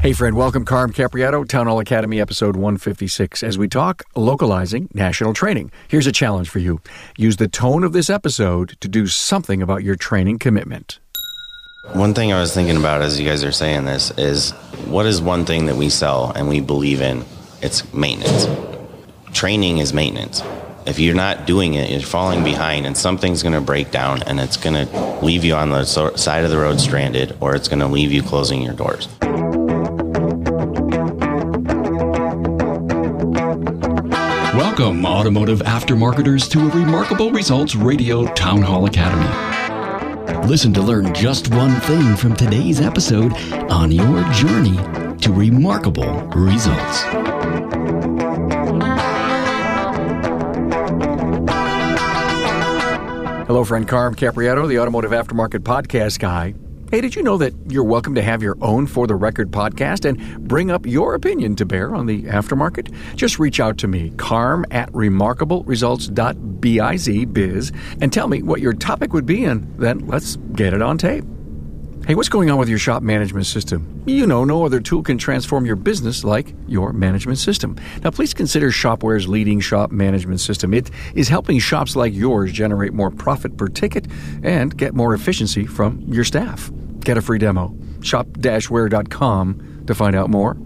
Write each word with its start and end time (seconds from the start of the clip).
Hey, 0.00 0.12
friend, 0.12 0.36
welcome. 0.36 0.64
Carm 0.64 0.92
Capriato, 0.92 1.46
Town 1.46 1.66
Hall 1.66 1.80
Academy, 1.80 2.20
episode 2.20 2.54
156. 2.54 3.42
As 3.42 3.58
we 3.58 3.66
talk 3.66 4.04
localizing 4.14 4.88
national 4.94 5.34
training, 5.34 5.72
here's 5.88 6.06
a 6.06 6.12
challenge 6.12 6.48
for 6.48 6.60
you. 6.60 6.80
Use 7.16 7.36
the 7.38 7.48
tone 7.48 7.82
of 7.82 7.92
this 7.92 8.08
episode 8.08 8.76
to 8.80 8.86
do 8.86 9.08
something 9.08 9.60
about 9.60 9.82
your 9.82 9.96
training 9.96 10.38
commitment. 10.38 11.00
One 11.94 12.14
thing 12.14 12.32
I 12.32 12.40
was 12.40 12.54
thinking 12.54 12.76
about 12.76 13.02
as 13.02 13.18
you 13.18 13.26
guys 13.26 13.42
are 13.42 13.50
saying 13.50 13.86
this 13.86 14.12
is 14.12 14.52
what 14.86 15.04
is 15.04 15.20
one 15.20 15.44
thing 15.44 15.66
that 15.66 15.74
we 15.74 15.88
sell 15.88 16.30
and 16.30 16.48
we 16.48 16.60
believe 16.60 17.00
in? 17.00 17.24
It's 17.60 17.92
maintenance. 17.92 18.46
Training 19.32 19.78
is 19.78 19.92
maintenance. 19.92 20.44
If 20.86 21.00
you're 21.00 21.16
not 21.16 21.44
doing 21.44 21.74
it, 21.74 21.90
you're 21.90 22.00
falling 22.00 22.44
behind 22.44 22.86
and 22.86 22.96
something's 22.96 23.42
going 23.42 23.54
to 23.54 23.60
break 23.60 23.90
down 23.90 24.22
and 24.22 24.38
it's 24.38 24.56
going 24.56 24.86
to 24.86 25.18
leave 25.24 25.44
you 25.44 25.54
on 25.54 25.70
the 25.70 25.84
side 25.84 26.44
of 26.44 26.50
the 26.50 26.56
road 26.56 26.80
stranded 26.80 27.36
or 27.40 27.56
it's 27.56 27.66
going 27.66 27.80
to 27.80 27.88
leave 27.88 28.12
you 28.12 28.22
closing 28.22 28.62
your 28.62 28.74
doors. 28.74 29.08
Welcome, 34.78 35.04
automotive 35.06 35.58
aftermarketers, 35.62 36.48
to 36.52 36.60
a 36.60 36.68
Remarkable 36.70 37.32
Results 37.32 37.74
Radio 37.74 38.32
Town 38.34 38.62
Hall 38.62 38.86
Academy. 38.86 39.26
Listen 40.46 40.72
to 40.72 40.80
learn 40.80 41.12
just 41.12 41.52
one 41.52 41.80
thing 41.80 42.14
from 42.14 42.36
today's 42.36 42.80
episode 42.80 43.32
on 43.72 43.90
your 43.90 44.22
journey 44.30 44.76
to 45.16 45.32
remarkable 45.32 46.22
results. 46.28 47.02
Hello, 53.48 53.64
friend 53.64 53.88
Carm 53.88 54.14
Capriato, 54.14 54.68
the 54.68 54.78
Automotive 54.78 55.10
Aftermarket 55.10 55.64
Podcast 55.64 56.20
Guy. 56.20 56.54
Hey, 56.90 57.02
did 57.02 57.14
you 57.14 57.22
know 57.22 57.36
that 57.36 57.52
you're 57.68 57.84
welcome 57.84 58.14
to 58.14 58.22
have 58.22 58.42
your 58.42 58.56
own 58.62 58.86
For 58.86 59.06
the 59.06 59.14
Record 59.14 59.50
podcast 59.50 60.06
and 60.06 60.48
bring 60.48 60.70
up 60.70 60.86
your 60.86 61.14
opinion 61.14 61.54
to 61.56 61.66
bear 61.66 61.94
on 61.94 62.06
the 62.06 62.22
aftermarket? 62.22 62.94
Just 63.14 63.38
reach 63.38 63.60
out 63.60 63.76
to 63.78 63.86
me, 63.86 64.08
carm 64.16 64.64
at 64.70 64.90
remarkableresults.biz, 64.92 67.72
and 68.00 68.10
tell 68.10 68.26
me 68.26 68.42
what 68.42 68.62
your 68.62 68.72
topic 68.72 69.12
would 69.12 69.26
be, 69.26 69.44
and 69.44 69.70
then 69.78 69.98
let's 70.06 70.36
get 70.54 70.72
it 70.72 70.80
on 70.80 70.96
tape. 70.96 71.26
Hey, 72.06 72.14
what's 72.14 72.28
going 72.30 72.50
on 72.50 72.56
with 72.56 72.70
your 72.70 72.78
shop 72.78 73.02
management 73.02 73.44
system? 73.44 74.02
You 74.06 74.26
know, 74.26 74.44
no 74.44 74.64
other 74.64 74.80
tool 74.80 75.02
can 75.02 75.18
transform 75.18 75.66
your 75.66 75.76
business 75.76 76.24
like 76.24 76.54
your 76.66 76.94
management 76.94 77.38
system. 77.38 77.76
Now, 78.02 78.10
please 78.10 78.32
consider 78.32 78.70
Shopware's 78.70 79.28
leading 79.28 79.60
shop 79.60 79.90
management 79.90 80.40
system. 80.40 80.72
It 80.72 80.90
is 81.14 81.28
helping 81.28 81.58
shops 81.58 81.96
like 81.96 82.14
yours 82.14 82.50
generate 82.50 82.94
more 82.94 83.10
profit 83.10 83.58
per 83.58 83.68
ticket 83.68 84.06
and 84.42 84.74
get 84.74 84.94
more 84.94 85.12
efficiency 85.12 85.66
from 85.66 86.02
your 86.08 86.24
staff. 86.24 86.70
Get 87.00 87.16
a 87.16 87.22
free 87.22 87.38
demo. 87.38 87.76
Shop-ware.com 88.00 89.84
to 89.86 89.94
find 89.94 90.16
out 90.16 90.30
more. 90.30 90.56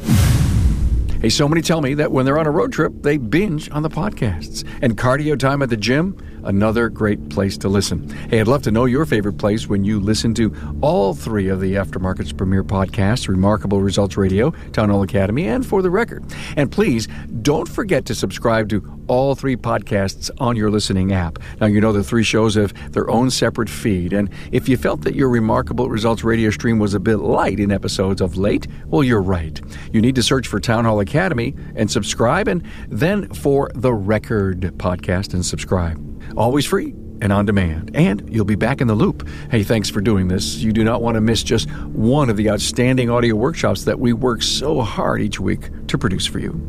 Hey, 1.21 1.29
so 1.29 1.49
many 1.49 1.63
tell 1.63 1.81
me 1.81 1.95
that 1.95 2.11
when 2.11 2.25
they're 2.25 2.39
on 2.39 2.47
a 2.47 2.51
road 2.51 2.73
trip, 2.73 2.93
they 3.03 3.17
binge 3.17 3.71
on 3.71 3.83
the 3.83 3.89
podcasts. 3.89 4.67
And 4.83 4.97
cardio 4.97 5.39
time 5.39 5.63
at 5.63 5.71
the 5.71 5.77
gym, 5.77 6.17
another 6.45 6.89
great 6.89 7.29
place 7.29 7.57
to 7.59 7.69
listen. 7.69 8.09
Hey, 8.29 8.41
I'd 8.41 8.49
love 8.49 8.63
to 8.63 8.71
know 8.71 8.85
your 8.85 9.07
favorite 9.07 9.39
place 9.39 9.69
when 9.69 9.85
you 9.85 10.01
listen 10.01 10.35
to 10.35 10.55
all 10.81 11.15
three 11.15 11.49
of 11.49 11.61
the 11.61 11.75
Aftermarket's 11.75 12.33
premier 12.33 12.65
podcasts 12.65 13.29
Remarkable 13.29 13.81
Results 13.81 14.17
Radio, 14.17 14.51
Town 14.73 14.91
Hall 14.91 15.03
Academy, 15.03 15.47
and 15.47 15.67
For 15.67 15.83
the 15.83 15.91
Record. 15.91 16.25
And 16.57 16.71
please 16.71 17.09
don't 17.43 17.69
forget 17.69 18.05
to 18.07 18.15
subscribe 18.15 18.69
to 18.71 19.03
all 19.09 19.35
three 19.35 19.57
podcasts 19.57 20.31
on 20.39 20.57
your 20.57 20.71
listening 20.71 21.13
app. 21.13 21.39
Now, 21.61 21.67
you 21.67 21.81
know 21.81 21.93
the 21.93 22.05
three 22.05 22.23
shows 22.23 22.55
have 22.55 22.93
their 22.93 23.11
own 23.11 23.31
separate 23.31 23.69
feed. 23.69 24.13
And 24.13 24.31
if 24.53 24.69
you 24.69 24.77
felt 24.77 25.03
that 25.03 25.15
your 25.15 25.29
Remarkable 25.29 25.89
Results 25.89 26.25
radio 26.25 26.51
stream 26.51 26.79
was 26.79 26.95
a 26.95 27.01
bit 27.01 27.17
light 27.17 27.61
in 27.61 27.71
episodes 27.73 28.21
of 28.21 28.37
late, 28.37 28.67
well, 28.87 29.03
you're 29.03 29.23
right. 29.23 29.61
You 29.93 30.01
need 30.01 30.15
to 30.15 30.23
search 30.23 30.47
for 30.47 30.61
Town 30.61 30.85
Hall 30.85 31.01
Academy 31.01 31.55
and 31.75 31.91
subscribe, 31.91 32.49
and 32.49 32.63
then 32.89 33.29
for 33.35 33.71
the 33.75 33.93
Record 33.93 34.61
podcast 34.79 35.35
and 35.35 35.45
subscribe. 35.45 36.12
Always 36.37 36.67
free 36.67 36.95
and 37.21 37.33
on 37.33 37.47
demand. 37.47 37.93
And 37.95 38.29
you'll 38.33 38.45
be 38.45 38.57
back 38.57 38.81
in 38.81 38.89
the 38.89 38.95
loop. 38.95 39.27
Hey, 39.51 39.63
thanks 39.63 39.89
for 39.89 40.01
doing 40.01 40.29
this. 40.29 40.57
You 40.57 40.73
do 40.73 40.85
not 40.85 41.03
want 41.03 41.15
to 41.15 41.21
miss 41.21 41.43
just 41.43 41.71
one 41.71 42.29
of 42.29 42.37
the 42.37 42.51
outstanding 42.51 43.09
audio 43.11 43.37
workshops 43.37 43.85
that 43.85 44.01
we 44.01 44.13
work 44.13 44.43
so 44.43 44.81
hard 44.81 45.23
each 45.23 45.39
week 45.39 45.71
to 45.87 45.97
produce 45.97 46.27
for 46.27 46.41
you. 46.41 46.61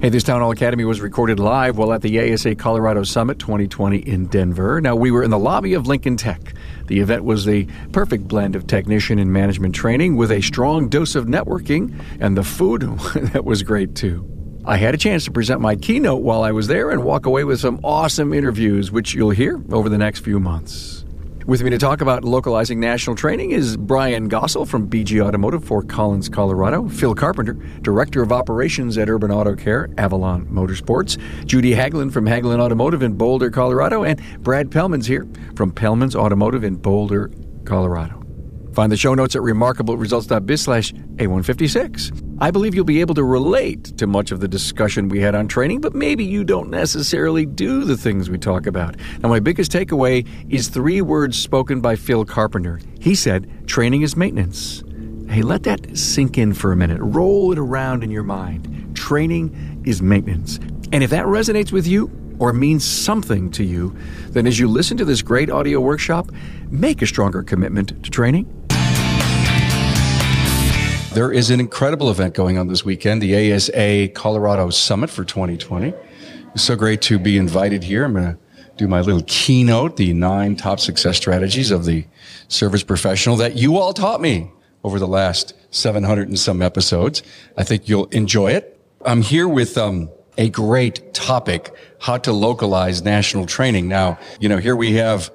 Hey, 0.00 0.10
this 0.10 0.22
Town 0.22 0.40
Hall 0.40 0.52
Academy 0.52 0.84
was 0.84 1.00
recorded 1.00 1.40
live 1.40 1.76
while 1.76 1.92
at 1.92 2.02
the 2.02 2.32
ASA 2.32 2.54
Colorado 2.54 3.02
Summit 3.02 3.40
2020 3.40 3.98
in 3.98 4.26
Denver. 4.26 4.80
Now, 4.80 4.94
we 4.94 5.10
were 5.10 5.24
in 5.24 5.30
the 5.30 5.38
lobby 5.40 5.74
of 5.74 5.88
Lincoln 5.88 6.16
Tech. 6.16 6.54
The 6.86 7.00
event 7.00 7.24
was 7.24 7.44
the 7.44 7.66
perfect 7.90 8.28
blend 8.28 8.54
of 8.54 8.68
technician 8.68 9.18
and 9.18 9.32
management 9.32 9.74
training 9.74 10.16
with 10.16 10.30
a 10.30 10.40
strong 10.40 10.88
dose 10.88 11.16
of 11.16 11.26
networking, 11.26 12.00
and 12.20 12.36
the 12.36 12.44
food 12.44 12.82
that 13.32 13.44
was 13.44 13.64
great 13.64 13.96
too. 13.96 14.37
I 14.64 14.76
had 14.76 14.94
a 14.94 14.98
chance 14.98 15.24
to 15.24 15.30
present 15.30 15.60
my 15.60 15.76
keynote 15.76 16.22
while 16.22 16.42
I 16.42 16.52
was 16.52 16.66
there 16.66 16.90
and 16.90 17.04
walk 17.04 17.26
away 17.26 17.44
with 17.44 17.60
some 17.60 17.80
awesome 17.82 18.32
interviews, 18.32 18.90
which 18.90 19.14
you'll 19.14 19.30
hear 19.30 19.60
over 19.72 19.88
the 19.88 19.98
next 19.98 20.20
few 20.20 20.38
months. 20.40 21.04
With 21.46 21.62
me 21.62 21.70
to 21.70 21.78
talk 21.78 22.02
about 22.02 22.24
localizing 22.24 22.78
national 22.78 23.16
training 23.16 23.52
is 23.52 23.78
Brian 23.78 24.28
Gossel 24.28 24.68
from 24.68 24.86
BG 24.90 25.24
Automotive, 25.24 25.64
Fort 25.64 25.88
Collins, 25.88 26.28
Colorado. 26.28 26.88
Phil 26.88 27.14
Carpenter, 27.14 27.54
Director 27.80 28.20
of 28.20 28.32
Operations 28.32 28.98
at 28.98 29.08
Urban 29.08 29.30
Auto 29.30 29.56
Care, 29.56 29.88
Avalon 29.96 30.44
Motorsports. 30.48 31.16
Judy 31.46 31.72
Haglin 31.72 32.12
from 32.12 32.26
Haglin 32.26 32.60
Automotive 32.60 33.02
in 33.02 33.14
Boulder, 33.14 33.50
Colorado. 33.50 34.04
And 34.04 34.20
Brad 34.42 34.70
Pellman's 34.70 35.06
here 35.06 35.26
from 35.56 35.72
Pellman's 35.72 36.14
Automotive 36.14 36.64
in 36.64 36.76
Boulder, 36.76 37.30
Colorado. 37.64 38.17
Find 38.78 38.92
the 38.92 38.96
show 38.96 39.12
notes 39.12 39.34
at 39.34 39.42
remarkableresults.biz 39.42 40.60
slash 40.62 40.92
A156. 40.92 42.36
I 42.40 42.52
believe 42.52 42.76
you'll 42.76 42.84
be 42.84 43.00
able 43.00 43.16
to 43.16 43.24
relate 43.24 43.86
to 43.98 44.06
much 44.06 44.30
of 44.30 44.38
the 44.38 44.46
discussion 44.46 45.08
we 45.08 45.18
had 45.18 45.34
on 45.34 45.48
training, 45.48 45.80
but 45.80 45.96
maybe 45.96 46.22
you 46.22 46.44
don't 46.44 46.70
necessarily 46.70 47.44
do 47.44 47.82
the 47.82 47.96
things 47.96 48.30
we 48.30 48.38
talk 48.38 48.68
about. 48.68 48.94
Now, 49.20 49.30
my 49.30 49.40
biggest 49.40 49.72
takeaway 49.72 50.24
is 50.48 50.68
three 50.68 51.00
words 51.00 51.36
spoken 51.36 51.80
by 51.80 51.96
Phil 51.96 52.24
Carpenter. 52.24 52.78
He 53.00 53.16
said, 53.16 53.66
training 53.66 54.02
is 54.02 54.16
maintenance. 54.16 54.84
Hey, 55.28 55.42
let 55.42 55.64
that 55.64 55.98
sink 55.98 56.38
in 56.38 56.54
for 56.54 56.70
a 56.70 56.76
minute. 56.76 57.00
Roll 57.00 57.50
it 57.50 57.58
around 57.58 58.04
in 58.04 58.12
your 58.12 58.22
mind. 58.22 58.94
Training 58.94 59.82
is 59.84 60.00
maintenance. 60.00 60.58
And 60.92 61.02
if 61.02 61.10
that 61.10 61.24
resonates 61.24 61.72
with 61.72 61.88
you, 61.88 62.12
or 62.38 62.52
means 62.52 62.84
something 62.84 63.50
to 63.50 63.64
you, 63.64 63.92
then 64.28 64.46
as 64.46 64.60
you 64.60 64.68
listen 64.68 64.96
to 64.96 65.04
this 65.04 65.22
great 65.22 65.50
audio 65.50 65.80
workshop, 65.80 66.30
make 66.70 67.02
a 67.02 67.06
stronger 67.06 67.42
commitment 67.42 68.04
to 68.04 68.10
training 68.12 68.46
there 71.18 71.32
is 71.32 71.50
an 71.50 71.58
incredible 71.58 72.12
event 72.12 72.32
going 72.32 72.58
on 72.58 72.68
this 72.68 72.84
weekend, 72.84 73.20
the 73.20 73.52
ASA 73.52 74.06
Colorado 74.14 74.70
Summit 74.70 75.10
for 75.10 75.24
2020. 75.24 75.92
It's 76.54 76.62
so 76.62 76.76
great 76.76 77.02
to 77.02 77.18
be 77.18 77.36
invited 77.36 77.82
here. 77.82 78.04
I'm 78.04 78.12
going 78.12 78.34
to 78.34 78.38
do 78.76 78.86
my 78.86 79.00
little 79.00 79.24
keynote, 79.26 79.96
the 79.96 80.12
nine 80.12 80.54
top 80.54 80.78
success 80.78 81.16
strategies 81.16 81.72
of 81.72 81.86
the 81.86 82.06
service 82.46 82.84
professional 82.84 83.34
that 83.38 83.56
you 83.56 83.78
all 83.78 83.92
taught 83.92 84.20
me 84.20 84.52
over 84.84 85.00
the 85.00 85.08
last 85.08 85.54
700 85.74 86.28
and 86.28 86.38
some 86.38 86.62
episodes. 86.62 87.24
I 87.56 87.64
think 87.64 87.88
you'll 87.88 88.06
enjoy 88.10 88.52
it. 88.52 88.80
I'm 89.04 89.22
here 89.22 89.48
with 89.48 89.76
um, 89.76 90.10
a 90.36 90.48
great 90.48 91.14
topic, 91.14 91.74
how 91.98 92.18
to 92.18 92.32
localize 92.32 93.02
national 93.02 93.46
training. 93.46 93.88
Now, 93.88 94.20
you 94.38 94.48
know, 94.48 94.58
here 94.58 94.76
we 94.76 94.92
have 94.92 95.32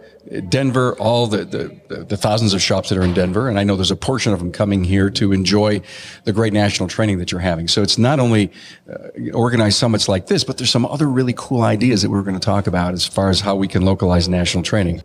Denver, 0.48 0.96
all 1.00 1.28
the, 1.28 1.44
the, 1.44 2.04
the, 2.06 2.18
thousands 2.18 2.54
of 2.54 2.62
shops 2.62 2.90
that 2.90 2.98
are 2.98 3.04
in 3.04 3.14
Denver, 3.14 3.50
and 3.50 3.60
I 3.60 3.66
know 3.66 3.76
there's 3.76 3.92
a 3.92 3.96
portion 3.96 4.32
of 4.32 4.40
them 4.40 4.54
coming 4.54 4.84
here 4.84 5.10
to 5.12 5.34
enjoy 5.34 5.82
the 6.24 6.32
great 6.32 6.54
national 6.54 6.88
training 6.88 7.18
that 7.20 7.32
you're 7.32 7.42
having. 7.42 7.68
So 7.68 7.82
it's 7.82 7.98
not 7.98 8.22
only 8.22 8.52
uh, 8.90 9.32
organized 9.34 9.78
summits 9.78 10.08
like 10.08 10.28
this, 10.28 10.46
but 10.46 10.58
there's 10.58 10.70
some 10.70 10.86
other 10.86 11.08
really 11.08 11.34
cool 11.36 11.62
ideas 11.62 12.04
that 12.04 12.10
we're 12.10 12.24
going 12.24 12.40
to 12.40 12.46
talk 12.46 12.68
about 12.68 12.94
as 12.94 13.06
far 13.06 13.30
as 13.30 13.42
how 13.42 13.56
we 13.56 13.68
can 13.68 13.84
localize 13.84 14.30
national 14.30 14.64
training. 14.64 15.04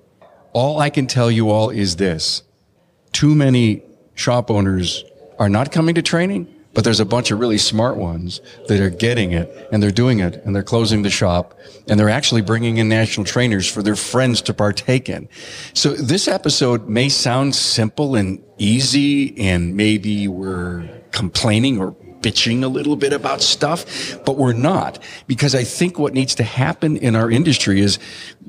All 0.53 0.79
I 0.81 0.89
can 0.89 1.09
tell 1.09 1.31
you 1.31 1.51
all 1.51 1.71
is 1.71 1.97
this. 1.97 2.43
Too 3.13 3.35
many 3.35 3.83
shop 4.15 4.53
owners 4.53 5.05
are 5.39 5.49
not 5.49 5.73
coming 5.73 5.97
to 5.97 6.03
training 6.03 6.55
but 6.75 6.85
there's 6.85 7.01
a 7.01 7.05
bunch 7.05 7.31
of 7.31 7.41
really 7.41 7.59
smart 7.59 7.97
ones 7.97 8.41
that 8.69 8.81
are 8.81 8.91
getting 8.91 9.33
it 9.33 9.69
and 9.73 9.83
they're 9.83 9.91
doing 9.91 10.21
it 10.21 10.43
and 10.45 10.55
they're 10.55 10.63
closing 10.63 11.03
the 11.03 11.11
shop 11.11 11.59
and 11.89 11.99
they're 11.99 12.11
actually 12.11 12.43
bringing 12.43 12.77
in 12.77 12.89
national 12.89 13.25
trainers 13.25 13.67
for 13.71 13.83
their 13.83 13.97
friends 13.97 14.43
to 14.43 14.55
partake 14.55 15.09
in. 15.09 15.29
So 15.75 15.95
this 15.95 16.29
episode 16.29 16.89
may 16.89 17.09
sound 17.09 17.55
simple 17.55 18.15
and 18.15 18.43
easy 18.59 19.37
and 19.39 19.77
maybe 19.77 20.29
we're 20.29 20.89
complaining 21.11 21.81
or 21.81 21.93
bitching 22.21 22.63
a 22.63 22.69
little 22.69 22.97
bit 22.97 23.13
about 23.13 23.41
stuff, 23.41 24.19
but 24.25 24.37
we're 24.37 24.53
not 24.53 25.03
because 25.27 25.55
I 25.55 25.65
think 25.65 25.99
what 25.99 26.15
needs 26.15 26.35
to 26.37 26.43
happen 26.43 26.97
in 26.97 27.17
our 27.17 27.31
industry 27.31 27.81
is 27.81 27.99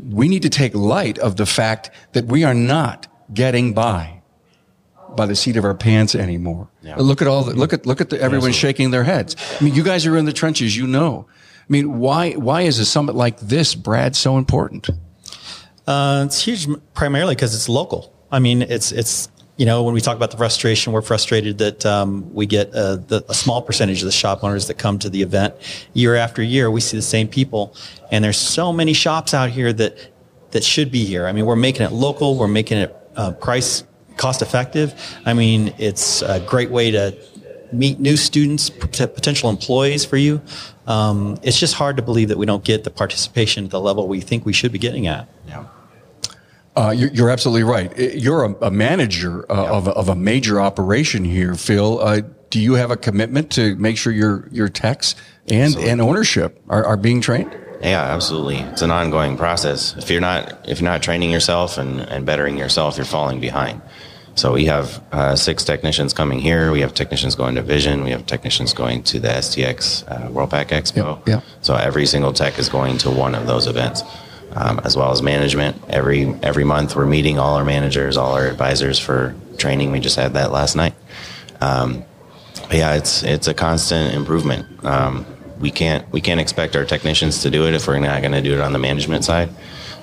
we 0.09 0.27
need 0.27 0.41
to 0.41 0.49
take 0.49 0.73
light 0.75 1.17
of 1.19 1.37
the 1.37 1.45
fact 1.45 1.91
that 2.13 2.25
we 2.25 2.43
are 2.43 2.53
not 2.53 3.07
getting 3.33 3.73
by 3.73 4.18
by 5.15 5.25
the 5.25 5.35
seat 5.35 5.57
of 5.57 5.65
our 5.65 5.73
pants 5.73 6.15
anymore. 6.15 6.69
Yeah. 6.81 6.95
Look 6.97 7.21
at 7.21 7.27
all 7.27 7.43
the, 7.43 7.53
look 7.53 7.73
at 7.73 7.85
look 7.85 8.01
at 8.01 8.09
the, 8.09 8.21
everyone 8.21 8.51
shaking 8.51 8.91
their 8.91 9.03
heads. 9.03 9.35
I 9.59 9.63
mean, 9.63 9.75
you 9.75 9.83
guys 9.83 10.05
are 10.05 10.17
in 10.17 10.25
the 10.25 10.33
trenches, 10.33 10.75
you 10.75 10.87
know. 10.87 11.27
I 11.29 11.65
mean, 11.71 11.99
why 11.99 12.33
why 12.33 12.61
is 12.61 12.79
a 12.79 12.85
summit 12.85 13.15
like 13.15 13.39
this, 13.39 13.75
Brad, 13.75 14.15
so 14.15 14.37
important? 14.37 14.89
Uh, 15.85 16.23
it's 16.25 16.43
huge, 16.43 16.67
primarily 16.93 17.35
because 17.35 17.55
it's 17.55 17.69
local. 17.69 18.13
I 18.31 18.39
mean, 18.39 18.61
it's 18.61 18.91
it's 18.91 19.29
you 19.59 19.65
know, 19.65 19.83
when 19.83 19.93
we 19.93 19.99
talk 19.99 20.15
about 20.15 20.31
the 20.31 20.37
frustration, 20.37 20.93
we're 20.93 21.01
frustrated 21.01 21.57
that 21.57 21.85
um, 21.85 22.33
we 22.33 22.45
get 22.45 22.69
a, 22.69 22.95
the, 22.95 23.25
a, 23.27 23.33
small 23.33 23.61
percentage 23.61 24.01
of 24.01 24.05
the 24.05 24.11
shop 24.13 24.41
owners 24.41 24.67
that 24.67 24.75
come 24.75 24.97
to 24.99 25.09
the 25.09 25.21
event 25.21 25.53
year 25.91 26.15
after 26.15 26.41
year. 26.41 26.71
We 26.71 26.79
see 26.79 26.95
the 26.95 27.03
same 27.03 27.27
people, 27.27 27.75
and 28.09 28.23
there's 28.23 28.37
so 28.37 28.71
many 28.71 28.93
shops 28.93 29.33
out 29.33 29.49
here 29.49 29.73
that 29.73 29.97
that 30.51 30.63
should 30.63 30.91
be 30.91 31.03
here. 31.03 31.27
I 31.27 31.33
mean, 31.33 31.45
we're 31.45 31.57
making 31.57 31.85
it 31.85 31.91
local. 31.91 32.37
We're 32.37 32.47
making 32.47 32.77
it 32.77 32.95
uh, 33.17 33.31
price 33.31 33.83
cost 34.19 34.41
effective. 34.43 34.93
I 35.25 35.33
mean, 35.33 35.73
it's 35.79 36.21
a 36.21 36.39
great 36.41 36.69
way 36.69 36.91
to 36.91 37.17
meet 37.71 37.99
new 37.99 38.17
students, 38.17 38.69
potential 38.69 39.49
employees 39.49 40.05
for 40.05 40.17
you. 40.17 40.41
Um, 40.87 41.37
it's 41.43 41.59
just 41.59 41.75
hard 41.75 41.97
to 41.97 42.03
believe 42.03 42.29
that 42.29 42.37
we 42.37 42.45
don't 42.45 42.63
get 42.63 42.83
the 42.83 42.89
participation 42.89 43.65
at 43.65 43.71
the 43.71 43.79
level 43.79 44.07
we 44.07 44.21
think 44.21 44.45
we 44.45 44.53
should 44.53 44.71
be 44.71 44.79
getting 44.79 45.07
at. 45.07 45.29
Yeah. 45.47 45.65
Uh, 46.75 46.91
you're, 46.91 47.09
you're, 47.11 47.29
absolutely 47.29 47.63
right. 47.63 47.97
You're 47.97 48.45
a, 48.45 48.67
a 48.67 48.71
manager 48.71 49.51
uh, 49.51 49.63
yeah. 49.63 49.69
of, 49.71 49.87
a, 49.87 49.91
of, 49.91 50.09
a, 50.09 50.15
major 50.15 50.61
operation 50.61 51.25
here, 51.25 51.55
Phil. 51.55 51.99
Uh, 51.99 52.21
do 52.49 52.59
you 52.59 52.73
have 52.73 52.89
a 52.89 52.97
commitment 52.97 53.51
to 53.51 53.75
make 53.75 53.97
sure 53.97 54.13
your 54.13 54.47
your 54.51 54.69
techs 54.69 55.15
and 55.47 55.75
and 55.75 55.99
ownership 55.99 56.61
are, 56.69 56.85
are 56.85 56.97
being 56.97 57.21
trained? 57.21 57.51
Yeah, 57.81 58.01
absolutely. 58.01 58.57
It's 58.57 58.81
an 58.81 58.91
ongoing 58.91 59.35
process. 59.37 59.95
If 59.97 60.09
you're 60.09 60.21
not 60.21 60.67
if 60.67 60.79
you're 60.79 60.89
not 60.89 61.03
training 61.03 61.31
yourself 61.31 61.77
and, 61.77 61.99
and 62.01 62.25
bettering 62.25 62.57
yourself, 62.57 62.97
you're 62.97 63.05
falling 63.05 63.39
behind. 63.39 63.81
So 64.39 64.53
we 64.53 64.63
have 64.67 65.03
uh, 65.11 65.35
six 65.35 65.65
technicians 65.65 66.13
coming 66.13 66.39
here. 66.39 66.71
We 66.71 66.79
have 66.79 66.93
technicians 66.93 67.35
going 67.35 67.55
to 67.55 67.61
Vision. 67.61 68.05
We 68.05 68.11
have 68.11 68.25
technicians 68.25 68.71
going 68.71 69.03
to 69.03 69.19
the 69.19 69.27
STX 69.27 70.09
uh, 70.09 70.29
Worldpac 70.29 70.67
Expo. 70.67 71.17
Yep, 71.17 71.27
yep. 71.27 71.43
So 71.59 71.75
every 71.75 72.05
single 72.05 72.31
tech 72.31 72.57
is 72.57 72.69
going 72.69 72.97
to 72.99 73.11
one 73.11 73.35
of 73.35 73.47
those 73.47 73.67
events, 73.67 74.01
um, 74.53 74.79
as 74.85 74.95
well 74.95 75.11
as 75.11 75.21
management. 75.21 75.75
Every 75.89 76.33
every 76.41 76.63
month 76.63 76.95
we're 76.95 77.05
meeting 77.05 77.37
all 77.37 77.55
our 77.55 77.65
managers, 77.65 78.15
all 78.15 78.31
our 78.33 78.47
advisors 78.47 78.97
for 78.97 79.35
training. 79.57 79.91
We 79.91 79.99
just 79.99 80.15
had 80.15 80.35
that 80.35 80.53
last 80.53 80.77
night. 80.77 80.95
Um, 81.59 82.05
yeah, 82.71 82.95
it's 82.95 83.23
it's 83.23 83.49
a 83.49 83.53
constant 83.53 84.15
improvement. 84.15 84.85
Um, 84.85 85.25
we 85.59 85.69
can't 85.69 86.09
we 86.13 86.21
can't 86.21 86.39
expect 86.39 86.77
our 86.77 86.85
technicians 86.85 87.41
to 87.41 87.49
do 87.49 87.67
it 87.67 87.73
if 87.73 87.89
we're 87.89 87.99
not 87.99 88.21
going 88.21 88.31
to 88.31 88.41
do 88.41 88.53
it 88.53 88.61
on 88.61 88.71
the 88.71 88.79
management 88.79 89.25
side. 89.25 89.49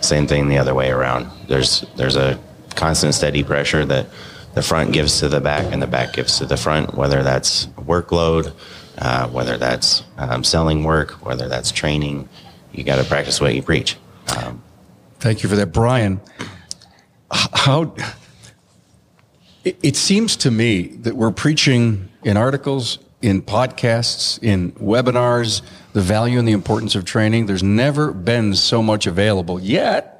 Same 0.02 0.26
thing 0.26 0.50
the 0.50 0.58
other 0.58 0.74
way 0.74 0.90
around. 0.90 1.30
There's 1.48 1.86
there's 1.96 2.16
a 2.16 2.38
constant 2.76 3.14
steady 3.14 3.42
pressure 3.42 3.84
that 3.84 4.06
the 4.54 4.62
front 4.62 4.92
gives 4.92 5.18
to 5.20 5.28
the 5.28 5.40
back 5.40 5.70
and 5.72 5.82
the 5.82 5.86
back 5.86 6.14
gives 6.14 6.38
to 6.38 6.46
the 6.46 6.56
front, 6.56 6.94
whether 6.94 7.22
that's 7.22 7.66
workload, 7.76 8.52
uh, 8.98 9.28
whether 9.28 9.58
that's 9.58 10.02
um, 10.16 10.44
selling 10.44 10.84
work, 10.84 11.24
whether 11.24 11.48
that's 11.48 11.70
training. 11.70 12.28
You 12.72 12.84
got 12.84 12.96
to 12.96 13.04
practice 13.04 13.40
what 13.40 13.54
you 13.54 13.62
preach. 13.62 13.96
Um, 14.36 14.62
Thank 15.18 15.42
you 15.42 15.48
for 15.48 15.56
that, 15.56 15.72
Brian. 15.72 16.20
How 17.30 17.94
it, 19.64 19.76
it 19.82 19.96
seems 19.96 20.36
to 20.36 20.50
me 20.50 20.88
that 20.88 21.16
we're 21.16 21.32
preaching 21.32 22.08
in 22.22 22.36
articles, 22.36 22.98
in 23.20 23.42
podcasts, 23.42 24.42
in 24.42 24.72
webinars, 24.72 25.62
the 25.92 26.00
value 26.00 26.38
and 26.38 26.46
the 26.46 26.52
importance 26.52 26.94
of 26.94 27.04
training. 27.04 27.46
There's 27.46 27.62
never 27.62 28.12
been 28.12 28.54
so 28.54 28.82
much 28.82 29.06
available 29.06 29.60
yet 29.60 30.15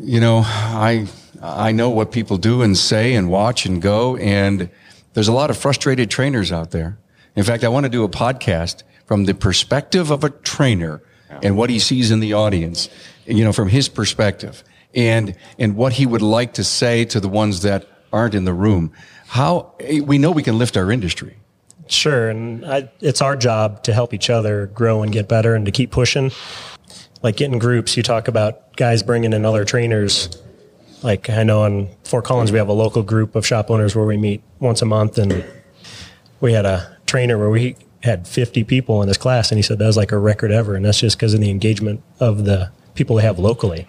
you 0.00 0.20
know, 0.20 0.42
I 0.44 1.06
I 1.42 1.72
know 1.72 1.90
what 1.90 2.12
people 2.12 2.36
do 2.36 2.62
and 2.62 2.76
say 2.76 3.14
and 3.14 3.30
watch 3.30 3.66
and 3.66 3.80
go, 3.80 4.16
and 4.16 4.70
there's 5.14 5.28
a 5.28 5.32
lot 5.32 5.50
of 5.50 5.56
frustrated 5.56 6.10
trainers 6.10 6.50
out 6.52 6.70
there. 6.70 6.98
In 7.36 7.44
fact, 7.44 7.64
I 7.64 7.68
want 7.68 7.84
to 7.84 7.90
do 7.90 8.04
a 8.04 8.08
podcast 8.08 8.82
from 9.06 9.24
the 9.24 9.34
perspective 9.34 10.10
of 10.10 10.24
a 10.24 10.30
trainer 10.30 11.00
and 11.42 11.56
what 11.56 11.70
he 11.70 11.78
sees 11.78 12.10
in 12.10 12.20
the 12.20 12.32
audience, 12.32 12.88
you 13.26 13.44
know, 13.44 13.52
from 13.52 13.68
his 13.68 13.88
perspective, 13.88 14.64
and 14.94 15.36
and 15.58 15.76
what 15.76 15.94
he 15.94 16.06
would 16.06 16.22
like 16.22 16.54
to 16.54 16.64
say 16.64 17.04
to 17.06 17.20
the 17.20 17.28
ones 17.28 17.62
that 17.62 17.86
aren't 18.12 18.34
in 18.34 18.44
the 18.44 18.54
room. 18.54 18.92
How 19.26 19.74
we 20.02 20.18
know 20.18 20.30
we 20.30 20.42
can 20.42 20.58
lift 20.58 20.76
our 20.76 20.90
industry. 20.90 21.36
Sure, 21.86 22.28
and 22.28 22.66
I, 22.66 22.90
it's 23.00 23.22
our 23.22 23.36
job 23.36 23.82
to 23.84 23.92
help 23.92 24.12
each 24.12 24.28
other 24.28 24.66
grow 24.66 25.02
and 25.02 25.12
get 25.12 25.28
better 25.28 25.54
and 25.54 25.64
to 25.66 25.72
keep 25.72 25.90
pushing 25.90 26.30
like 27.22 27.36
getting 27.36 27.58
groups, 27.58 27.96
you 27.96 28.02
talk 28.02 28.28
about 28.28 28.76
guys 28.76 29.02
bringing 29.02 29.32
in 29.32 29.44
other 29.44 29.64
trainers. 29.64 30.28
Like 31.02 31.30
I 31.30 31.42
know 31.42 31.64
in 31.64 31.88
Fort 32.04 32.24
Collins, 32.24 32.52
we 32.52 32.58
have 32.58 32.68
a 32.68 32.72
local 32.72 33.02
group 33.02 33.36
of 33.36 33.46
shop 33.46 33.70
owners 33.70 33.94
where 33.94 34.06
we 34.06 34.16
meet 34.16 34.42
once 34.58 34.82
a 34.82 34.86
month, 34.86 35.18
and 35.18 35.44
we 36.40 36.52
had 36.52 36.66
a 36.66 36.96
trainer 37.06 37.38
where 37.38 37.50
we 37.50 37.76
had 38.02 38.26
50 38.26 38.64
people 38.64 39.02
in 39.02 39.08
his 39.08 39.18
class, 39.18 39.50
and 39.50 39.58
he 39.58 39.62
said 39.62 39.78
that 39.78 39.86
was 39.86 39.96
like 39.96 40.12
a 40.12 40.18
record 40.18 40.50
ever, 40.50 40.74
and 40.74 40.84
that's 40.84 41.00
just 41.00 41.16
because 41.16 41.34
of 41.34 41.40
the 41.40 41.50
engagement 41.50 42.02
of 42.20 42.44
the 42.44 42.70
people 42.94 43.16
they 43.16 43.22
have 43.22 43.38
locally 43.38 43.86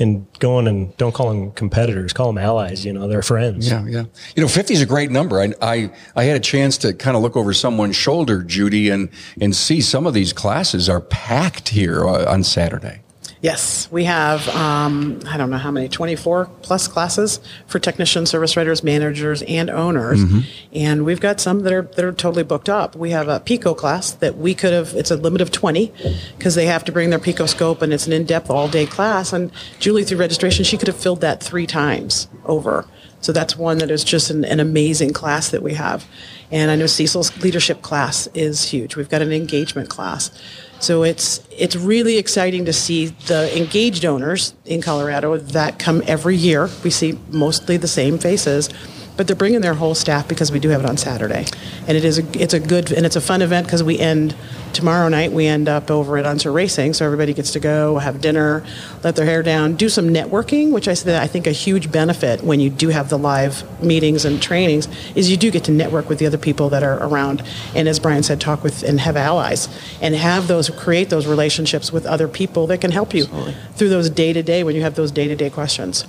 and 0.00 0.26
going 0.38 0.66
and 0.66 0.96
don't 0.96 1.14
call 1.14 1.28
them 1.28 1.52
competitors, 1.52 2.12
call 2.12 2.28
them 2.28 2.38
allies. 2.38 2.84
You 2.84 2.92
know, 2.92 3.08
they're 3.08 3.22
friends. 3.22 3.70
Yeah, 3.70 3.84
yeah. 3.86 4.04
You 4.34 4.42
know, 4.42 4.48
50 4.48 4.74
is 4.74 4.82
a 4.82 4.86
great 4.86 5.10
number. 5.10 5.40
I, 5.40 5.52
I, 5.62 5.90
I 6.16 6.24
had 6.24 6.36
a 6.36 6.40
chance 6.40 6.78
to 6.78 6.92
kind 6.92 7.16
of 7.16 7.22
look 7.22 7.36
over 7.36 7.52
someone's 7.52 7.96
shoulder, 7.96 8.42
Judy, 8.42 8.90
and, 8.90 9.08
and 9.40 9.54
see 9.54 9.80
some 9.80 10.06
of 10.06 10.14
these 10.14 10.32
classes 10.32 10.88
are 10.88 11.00
packed 11.00 11.70
here 11.70 12.06
uh, 12.06 12.30
on 12.30 12.44
Saturday. 12.44 13.03
Yes, 13.44 13.92
we 13.92 14.04
have, 14.04 14.48
um, 14.48 15.20
I 15.28 15.36
don't 15.36 15.50
know 15.50 15.58
how 15.58 15.70
many, 15.70 15.86
24 15.90 16.46
plus 16.62 16.88
classes 16.88 17.40
for 17.66 17.78
technicians, 17.78 18.30
service 18.30 18.56
writers, 18.56 18.82
managers, 18.82 19.42
and 19.42 19.68
owners. 19.68 20.24
Mm-hmm. 20.24 20.38
And 20.72 21.04
we've 21.04 21.20
got 21.20 21.40
some 21.40 21.60
that 21.60 21.72
are, 21.74 21.82
that 21.82 22.02
are 22.02 22.12
totally 22.12 22.42
booked 22.42 22.70
up. 22.70 22.96
We 22.96 23.10
have 23.10 23.28
a 23.28 23.40
PICO 23.40 23.74
class 23.74 24.12
that 24.12 24.38
we 24.38 24.54
could 24.54 24.72
have, 24.72 24.94
it's 24.94 25.10
a 25.10 25.16
limit 25.16 25.42
of 25.42 25.50
20 25.50 25.92
because 26.38 26.54
they 26.54 26.64
have 26.64 26.84
to 26.84 26.92
bring 26.92 27.10
their 27.10 27.18
PICO 27.18 27.44
scope 27.44 27.82
and 27.82 27.92
it's 27.92 28.06
an 28.06 28.14
in 28.14 28.24
depth 28.24 28.48
all 28.48 28.66
day 28.66 28.86
class. 28.86 29.30
And 29.34 29.52
Julie, 29.78 30.04
through 30.04 30.20
registration, 30.20 30.64
she 30.64 30.78
could 30.78 30.88
have 30.88 30.96
filled 30.96 31.20
that 31.20 31.42
three 31.42 31.66
times 31.66 32.28
over. 32.46 32.86
So 33.20 33.32
that's 33.32 33.58
one 33.58 33.76
that 33.78 33.90
is 33.90 34.04
just 34.04 34.30
an, 34.30 34.46
an, 34.46 34.60
amazing 34.60 35.12
class 35.12 35.50
that 35.50 35.62
we 35.62 35.74
have. 35.74 36.06
And 36.50 36.70
I 36.70 36.76
know 36.76 36.86
Cecil's 36.86 37.36
leadership 37.42 37.80
class 37.80 38.26
is 38.28 38.70
huge. 38.70 38.96
We've 38.96 39.08
got 39.08 39.22
an 39.22 39.32
engagement 39.32 39.88
class. 39.88 40.30
So 40.80 41.02
it's 41.02 41.40
it's 41.50 41.76
really 41.76 42.18
exciting 42.18 42.64
to 42.66 42.72
see 42.72 43.06
the 43.06 43.56
engaged 43.56 44.04
owners 44.04 44.54
in 44.64 44.82
Colorado 44.82 45.36
that 45.36 45.78
come 45.78 46.02
every 46.06 46.36
year. 46.36 46.68
We 46.82 46.90
see 46.90 47.18
mostly 47.30 47.76
the 47.76 47.88
same 47.88 48.18
faces 48.18 48.68
but 49.16 49.26
they're 49.26 49.36
bringing 49.36 49.60
their 49.60 49.74
whole 49.74 49.94
staff 49.94 50.28
because 50.28 50.50
we 50.50 50.58
do 50.58 50.68
have 50.70 50.82
it 50.82 50.88
on 50.88 50.96
Saturday, 50.96 51.46
and 51.86 51.96
it 51.96 52.04
is 52.04 52.18
a 52.18 52.42
it's 52.42 52.54
a 52.54 52.60
good 52.60 52.92
and 52.92 53.06
it's 53.06 53.16
a 53.16 53.20
fun 53.20 53.42
event 53.42 53.66
because 53.66 53.82
we 53.82 53.98
end 53.98 54.34
tomorrow 54.72 55.08
night. 55.08 55.32
We 55.32 55.46
end 55.46 55.68
up 55.68 55.90
over 55.90 56.18
at 56.18 56.26
Unser 56.26 56.50
Racing, 56.50 56.94
so 56.94 57.04
everybody 57.04 57.32
gets 57.32 57.52
to 57.52 57.60
go 57.60 57.98
have 57.98 58.20
dinner, 58.20 58.64
let 59.02 59.16
their 59.16 59.24
hair 59.24 59.42
down, 59.42 59.76
do 59.76 59.88
some 59.88 60.08
networking, 60.08 60.72
which 60.72 60.88
I 60.88 60.94
said 60.94 61.22
I 61.22 61.26
think 61.26 61.46
a 61.46 61.52
huge 61.52 61.92
benefit 61.92 62.42
when 62.42 62.60
you 62.60 62.70
do 62.70 62.88
have 62.88 63.08
the 63.08 63.18
live 63.18 63.62
meetings 63.82 64.24
and 64.24 64.42
trainings 64.42 64.88
is 65.14 65.30
you 65.30 65.36
do 65.36 65.50
get 65.50 65.64
to 65.64 65.72
network 65.72 66.08
with 66.08 66.18
the 66.18 66.26
other 66.26 66.38
people 66.38 66.68
that 66.70 66.82
are 66.82 67.02
around, 67.06 67.42
and 67.74 67.88
as 67.88 67.98
Brian 67.98 68.22
said, 68.22 68.40
talk 68.40 68.62
with 68.62 68.82
and 68.82 69.00
have 69.00 69.16
allies 69.16 69.68
and 70.00 70.14
have 70.14 70.48
those 70.48 70.70
create 70.70 71.10
those 71.10 71.26
relationships 71.26 71.92
with 71.92 72.04
other 72.06 72.28
people 72.28 72.66
that 72.66 72.80
can 72.80 72.90
help 72.90 73.14
you 73.14 73.24
Absolutely. 73.24 73.54
through 73.74 73.88
those 73.88 74.10
day 74.10 74.32
to 74.32 74.42
day 74.42 74.64
when 74.64 74.74
you 74.74 74.82
have 74.82 74.96
those 74.96 75.12
day 75.12 75.28
to 75.28 75.36
day 75.36 75.50
questions. 75.50 76.06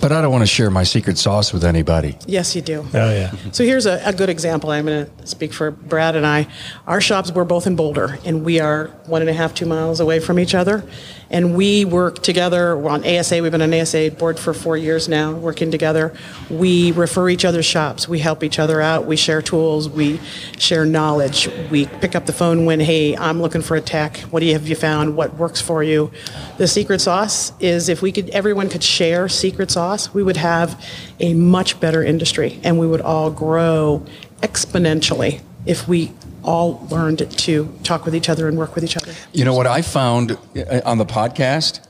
But 0.00 0.12
I 0.12 0.22
don't 0.22 0.30
want 0.30 0.42
to 0.42 0.46
share 0.46 0.70
my 0.70 0.84
secret 0.84 1.18
sauce 1.18 1.52
with 1.52 1.64
anybody. 1.64 2.16
Yes, 2.26 2.54
you 2.54 2.62
do. 2.62 2.86
Oh, 2.94 3.10
yeah. 3.10 3.34
So 3.52 3.64
here's 3.64 3.86
a, 3.86 4.00
a 4.04 4.12
good 4.12 4.28
example. 4.28 4.70
I'm 4.70 4.86
going 4.86 5.06
to 5.06 5.26
speak 5.26 5.52
for 5.52 5.70
Brad 5.70 6.14
and 6.16 6.26
I. 6.26 6.46
Our 6.86 7.00
shops, 7.00 7.32
we're 7.32 7.44
both 7.44 7.66
in 7.66 7.76
Boulder, 7.76 8.18
and 8.24 8.44
we 8.44 8.60
are 8.60 8.88
one 9.06 9.22
and 9.22 9.30
a 9.30 9.32
half, 9.32 9.54
two 9.54 9.66
miles 9.66 10.00
away 10.00 10.20
from 10.20 10.38
each 10.38 10.54
other 10.54 10.84
and 11.30 11.54
we 11.54 11.84
work 11.84 12.22
together 12.22 12.76
We're 12.76 12.90
on 12.90 13.06
ASA. 13.06 13.42
We've 13.42 13.52
been 13.52 13.62
on 13.62 13.74
ASA 13.74 14.12
board 14.12 14.38
for 14.38 14.54
four 14.54 14.76
years 14.76 15.08
now, 15.08 15.32
working 15.32 15.70
together. 15.70 16.14
We 16.50 16.92
refer 16.92 17.28
each 17.28 17.44
other's 17.44 17.66
shops. 17.66 18.08
We 18.08 18.18
help 18.18 18.42
each 18.42 18.58
other 18.58 18.80
out. 18.80 19.06
We 19.06 19.16
share 19.16 19.42
tools. 19.42 19.88
We 19.88 20.20
share 20.58 20.84
knowledge. 20.84 21.48
We 21.70 21.86
pick 21.86 22.14
up 22.14 22.26
the 22.26 22.32
phone 22.32 22.64
when, 22.64 22.80
hey, 22.80 23.16
I'm 23.16 23.40
looking 23.42 23.62
for 23.62 23.76
a 23.76 23.80
tech. 23.80 24.18
What 24.30 24.40
do 24.40 24.46
you 24.46 24.52
have 24.54 24.66
you 24.66 24.76
found? 24.76 25.16
What 25.16 25.34
works 25.34 25.60
for 25.60 25.82
you? 25.82 26.10
The 26.56 26.68
secret 26.68 27.00
sauce 27.00 27.52
is 27.60 27.88
if 27.88 28.02
we 28.02 28.12
could, 28.12 28.30
everyone 28.30 28.68
could 28.68 28.84
share 28.84 29.28
secret 29.28 29.70
sauce, 29.70 29.77
we 30.14 30.22
would 30.22 30.36
have 30.36 30.84
a 31.20 31.34
much 31.34 31.80
better 31.80 32.02
industry, 32.02 32.58
and 32.64 32.78
we 32.78 32.86
would 32.86 33.00
all 33.00 33.30
grow 33.30 34.04
exponentially 34.42 35.40
if 35.66 35.86
we 35.86 36.12
all 36.42 36.86
learned 36.90 37.30
to 37.30 37.78
talk 37.82 38.04
with 38.04 38.14
each 38.14 38.28
other 38.28 38.48
and 38.48 38.56
work 38.56 38.74
with 38.74 38.84
each 38.84 38.96
other. 38.96 39.12
You 39.32 39.44
know 39.44 39.54
what 39.54 39.66
I 39.66 39.82
found 39.82 40.32
uh, 40.32 40.80
on 40.84 40.98
the 40.98 41.04
podcast 41.04 41.86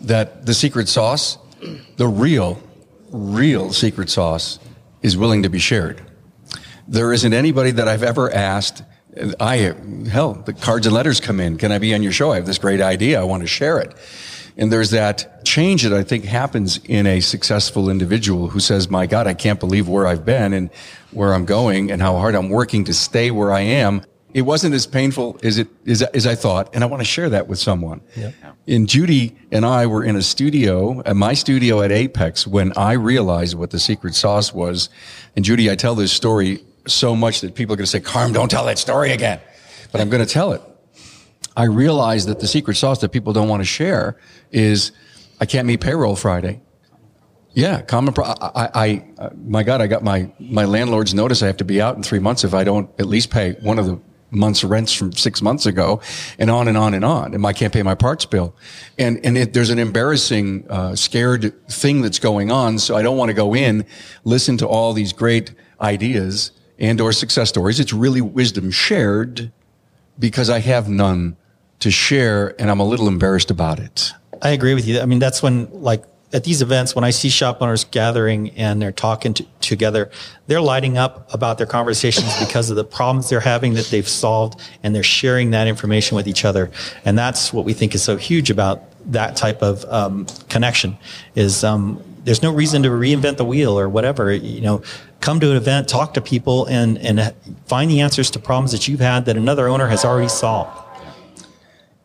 that 0.00 0.46
the 0.46 0.54
secret 0.54 0.88
sauce, 0.88 1.38
the 1.96 2.08
real, 2.08 2.62
real 3.10 3.72
secret 3.72 4.10
sauce, 4.10 4.58
is 5.02 5.16
willing 5.16 5.42
to 5.42 5.48
be 5.48 5.58
shared. 5.58 6.00
There 6.86 7.12
isn't 7.12 7.34
anybody 7.34 7.70
that 7.72 7.86
I've 7.86 8.02
ever 8.02 8.32
asked. 8.32 8.82
I 9.40 9.74
hell, 10.10 10.34
the 10.34 10.52
cards 10.52 10.86
and 10.86 10.94
letters 10.94 11.20
come 11.20 11.40
in. 11.40 11.58
Can 11.58 11.72
I 11.72 11.78
be 11.78 11.94
on 11.94 12.02
your 12.02 12.12
show? 12.12 12.32
I 12.32 12.36
have 12.36 12.46
this 12.46 12.58
great 12.58 12.80
idea. 12.80 13.20
I 13.20 13.24
want 13.24 13.42
to 13.42 13.46
share 13.46 13.78
it. 13.78 13.94
And 14.58 14.72
there's 14.72 14.90
that 14.90 15.44
change 15.44 15.84
that 15.84 15.92
I 15.92 16.02
think 16.02 16.24
happens 16.24 16.80
in 16.84 17.06
a 17.06 17.20
successful 17.20 17.88
individual 17.88 18.48
who 18.48 18.58
says, 18.58 18.90
my 18.90 19.06
God, 19.06 19.28
I 19.28 19.34
can't 19.34 19.60
believe 19.60 19.88
where 19.88 20.06
I've 20.06 20.24
been 20.24 20.52
and 20.52 20.68
where 21.12 21.32
I'm 21.32 21.44
going 21.44 21.92
and 21.92 22.02
how 22.02 22.16
hard 22.16 22.34
I'm 22.34 22.48
working 22.50 22.84
to 22.84 22.92
stay 22.92 23.30
where 23.30 23.52
I 23.52 23.60
am. 23.60 24.02
it 24.34 24.42
wasn't 24.42 24.74
as 24.74 24.86
painful 24.86 25.38
as 25.42 25.58
it 25.58 25.68
as, 25.86 26.02
as 26.02 26.26
I 26.26 26.34
thought, 26.34 26.74
and 26.74 26.84
I 26.84 26.86
want 26.86 27.00
to 27.00 27.04
share 27.04 27.30
that 27.30 27.48
with 27.48 27.58
someone. 27.58 28.00
And 28.66 28.88
Judy 28.88 29.36
and 29.50 29.64
I 29.64 29.86
were 29.86 30.04
in 30.04 30.16
a 30.16 30.22
studio, 30.22 31.02
at 31.06 31.16
my 31.16 31.32
studio 31.32 31.80
at 31.80 31.90
Apex, 31.90 32.46
when 32.46 32.72
I 32.76 32.92
realized 32.92 33.56
what 33.56 33.70
the 33.70 33.78
secret 33.78 34.14
sauce 34.14 34.52
was. 34.52 34.90
And 35.34 35.44
Judy, 35.44 35.70
I 35.70 35.76
tell 35.76 35.94
this 35.94 36.12
story 36.12 36.62
so 36.86 37.16
much 37.16 37.40
that 37.40 37.54
people 37.54 37.72
are 37.72 37.76
going 37.76 37.86
to 37.86 37.90
say, 37.90 38.00
"Carm, 38.00 38.32
don't 38.32 38.50
tell 38.50 38.66
that 38.66 38.78
story 38.78 39.12
again," 39.12 39.40
but 39.92 40.00
I'm 40.00 40.10
going 40.10 40.24
to 40.24 40.30
tell 40.30 40.52
it. 40.52 40.62
I 41.58 41.64
realize 41.64 42.26
that 42.26 42.38
the 42.38 42.46
secret 42.46 42.76
sauce 42.76 43.00
that 43.00 43.10
people 43.10 43.32
don't 43.32 43.48
want 43.48 43.60
to 43.62 43.66
share 43.66 44.16
is 44.52 44.92
I 45.40 45.44
can't 45.44 45.66
meet 45.66 45.80
payroll 45.80 46.14
Friday. 46.14 46.62
Yeah, 47.52 47.80
common. 47.82 48.14
Pro- 48.14 48.26
I, 48.26 48.36
I, 48.54 48.86
I, 49.18 49.30
my 49.34 49.64
God, 49.64 49.80
I 49.80 49.88
got 49.88 50.04
my 50.04 50.30
my 50.38 50.64
landlord's 50.64 51.14
notice. 51.14 51.42
I 51.42 51.46
have 51.48 51.56
to 51.56 51.64
be 51.64 51.82
out 51.82 51.96
in 51.96 52.04
three 52.04 52.20
months 52.20 52.44
if 52.44 52.54
I 52.54 52.62
don't 52.62 52.88
at 53.00 53.06
least 53.06 53.30
pay 53.30 53.54
one 53.54 53.80
of 53.80 53.86
the 53.86 53.98
month's 54.30 54.62
rents 54.62 54.92
from 54.92 55.10
six 55.12 55.42
months 55.42 55.66
ago, 55.66 56.00
and 56.38 56.48
on 56.48 56.68
and 56.68 56.76
on 56.76 56.94
and 56.94 57.04
on. 57.04 57.34
And 57.34 57.44
I 57.44 57.52
can't 57.52 57.72
pay 57.72 57.82
my 57.82 57.96
parts 57.96 58.24
bill, 58.24 58.54
and 58.96 59.18
and 59.24 59.36
it, 59.36 59.52
there's 59.52 59.70
an 59.70 59.80
embarrassing, 59.80 60.64
uh, 60.70 60.94
scared 60.94 61.52
thing 61.68 62.02
that's 62.02 62.20
going 62.20 62.52
on. 62.52 62.78
So 62.78 62.94
I 62.94 63.02
don't 63.02 63.16
want 63.16 63.30
to 63.30 63.34
go 63.34 63.56
in, 63.56 63.84
listen 64.22 64.58
to 64.58 64.68
all 64.68 64.92
these 64.92 65.12
great 65.12 65.52
ideas 65.80 66.52
and 66.78 67.00
or 67.00 67.12
success 67.12 67.48
stories. 67.48 67.80
It's 67.80 67.92
really 67.92 68.20
wisdom 68.20 68.70
shared, 68.70 69.50
because 70.20 70.50
I 70.50 70.60
have 70.60 70.88
none 70.88 71.36
to 71.80 71.90
share, 71.90 72.60
and 72.60 72.70
I'm 72.70 72.80
a 72.80 72.84
little 72.84 73.08
embarrassed 73.08 73.50
about 73.50 73.78
it. 73.78 74.12
I 74.42 74.50
agree 74.50 74.74
with 74.74 74.86
you. 74.86 75.00
I 75.00 75.06
mean, 75.06 75.18
that's 75.18 75.42
when 75.42 75.68
like 75.72 76.04
at 76.32 76.44
these 76.44 76.60
events, 76.60 76.94
when 76.94 77.04
I 77.04 77.10
see 77.10 77.30
shop 77.30 77.62
owners 77.62 77.84
gathering 77.84 78.50
and 78.50 78.82
they're 78.82 78.92
talking 78.92 79.34
to, 79.34 79.46
together, 79.60 80.10
they're 80.46 80.60
lighting 80.60 80.98
up 80.98 81.32
about 81.32 81.58
their 81.58 81.66
conversations 81.66 82.38
because 82.46 82.70
of 82.70 82.76
the 82.76 82.84
problems 82.84 83.30
they're 83.30 83.40
having 83.40 83.74
that 83.74 83.86
they've 83.86 84.08
solved 84.08 84.60
and 84.82 84.94
they're 84.94 85.02
sharing 85.02 85.50
that 85.50 85.66
information 85.66 86.16
with 86.16 86.28
each 86.28 86.44
other. 86.44 86.70
And 87.04 87.18
that's 87.18 87.52
what 87.52 87.64
we 87.64 87.72
think 87.72 87.94
is 87.94 88.02
so 88.02 88.16
huge 88.16 88.50
about 88.50 88.82
that 89.12 89.36
type 89.36 89.62
of 89.62 89.84
um, 89.86 90.26
connection 90.50 90.98
is 91.34 91.64
um, 91.64 92.02
there's 92.24 92.42
no 92.42 92.52
reason 92.52 92.82
to 92.82 92.90
reinvent 92.90 93.38
the 93.38 93.44
wheel 93.44 93.78
or 93.78 93.88
whatever. 93.88 94.30
You 94.30 94.60
know, 94.60 94.82
come 95.20 95.40
to 95.40 95.50
an 95.50 95.56
event, 95.56 95.88
talk 95.88 96.12
to 96.14 96.20
people 96.20 96.66
and, 96.66 96.98
and 96.98 97.34
find 97.66 97.90
the 97.90 98.00
answers 98.00 98.30
to 98.32 98.38
problems 98.38 98.72
that 98.72 98.86
you've 98.86 99.00
had 99.00 99.24
that 99.24 99.36
another 99.38 99.68
owner 99.68 99.86
has 99.86 100.04
already 100.04 100.28
solved. 100.28 100.87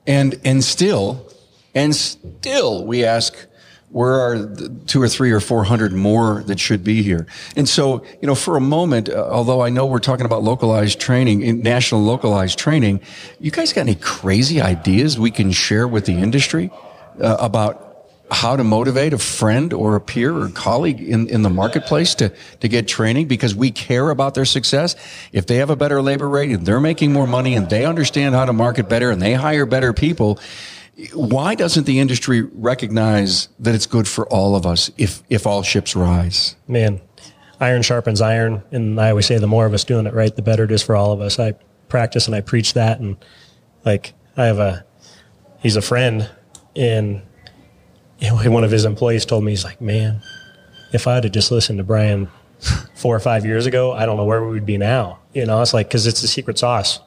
And, 0.06 0.40
and 0.44 0.64
still, 0.64 1.28
and 1.74 1.96
still 1.96 2.86
we 2.86 3.06
ask, 3.06 3.36
where 3.90 4.20
are 4.20 4.40
the 4.40 4.70
two 4.88 5.00
or 5.00 5.08
three 5.08 5.32
or 5.32 5.40
four 5.40 5.64
hundred 5.64 5.94
more 5.94 6.42
that 6.48 6.60
should 6.60 6.84
be 6.84 7.04
here? 7.04 7.28
And 7.56 7.70
so, 7.70 8.04
you 8.22 8.28
know, 8.28 8.34
for 8.34 8.58
a 8.58 8.60
moment, 8.60 9.08
uh, 9.08 9.30
although 9.30 9.62
I 9.62 9.70
know 9.70 9.86
we're 9.86 10.00
talking 10.00 10.26
about 10.26 10.42
localized 10.42 11.00
training, 11.00 11.62
national 11.62 12.02
localized 12.02 12.58
training, 12.58 13.02
you 13.40 13.52
guys 13.52 13.72
got 13.72 13.82
any 13.82 13.94
crazy 13.94 14.60
ideas 14.60 15.20
we 15.20 15.30
can 15.30 15.52
share 15.52 15.88
with 15.88 16.06
the 16.06 16.14
industry 16.14 16.72
uh, 17.22 17.38
about 17.40 17.93
how 18.34 18.56
to 18.56 18.64
motivate 18.64 19.14
a 19.14 19.18
friend 19.18 19.72
or 19.74 19.96
a 19.96 20.02
peer 20.02 20.36
or 20.36 20.50
colleague 20.50 21.00
in, 21.00 21.28
in 21.30 21.44
the 21.44 21.50
marketplace 21.50 22.16
to, 22.16 22.34
to 22.60 22.68
get 22.68 22.88
training 22.88 23.28
because 23.28 23.56
we 23.56 23.72
care 23.72 24.10
about 24.10 24.34
their 24.34 24.46
success. 24.46 24.96
If 25.32 25.46
they 25.48 25.58
have 25.58 25.70
a 25.70 25.76
better 25.76 26.02
labor 26.02 26.28
rate 26.28 26.52
and 26.52 26.66
they're 26.66 26.80
making 26.80 27.14
more 27.14 27.28
money 27.28 27.56
and 27.56 27.70
they 27.70 27.86
understand 27.86 28.36
how 28.36 28.46
to 28.46 28.54
market 28.54 28.90
better 28.90 29.12
and 29.12 29.22
they 29.22 29.34
hire 29.34 29.66
better 29.66 29.94
people, 29.94 30.40
why 31.14 31.56
doesn't 31.56 31.86
the 31.86 32.00
industry 32.00 32.42
recognize 32.42 33.50
that 33.60 33.76
it's 33.76 33.86
good 33.86 34.08
for 34.08 34.28
all 34.28 34.56
of 34.56 34.66
us 34.66 34.92
if, 34.98 35.24
if 35.30 35.46
all 35.46 35.64
ships 35.64 35.96
rise? 35.96 36.56
Man, 36.68 37.02
iron 37.60 37.82
sharpens 37.82 38.22
iron. 38.22 38.64
And 38.72 39.00
I 39.00 39.10
always 39.12 39.26
say 39.26 39.38
the 39.38 39.48
more 39.48 39.66
of 39.66 39.74
us 39.74 39.84
doing 39.84 40.06
it 40.06 40.14
right, 40.14 40.36
the 40.36 40.42
better 40.42 40.64
it 40.64 40.72
is 40.72 40.84
for 40.84 40.96
all 40.96 41.12
of 41.12 41.22
us. 41.22 41.40
I 41.40 41.54
practice 41.88 42.26
and 42.26 42.36
I 42.36 42.42
preach 42.42 42.74
that. 42.74 43.00
And 43.00 43.18
like, 43.86 44.14
I 44.36 44.46
have 44.46 44.60
a, 44.60 44.86
he's 45.60 45.76
a 45.76 45.82
friend 45.82 46.30
and 46.76 47.22
one 48.32 48.64
of 48.64 48.72
his 48.72 48.86
employees 48.86 49.26
told 49.26 49.44
me, 49.44 49.52
he's 49.52 49.64
like, 49.64 49.82
man, 49.82 50.22
if 50.92 51.08
I 51.08 51.16
had 51.16 51.24
to 51.24 51.30
just 51.30 51.52
listened 51.52 51.78
to 51.80 51.84
Brian 51.84 52.30
four 52.96 53.16
or 53.16 53.20
five 53.20 53.46
years 53.46 53.66
ago, 53.66 53.92
I 53.92 54.06
don't 54.06 54.18
know 54.18 54.26
where 54.26 54.44
we 54.44 54.52
would 54.52 54.66
be 54.66 54.78
now. 54.78 55.20
You 55.34 55.46
know, 55.46 55.62
it's 55.62 55.74
like, 55.74 55.90
cause 55.90 56.08
it's 56.08 56.22
the 56.22 56.28
secret 56.28 56.58
sauce. 56.58 57.00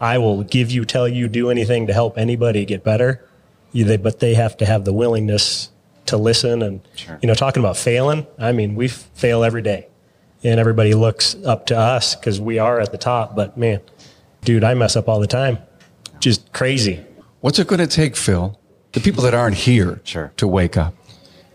I 0.00 0.18
will 0.18 0.42
give 0.42 0.70
you, 0.70 0.84
tell 0.84 1.06
you, 1.06 1.28
do 1.28 1.50
anything 1.50 1.86
to 1.86 1.92
help 1.92 2.18
anybody 2.18 2.64
get 2.64 2.82
better. 2.82 3.24
You, 3.72 3.84
they, 3.84 3.96
but 3.96 4.20
they 4.20 4.34
have 4.34 4.56
to 4.58 4.66
have 4.66 4.84
the 4.84 4.92
willingness 4.92 5.70
to 6.06 6.16
listen 6.16 6.62
and, 6.62 6.80
sure. 6.94 7.18
you 7.22 7.28
know, 7.28 7.34
talking 7.34 7.62
about 7.62 7.76
failing. 7.76 8.26
I 8.38 8.52
mean, 8.52 8.74
we 8.74 8.88
fail 8.88 9.44
every 9.44 9.62
day 9.62 9.86
and 10.42 10.58
everybody 10.58 10.94
looks 10.94 11.36
up 11.44 11.66
to 11.66 11.78
us 11.78 12.16
because 12.16 12.40
we 12.40 12.58
are 12.58 12.80
at 12.80 12.92
the 12.92 12.98
top. 12.98 13.36
But 13.36 13.56
man, 13.56 13.80
dude, 14.44 14.64
I 14.64 14.74
mess 14.74 14.96
up 14.96 15.08
all 15.08 15.20
the 15.20 15.26
time. 15.26 15.58
Just 16.18 16.52
crazy. 16.52 17.04
What's 17.40 17.58
it 17.58 17.66
going 17.66 17.80
to 17.80 17.86
take, 17.86 18.16
Phil, 18.16 18.58
the 18.92 19.00
people 19.00 19.24
that 19.24 19.34
aren't 19.34 19.56
here 19.56 20.00
sure. 20.04 20.32
to 20.36 20.46
wake 20.46 20.76
up? 20.76 20.94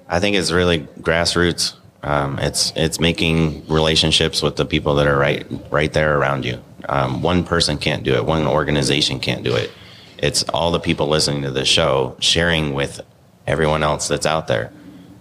I 0.09 0.19
think 0.19 0.35
it's 0.35 0.51
really 0.51 0.81
grassroots. 1.01 1.75
Um, 2.03 2.39
it's 2.39 2.71
it's 2.75 2.99
making 2.99 3.67
relationships 3.67 4.41
with 4.41 4.55
the 4.55 4.65
people 4.65 4.95
that 4.95 5.07
are 5.07 5.17
right 5.17 5.45
right 5.71 5.91
there 5.91 6.17
around 6.17 6.45
you. 6.45 6.61
Um, 6.87 7.21
one 7.21 7.43
person 7.43 7.77
can't 7.77 8.03
do 8.03 8.13
it. 8.13 8.25
One 8.25 8.47
organization 8.47 9.19
can't 9.19 9.43
do 9.43 9.55
it. 9.55 9.71
It's 10.17 10.43
all 10.43 10.71
the 10.71 10.79
people 10.79 11.07
listening 11.07 11.41
to 11.43 11.51
the 11.51 11.65
show 11.65 12.15
sharing 12.19 12.73
with 12.73 13.01
everyone 13.45 13.83
else 13.83 14.07
that's 14.07 14.25
out 14.25 14.47
there. 14.47 14.71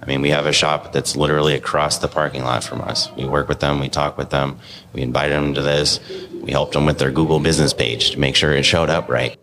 I 0.01 0.07
mean, 0.07 0.21
we 0.21 0.31
have 0.31 0.47
a 0.47 0.53
shop 0.53 0.93
that's 0.93 1.17
literally 1.17 1.55
across 1.55 1.99
the 1.99 2.07
parking 2.07 2.45
lot 2.45 2.63
from 2.63 2.81
us. 2.81 3.11
We 3.17 3.25
work 3.25 3.49
with 3.49 3.59
them, 3.61 3.81
we 3.81 3.89
talk 3.89 4.17
with 4.17 4.31
them, 4.31 4.61
we 4.93 5.03
invited 5.03 5.35
them 5.35 5.55
to 5.55 5.63
this. 5.63 5.99
We 6.43 6.53
helped 6.53 6.75
them 6.75 6.87
with 6.87 6.99
their 6.99 7.11
Google 7.11 7.41
business 7.41 7.73
page 7.73 8.13
to 8.13 8.21
make 8.21 8.37
sure 8.37 8.53
it 8.53 8.65
showed 8.65 8.89
up 8.89 9.09
right 9.09 9.37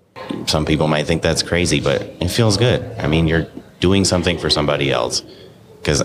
some 0.47 0.65
people 0.65 0.87
might 0.87 1.05
think 1.07 1.21
that's 1.21 1.43
crazy, 1.43 1.79
but 1.79 2.01
it 2.01 2.29
feels 2.29 2.57
good. 2.57 2.83
I 2.99 3.07
mean, 3.07 3.27
you're 3.27 3.47
doing 3.79 4.05
something 4.05 4.37
for 4.37 4.49
somebody 4.49 4.91
else 4.91 5.21
because 5.79 6.03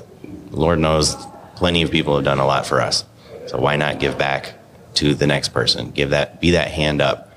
Lord 0.50 0.78
knows 0.78 1.16
plenty 1.56 1.82
of 1.82 1.90
people 1.90 2.16
have 2.16 2.24
done 2.24 2.38
a 2.38 2.46
lot 2.46 2.66
for 2.66 2.80
us. 2.80 3.04
So 3.46 3.58
why 3.58 3.76
not 3.76 4.00
give 4.00 4.18
back 4.18 4.54
to 4.94 5.14
the 5.14 5.26
next 5.26 5.50
person? 5.50 5.90
Give 5.90 6.10
that, 6.10 6.40
be 6.40 6.52
that 6.52 6.70
hand 6.70 7.00
up, 7.00 7.32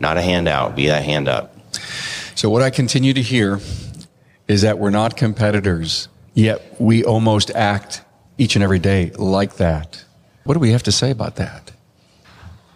not 0.00 0.16
a 0.16 0.22
hand 0.22 0.48
out, 0.48 0.76
be 0.76 0.86
that 0.86 1.04
hand 1.04 1.28
up. 1.28 1.54
So 2.34 2.48
what 2.50 2.62
I 2.62 2.70
continue 2.70 3.12
to 3.12 3.22
hear 3.22 3.60
is 4.48 4.62
that 4.62 4.78
we're 4.78 4.90
not 4.90 5.16
competitors, 5.16 6.08
yet 6.34 6.76
we 6.80 7.04
almost 7.04 7.50
act 7.50 8.02
each 8.38 8.56
and 8.56 8.62
every 8.62 8.78
day 8.78 9.10
like 9.16 9.56
that. 9.56 10.04
What 10.44 10.54
do 10.54 10.60
we 10.60 10.70
have 10.70 10.82
to 10.84 10.92
say 10.92 11.10
about 11.10 11.36
that? 11.36 11.71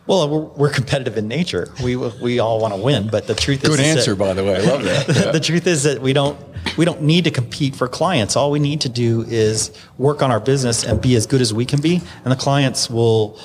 Well, 0.06 0.28
we're, 0.28 0.40
we're, 0.40 0.70
competitive 0.70 1.18
in 1.18 1.26
nature. 1.26 1.72
We 1.82 1.96
we 1.96 2.38
all 2.38 2.60
want 2.60 2.74
to 2.74 2.80
win, 2.80 3.08
but 3.08 3.26
the 3.26 3.34
truth 3.34 3.64
is 3.64 3.70
good 3.70 3.80
answer, 3.80 4.14
that, 4.14 4.18
by 4.18 4.34
the 4.34 4.44
way. 4.44 4.56
I 4.56 4.60
love 4.60 4.84
that. 4.84 5.06
Yeah. 5.16 5.32
the 5.32 5.40
truth 5.40 5.66
is 5.66 5.82
that 5.82 6.00
we 6.00 6.12
don't 6.12 6.38
we 6.76 6.84
don't 6.84 7.02
need 7.02 7.24
to 7.24 7.30
compete 7.30 7.74
for 7.74 7.88
clients. 7.88 8.36
All 8.36 8.50
we 8.50 8.60
need 8.60 8.82
to 8.82 8.88
do 8.88 9.22
is 9.22 9.72
work 9.98 10.22
on 10.22 10.30
our 10.30 10.40
business 10.40 10.84
and 10.84 11.00
be 11.00 11.16
as 11.16 11.26
good 11.26 11.40
as 11.40 11.52
we 11.52 11.64
can 11.64 11.80
be, 11.80 12.00
and 12.24 12.32
the 12.32 12.36
clients 12.36 12.88
will 12.88 13.38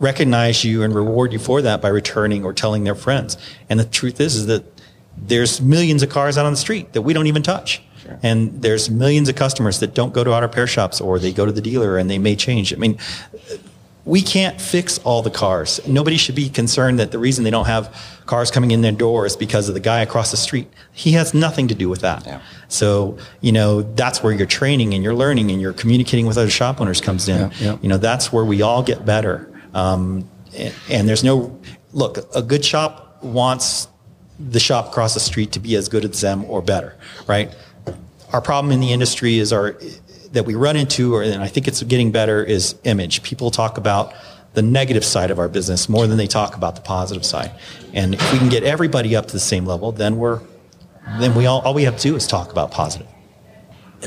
recognize 0.00 0.64
you 0.64 0.82
and 0.82 0.94
reward 0.94 1.32
you 1.32 1.38
for 1.38 1.62
that 1.62 1.80
by 1.80 1.88
returning 1.88 2.44
or 2.44 2.52
telling 2.52 2.84
their 2.84 2.94
friends. 2.94 3.36
And 3.68 3.78
the 3.78 3.84
truth 3.84 4.20
is, 4.20 4.34
is 4.34 4.46
that 4.46 4.64
there's 5.16 5.60
millions 5.60 6.02
of 6.02 6.08
cars 6.08 6.38
out 6.38 6.46
on 6.46 6.52
the 6.52 6.58
street 6.58 6.94
that 6.94 7.02
we 7.02 7.12
don't 7.12 7.26
even 7.26 7.42
touch. 7.42 7.82
Sure. 8.02 8.18
And 8.22 8.62
there's 8.62 8.88
millions 8.88 9.28
of 9.28 9.36
customers 9.36 9.80
that 9.80 9.94
don't 9.94 10.14
go 10.14 10.24
to 10.24 10.32
auto 10.32 10.46
repair 10.46 10.66
shops 10.66 11.00
or 11.00 11.18
they 11.18 11.32
go 11.32 11.44
to 11.44 11.52
the 11.52 11.60
dealer 11.60 11.98
and 11.98 12.10
they 12.10 12.18
may 12.18 12.34
change. 12.34 12.72
I 12.72 12.76
mean, 12.76 12.98
we 14.04 14.22
can't 14.22 14.60
fix 14.60 14.98
all 14.98 15.22
the 15.22 15.30
cars. 15.30 15.80
Nobody 15.86 16.16
should 16.16 16.34
be 16.34 16.48
concerned 16.48 16.98
that 16.98 17.10
the 17.12 17.18
reason 17.18 17.44
they 17.44 17.50
don't 17.50 17.66
have 17.66 17.94
cars 18.26 18.50
coming 18.50 18.70
in 18.70 18.80
their 18.80 18.92
door 18.92 19.26
is 19.26 19.36
because 19.36 19.68
of 19.68 19.74
the 19.74 19.80
guy 19.80 20.00
across 20.00 20.30
the 20.30 20.36
street. 20.36 20.68
He 20.92 21.12
has 21.12 21.34
nothing 21.34 21.68
to 21.68 21.74
do 21.74 21.88
with 21.88 22.00
that. 22.00 22.24
Yeah. 22.24 22.40
So, 22.68 23.18
you 23.40 23.52
know, 23.52 23.82
that's 23.82 24.22
where 24.22 24.32
your 24.32 24.46
training 24.46 24.94
and 24.94 25.04
your 25.04 25.14
learning 25.14 25.50
and 25.50 25.60
your 25.60 25.72
communicating 25.72 26.26
with 26.26 26.38
other 26.38 26.50
shop 26.50 26.80
owners 26.80 27.00
comes 27.00 27.28
in. 27.28 27.38
Yeah, 27.38 27.50
yeah. 27.60 27.78
You 27.82 27.88
know, 27.88 27.98
that's 27.98 28.32
where 28.32 28.44
we 28.44 28.62
all 28.62 28.82
get 28.82 29.04
better. 29.04 29.50
Um, 29.74 30.28
and, 30.56 30.74
and 30.88 31.08
there's 31.08 31.22
no, 31.22 31.60
look, 31.92 32.18
a 32.34 32.42
good 32.42 32.64
shop 32.64 33.22
wants 33.22 33.88
the 34.38 34.60
shop 34.60 34.88
across 34.88 35.14
the 35.14 35.20
street 35.20 35.52
to 35.52 35.60
be 35.60 35.76
as 35.76 35.88
good 35.88 36.04
as 36.04 36.20
them 36.20 36.44
or 36.44 36.62
better, 36.62 36.96
right? 37.26 37.54
Our 38.32 38.40
problem 38.40 38.72
in 38.72 38.80
the 38.80 38.92
industry 38.92 39.38
is 39.38 39.52
our 39.52 39.76
that 40.32 40.46
we 40.46 40.54
run 40.54 40.76
into, 40.76 41.14
or, 41.14 41.22
and 41.22 41.42
I 41.42 41.48
think 41.48 41.66
it's 41.68 41.82
getting 41.82 42.12
better, 42.12 42.42
is 42.42 42.74
image. 42.84 43.22
People 43.22 43.50
talk 43.50 43.78
about 43.78 44.12
the 44.54 44.62
negative 44.62 45.04
side 45.04 45.30
of 45.30 45.38
our 45.38 45.48
business 45.48 45.88
more 45.88 46.06
than 46.06 46.18
they 46.18 46.26
talk 46.26 46.56
about 46.56 46.74
the 46.74 46.82
positive 46.82 47.24
side. 47.24 47.52
And 47.92 48.14
if 48.14 48.32
we 48.32 48.38
can 48.38 48.48
get 48.48 48.64
everybody 48.64 49.14
up 49.14 49.26
to 49.26 49.32
the 49.32 49.40
same 49.40 49.64
level, 49.64 49.92
then 49.92 50.16
we're 50.16 50.40
then 51.18 51.34
we 51.34 51.46
all 51.46 51.60
all 51.62 51.74
we 51.74 51.84
have 51.84 51.96
to 51.96 52.02
do 52.02 52.16
is 52.16 52.26
talk 52.26 52.52
about 52.52 52.70
positive. 52.70 53.06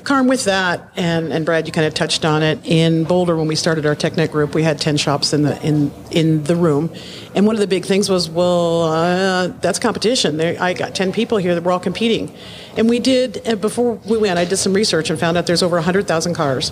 Carm, 0.02 0.28
with 0.28 0.46
that, 0.46 0.90
and, 0.96 1.32
and 1.32 1.46
Brad, 1.46 1.68
you 1.68 1.72
kind 1.72 1.86
of 1.86 1.94
touched 1.94 2.26
on 2.26 2.42
it. 2.42 2.60
In 2.66 3.04
Boulder, 3.04 3.36
when 3.36 3.48
we 3.48 3.56
started 3.56 3.86
our 3.86 3.96
TechNet 3.96 4.32
group, 4.32 4.56
we 4.56 4.64
had 4.64 4.80
10 4.80 4.98
shops 4.98 5.34
in 5.34 5.44
the, 5.44 5.62
in, 5.62 5.92
in 6.10 6.44
the 6.46 6.56
room. 6.56 6.92
And 7.36 7.46
one 7.46 7.56
of 7.56 7.60
the 7.60 7.68
big 7.68 7.86
things 7.86 8.10
was, 8.10 8.28
well, 8.28 8.84
uh, 8.84 9.48
that's 9.62 9.78
competition. 9.78 10.38
There, 10.38 10.60
I 10.60 10.74
got 10.74 10.96
10 10.96 11.12
people 11.14 11.38
here 11.38 11.54
that 11.54 11.64
were 11.64 11.72
all 11.72 11.80
competing. 11.80 12.34
And 12.76 12.90
we 12.90 13.00
did, 13.00 13.62
before 13.62 13.94
we 13.94 14.18
went, 14.18 14.40
I 14.40 14.46
did 14.46 14.58
some 14.58 14.74
research 14.74 15.12
and 15.12 15.20
found 15.20 15.38
out 15.38 15.46
there's 15.46 15.64
over 15.64 15.76
100,000 15.76 16.34
cars 16.34 16.72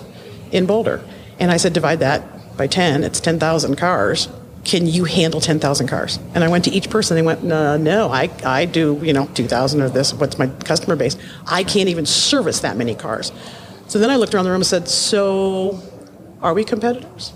in 0.50 0.66
Boulder. 0.66 1.00
And 1.38 1.52
I 1.52 1.58
said, 1.58 1.72
divide 1.72 2.00
that 2.00 2.56
by 2.56 2.66
10, 2.66 3.04
it's 3.04 3.20
10,000 3.20 3.76
cars. 3.76 4.28
Can 4.64 4.86
you 4.86 5.04
handle 5.04 5.40
10,000 5.40 5.88
cars? 5.88 6.18
And 6.34 6.44
I 6.44 6.48
went 6.48 6.64
to 6.64 6.70
each 6.70 6.88
person. 6.88 7.16
They 7.16 7.22
went, 7.22 7.42
no, 7.42 7.76
no, 7.76 8.10
I, 8.10 8.30
I 8.44 8.64
do, 8.64 9.00
you 9.02 9.12
know, 9.12 9.26
2,000 9.26 9.80
or 9.80 9.88
this. 9.88 10.14
What's 10.14 10.38
my 10.38 10.46
customer 10.46 10.94
base? 10.94 11.16
I 11.46 11.64
can't 11.64 11.88
even 11.88 12.06
service 12.06 12.60
that 12.60 12.76
many 12.76 12.94
cars. 12.94 13.32
So 13.88 13.98
then 13.98 14.10
I 14.10 14.16
looked 14.16 14.34
around 14.34 14.44
the 14.44 14.50
room 14.50 14.60
and 14.60 14.66
said, 14.66 14.88
so 14.88 15.80
are 16.40 16.54
we 16.54 16.64
competitors? 16.64 17.32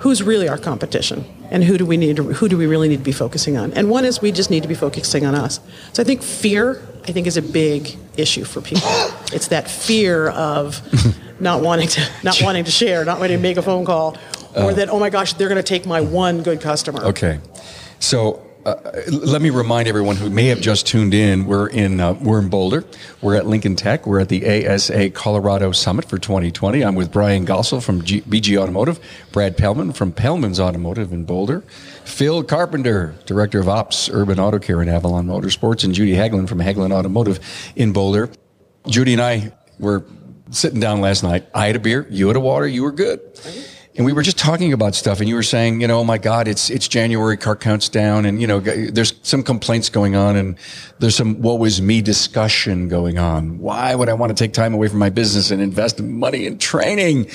Who's 0.00 0.22
really 0.22 0.48
our 0.48 0.58
competition? 0.58 1.24
And 1.50 1.64
who 1.64 1.78
do 1.78 1.86
we 1.86 1.96
need 1.96 2.16
to, 2.16 2.22
who 2.22 2.48
do 2.48 2.56
we 2.56 2.66
really 2.66 2.88
need 2.88 2.98
to 2.98 3.02
be 3.02 3.12
focusing 3.12 3.56
on? 3.56 3.72
And 3.72 3.88
one 3.88 4.04
is 4.04 4.20
we 4.20 4.32
just 4.32 4.50
need 4.50 4.62
to 4.62 4.68
be 4.68 4.74
focusing 4.74 5.24
on 5.24 5.34
us. 5.34 5.60
So 5.92 6.02
I 6.02 6.04
think 6.04 6.22
fear, 6.22 6.82
I 7.06 7.12
think, 7.12 7.26
is 7.26 7.36
a 7.36 7.42
big 7.42 7.96
issue 8.16 8.44
for 8.44 8.60
people. 8.60 8.88
It's 9.32 9.48
that 9.48 9.70
fear 9.70 10.28
of 10.30 10.80
not 11.40 11.62
wanting 11.62 11.88
to 11.88 12.08
not 12.22 12.40
wanting 12.42 12.64
to 12.64 12.70
share, 12.70 13.04
not 13.04 13.20
wanting 13.20 13.36
to 13.36 13.42
make 13.42 13.58
a 13.58 13.62
phone 13.62 13.84
call, 13.84 14.16
or 14.56 14.72
that 14.74 14.88
oh 14.88 14.98
my 14.98 15.10
gosh, 15.10 15.34
they're 15.34 15.48
going 15.48 15.56
to 15.56 15.62
take 15.62 15.86
my 15.86 16.00
one 16.00 16.42
good 16.42 16.60
customer. 16.60 17.04
Okay. 17.04 17.40
So 17.98 18.46
uh, 18.64 18.76
let 19.10 19.42
me 19.42 19.50
remind 19.50 19.88
everyone 19.88 20.14
who 20.14 20.30
may 20.30 20.46
have 20.46 20.60
just 20.60 20.86
tuned 20.86 21.14
in. 21.14 21.46
We're 21.46 21.66
in 21.68 21.98
uh, 21.98 22.12
we're 22.14 22.38
in 22.38 22.48
Boulder. 22.48 22.84
We're 23.20 23.34
at 23.34 23.46
Lincoln 23.46 23.74
Tech. 23.74 24.06
We're 24.06 24.20
at 24.20 24.28
the 24.28 24.66
ASA 24.66 25.10
Colorado 25.10 25.72
Summit 25.72 26.04
for 26.04 26.16
2020. 26.16 26.82
I'm 26.82 26.94
with 26.94 27.10
Brian 27.10 27.44
Gossel 27.44 27.82
from 27.82 28.02
G- 28.02 28.20
BG 28.22 28.56
Automotive, 28.56 29.00
Brad 29.32 29.56
Pellman 29.56 29.92
from 29.92 30.12
Pellman's 30.12 30.60
Automotive 30.60 31.12
in 31.12 31.24
Boulder, 31.24 31.62
Phil 32.04 32.44
Carpenter, 32.44 33.16
Director 33.26 33.58
of 33.58 33.68
Ops 33.68 34.08
Urban 34.12 34.38
Auto 34.38 34.60
Care 34.60 34.80
in 34.80 34.88
Avalon 34.88 35.26
Motorsports, 35.26 35.82
and 35.82 35.92
Judy 35.92 36.12
Haglin 36.12 36.48
from 36.48 36.60
Haglin 36.60 36.92
Automotive 36.92 37.40
in 37.74 37.92
Boulder. 37.92 38.30
Judy 38.86 39.14
and 39.14 39.22
I 39.22 39.52
were 39.80 40.04
sitting 40.50 40.78
down 40.78 41.00
last 41.00 41.24
night. 41.24 41.48
I 41.52 41.66
had 41.66 41.76
a 41.76 41.80
beer. 41.80 42.06
You 42.10 42.28
had 42.28 42.36
a 42.36 42.40
water. 42.40 42.68
You 42.68 42.84
were 42.84 42.92
good 42.92 43.20
and 43.94 44.06
we 44.06 44.12
were 44.12 44.22
just 44.22 44.38
talking 44.38 44.72
about 44.72 44.94
stuff 44.94 45.20
and 45.20 45.28
you 45.28 45.34
were 45.34 45.42
saying 45.42 45.80
you 45.80 45.86
know 45.86 46.00
oh 46.00 46.04
my 46.04 46.18
god 46.18 46.48
it's 46.48 46.70
it's 46.70 46.88
january 46.88 47.36
car 47.36 47.56
counts 47.56 47.88
down 47.88 48.24
and 48.24 48.40
you 48.40 48.46
know 48.46 48.60
there's 48.60 49.14
some 49.22 49.42
complaints 49.42 49.88
going 49.88 50.16
on 50.16 50.36
and 50.36 50.56
there's 50.98 51.16
some 51.16 51.40
what 51.42 51.58
was 51.58 51.82
me 51.82 52.00
discussion 52.00 52.88
going 52.88 53.18
on. 53.18 53.58
Why 53.58 53.94
would 53.94 54.08
i 54.08 54.14
want 54.14 54.36
to 54.36 54.44
take 54.44 54.52
time 54.52 54.74
away 54.74 54.88
from 54.88 54.98
my 54.98 55.10
business 55.10 55.50
and 55.50 55.60
invest 55.60 56.00
money 56.00 56.46
in 56.46 56.58
training? 56.58 57.28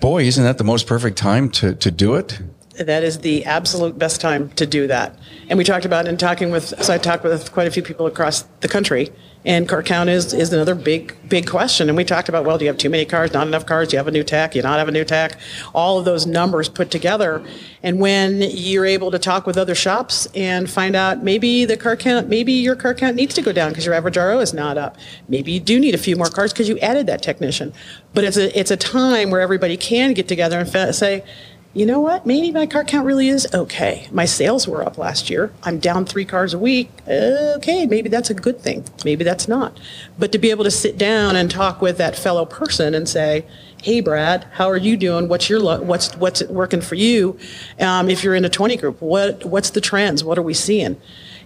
Boy 0.00 0.24
isn't 0.24 0.44
that 0.44 0.58
the 0.58 0.64
most 0.64 0.86
perfect 0.86 1.18
time 1.18 1.50
to 1.50 1.74
to 1.74 1.90
do 1.90 2.14
it? 2.14 2.40
That 2.78 3.04
is 3.04 3.18
the 3.18 3.44
absolute 3.44 3.98
best 3.98 4.22
time 4.22 4.48
to 4.50 4.64
do 4.64 4.86
that. 4.86 5.18
And 5.50 5.58
we 5.58 5.64
talked 5.64 5.84
about 5.84 6.08
in 6.08 6.16
talking 6.16 6.50
with 6.50 6.82
so 6.82 6.94
i 6.94 6.98
talked 6.98 7.24
with 7.24 7.52
quite 7.52 7.66
a 7.66 7.70
few 7.70 7.82
people 7.82 8.06
across 8.06 8.42
the 8.60 8.68
country 8.68 9.10
and 9.44 9.66
car 9.66 9.82
count 9.82 10.10
is, 10.10 10.34
is 10.34 10.52
another 10.52 10.74
big, 10.74 11.16
big 11.28 11.48
question. 11.48 11.88
And 11.88 11.96
we 11.96 12.04
talked 12.04 12.28
about, 12.28 12.44
well, 12.44 12.58
do 12.58 12.66
you 12.66 12.70
have 12.70 12.76
too 12.76 12.90
many 12.90 13.06
cars, 13.06 13.32
not 13.32 13.46
enough 13.46 13.64
cars? 13.64 13.88
Do 13.88 13.94
you 13.94 13.98
have 13.98 14.06
a 14.06 14.10
new 14.10 14.22
tech? 14.22 14.52
Do 14.52 14.58
you 14.58 14.62
not 14.62 14.78
have 14.78 14.88
a 14.88 14.92
new 14.92 15.04
tech? 15.04 15.38
All 15.74 15.98
of 15.98 16.04
those 16.04 16.26
numbers 16.26 16.68
put 16.68 16.90
together. 16.90 17.42
And 17.82 18.00
when 18.00 18.42
you're 18.42 18.84
able 18.84 19.10
to 19.10 19.18
talk 19.18 19.46
with 19.46 19.56
other 19.56 19.74
shops 19.74 20.28
and 20.34 20.68
find 20.68 20.94
out 20.94 21.22
maybe 21.22 21.64
the 21.64 21.78
car 21.78 21.96
count, 21.96 22.28
maybe 22.28 22.52
your 22.52 22.76
car 22.76 22.92
count 22.92 23.16
needs 23.16 23.34
to 23.34 23.42
go 23.42 23.50
down 23.50 23.70
because 23.70 23.86
your 23.86 23.94
average 23.94 24.18
RO 24.18 24.40
is 24.40 24.52
not 24.52 24.76
up. 24.76 24.98
Maybe 25.26 25.52
you 25.52 25.60
do 25.60 25.80
need 25.80 25.94
a 25.94 25.98
few 25.98 26.16
more 26.16 26.28
cars 26.28 26.52
because 26.52 26.68
you 26.68 26.78
added 26.80 27.06
that 27.06 27.22
technician. 27.22 27.72
But 28.12 28.24
it's 28.24 28.36
a, 28.36 28.58
it's 28.58 28.70
a 28.70 28.76
time 28.76 29.30
where 29.30 29.40
everybody 29.40 29.78
can 29.78 30.12
get 30.12 30.28
together 30.28 30.58
and 30.58 30.94
say, 30.94 31.24
you 31.72 31.86
know 31.86 32.00
what? 32.00 32.26
Maybe 32.26 32.50
my 32.50 32.66
car 32.66 32.82
count 32.82 33.06
really 33.06 33.28
is 33.28 33.46
okay. 33.54 34.08
My 34.10 34.24
sales 34.24 34.66
were 34.66 34.84
up 34.84 34.98
last 34.98 35.30
year. 35.30 35.52
I'm 35.62 35.78
down 35.78 36.04
three 36.04 36.24
cars 36.24 36.52
a 36.52 36.58
week. 36.58 36.90
Okay, 37.06 37.86
maybe 37.86 38.08
that's 38.08 38.28
a 38.28 38.34
good 38.34 38.60
thing. 38.60 38.84
Maybe 39.04 39.22
that's 39.22 39.46
not. 39.46 39.78
But 40.18 40.32
to 40.32 40.38
be 40.38 40.50
able 40.50 40.64
to 40.64 40.70
sit 40.70 40.98
down 40.98 41.36
and 41.36 41.48
talk 41.48 41.80
with 41.80 41.96
that 41.98 42.16
fellow 42.16 42.44
person 42.44 42.92
and 42.92 43.08
say, 43.08 43.44
"Hey, 43.82 44.00
Brad, 44.00 44.46
how 44.54 44.68
are 44.68 44.76
you 44.76 44.96
doing? 44.96 45.28
What's 45.28 45.48
your 45.48 45.60
lo- 45.60 45.80
what's 45.80 46.12
what's 46.16 46.42
working 46.44 46.80
for 46.80 46.96
you? 46.96 47.38
Um, 47.78 48.10
if 48.10 48.24
you're 48.24 48.34
in 48.34 48.44
a 48.44 48.50
20 48.50 48.76
group, 48.76 49.00
what 49.00 49.44
what's 49.44 49.70
the 49.70 49.80
trends? 49.80 50.24
What 50.24 50.38
are 50.38 50.42
we 50.42 50.54
seeing?" 50.54 51.00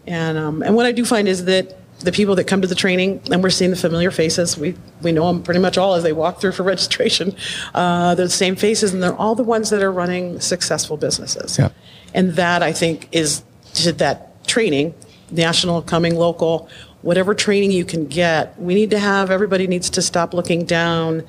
And 0.06 0.38
um, 0.38 0.62
and 0.62 0.74
what 0.74 0.86
I 0.86 0.92
do 0.92 1.04
find 1.04 1.28
is 1.28 1.44
that 1.44 1.76
the 2.04 2.12
people 2.12 2.34
that 2.36 2.44
come 2.44 2.60
to 2.60 2.68
the 2.68 2.74
training, 2.74 3.20
and 3.30 3.42
we're 3.42 3.50
seeing 3.50 3.70
the 3.70 3.76
familiar 3.76 4.10
faces. 4.10 4.56
We 4.56 4.76
we 5.02 5.10
know 5.10 5.26
them 5.26 5.42
pretty 5.42 5.60
much 5.60 5.78
all 5.78 5.94
as 5.94 6.02
they 6.02 6.12
walk 6.12 6.40
through 6.40 6.52
for 6.52 6.62
registration. 6.74 7.34
Uh, 7.74 8.14
they're 8.14 8.26
the 8.26 8.32
same 8.32 8.56
faces, 8.56 8.92
and 8.92 9.02
they're 9.02 9.16
all 9.16 9.34
the 9.34 9.44
ones 9.44 9.70
that 9.70 9.82
are 9.82 9.92
running 9.92 10.40
successful 10.40 10.96
businesses. 10.96 11.58
Yeah. 11.58 11.70
And 12.12 12.34
that 12.34 12.62
I 12.62 12.72
think 12.72 13.08
is 13.10 13.42
to 13.74 13.92
that 13.94 14.46
training, 14.46 14.94
national, 15.30 15.82
coming 15.82 16.14
local, 16.14 16.68
whatever 17.02 17.34
training 17.34 17.72
you 17.72 17.84
can 17.84 18.06
get. 18.06 18.58
We 18.60 18.74
need 18.74 18.90
to 18.90 18.98
have 18.98 19.30
everybody 19.30 19.66
needs 19.66 19.90
to 19.90 20.02
stop 20.02 20.34
looking 20.34 20.64
down 20.64 21.24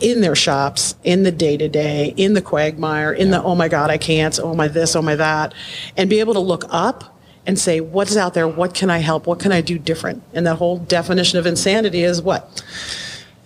in 0.00 0.20
their 0.20 0.34
shops, 0.34 0.94
in 1.04 1.22
the 1.22 1.32
day 1.32 1.56
to 1.56 1.68
day, 1.68 2.12
in 2.16 2.34
the 2.34 2.42
quagmire, 2.42 3.12
in 3.12 3.30
the 3.30 3.42
oh 3.42 3.54
my 3.54 3.68
god 3.68 3.90
I 3.90 3.98
can't, 3.98 4.38
oh 4.42 4.54
my 4.54 4.68
this, 4.68 4.96
oh 4.96 5.02
my 5.02 5.14
that, 5.16 5.54
and 5.96 6.10
be 6.10 6.20
able 6.20 6.34
to 6.34 6.40
look 6.40 6.64
up 6.68 7.15
and 7.46 7.58
say, 7.58 7.80
what's 7.80 8.16
out 8.16 8.34
there? 8.34 8.48
What 8.48 8.74
can 8.74 8.90
I 8.90 8.98
help? 8.98 9.26
What 9.26 9.38
can 9.38 9.52
I 9.52 9.60
do 9.60 9.78
different? 9.78 10.22
And 10.32 10.46
the 10.46 10.56
whole 10.56 10.78
definition 10.78 11.38
of 11.38 11.46
insanity 11.46 12.02
is 12.02 12.20
what? 12.20 12.62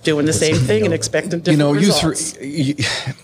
Doing 0.02 0.26
the 0.26 0.32
same 0.32 0.56
thing 0.56 0.84
and 0.84 0.94
expecting 0.94 1.40
different 1.40 1.50
you 1.50 1.56
know, 1.58 1.72
results. 1.72 2.40
You, 2.40 2.74
th- 2.74 3.16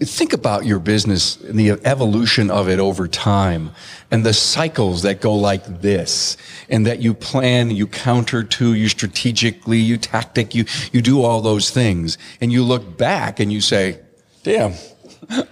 you 0.00 0.06
think 0.06 0.32
about 0.32 0.64
your 0.64 0.78
business 0.78 1.40
and 1.40 1.58
the 1.58 1.70
evolution 1.84 2.50
of 2.50 2.68
it 2.68 2.78
over 2.78 3.08
time 3.08 3.72
and 4.10 4.24
the 4.24 4.32
cycles 4.32 5.02
that 5.02 5.20
go 5.20 5.34
like 5.34 5.80
this 5.80 6.36
and 6.68 6.86
that 6.86 7.00
you 7.00 7.14
plan, 7.14 7.70
you 7.70 7.86
counter 7.86 8.44
to, 8.44 8.74
you 8.74 8.88
strategically, 8.88 9.78
you 9.78 9.96
tactic, 9.96 10.54
you, 10.54 10.64
you 10.92 11.02
do 11.02 11.22
all 11.22 11.40
those 11.40 11.70
things 11.70 12.16
and 12.40 12.52
you 12.52 12.62
look 12.62 12.96
back 12.96 13.40
and 13.40 13.52
you 13.52 13.60
say, 13.60 13.98
damn, 14.44 14.74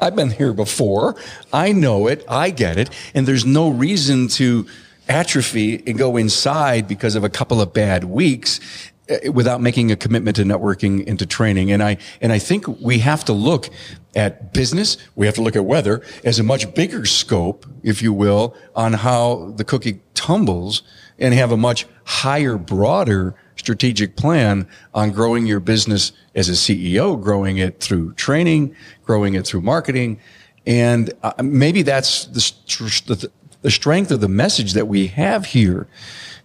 I've 0.01 0.17
been 0.17 0.31
here 0.31 0.53
before. 0.53 1.17
I 1.53 1.73
know 1.73 2.07
it. 2.07 2.25
I 2.29 2.51
get 2.51 2.77
it. 2.77 2.91
And 3.15 3.27
there's 3.27 3.45
no 3.45 3.69
reason 3.69 4.29
to 4.29 4.67
atrophy 5.09 5.83
and 5.87 5.99
go 5.99 6.17
inside 6.17 6.89
because 6.89 7.15
of 7.15 7.25
a 7.25 7.29
couple 7.29 7.61
of 7.61 7.73
bad 7.73 8.05
weeks 8.05 8.61
eh, 9.09 9.29
without 9.29 9.61
making 9.61 9.93
a 9.93 9.97
commitment 9.97 10.37
to 10.37 10.43
networking 10.43 11.07
and 11.07 11.19
to 11.19 11.27
training. 11.27 11.71
And 11.71 11.83
I, 11.83 11.99
and 12.21 12.33
I 12.33 12.39
think 12.39 12.67
we 12.81 12.99
have 12.99 13.25
to 13.27 13.33
look 13.33 13.69
at 14.15 14.53
business. 14.53 14.97
We 15.15 15.27
have 15.27 15.35
to 15.37 15.43
look 15.43 15.57
at 15.57 15.65
weather 15.65 16.03
as 16.25 16.39
a 16.39 16.43
much 16.43 16.75
bigger 16.75 17.05
scope, 17.05 17.67
if 17.83 18.03
you 18.03 18.13
will, 18.13 18.57
on 18.75 18.95
how 18.95 19.53
the 19.57 19.65
cookie 19.65 20.01
tumbles 20.15 20.83
and 21.19 21.35
have 21.35 21.53
a 21.53 21.57
much 21.57 21.87
higher, 22.05 22.57
broader 22.57 23.35
strategic 23.67 24.15
plan 24.15 24.65
on 24.95 25.11
growing 25.11 25.45
your 25.45 25.59
business 25.59 26.13
as 26.37 26.49
a 26.49 26.53
CEO, 26.53 27.21
growing 27.21 27.57
it 27.57 27.81
through 27.81 28.13
training, 28.13 28.73
growing 29.05 29.35
it 29.35 29.45
through 29.45 29.61
marketing. 29.61 30.21
And 30.69 31.13
uh, 31.25 31.33
maybe 31.43 31.83
that's 31.83 32.27
the, 32.27 33.13
the, 33.13 33.31
the, 33.63 33.71
strength 33.73 34.13
of 34.13 34.21
the 34.21 34.29
message 34.29 34.75
that 34.75 34.87
we 34.87 35.09
have 35.09 35.47
here 35.47 35.89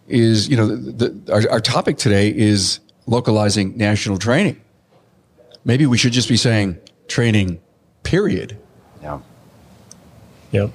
is, 0.07 0.49
you 0.49 0.57
know, 0.57 0.65
the, 0.65 1.09
the, 1.09 1.31
our, 1.31 1.51
our 1.51 1.59
topic 1.59 1.97
today 1.97 2.35
is 2.35 2.79
localizing 3.05 3.77
national 3.77 4.17
training. 4.17 4.59
Maybe 5.63 5.85
we 5.85 5.99
should 5.99 6.13
just 6.13 6.27
be 6.27 6.37
saying 6.37 6.79
training, 7.07 7.61
period. 8.01 8.57
Yeah. 9.03 9.19
Yep. 10.53 10.71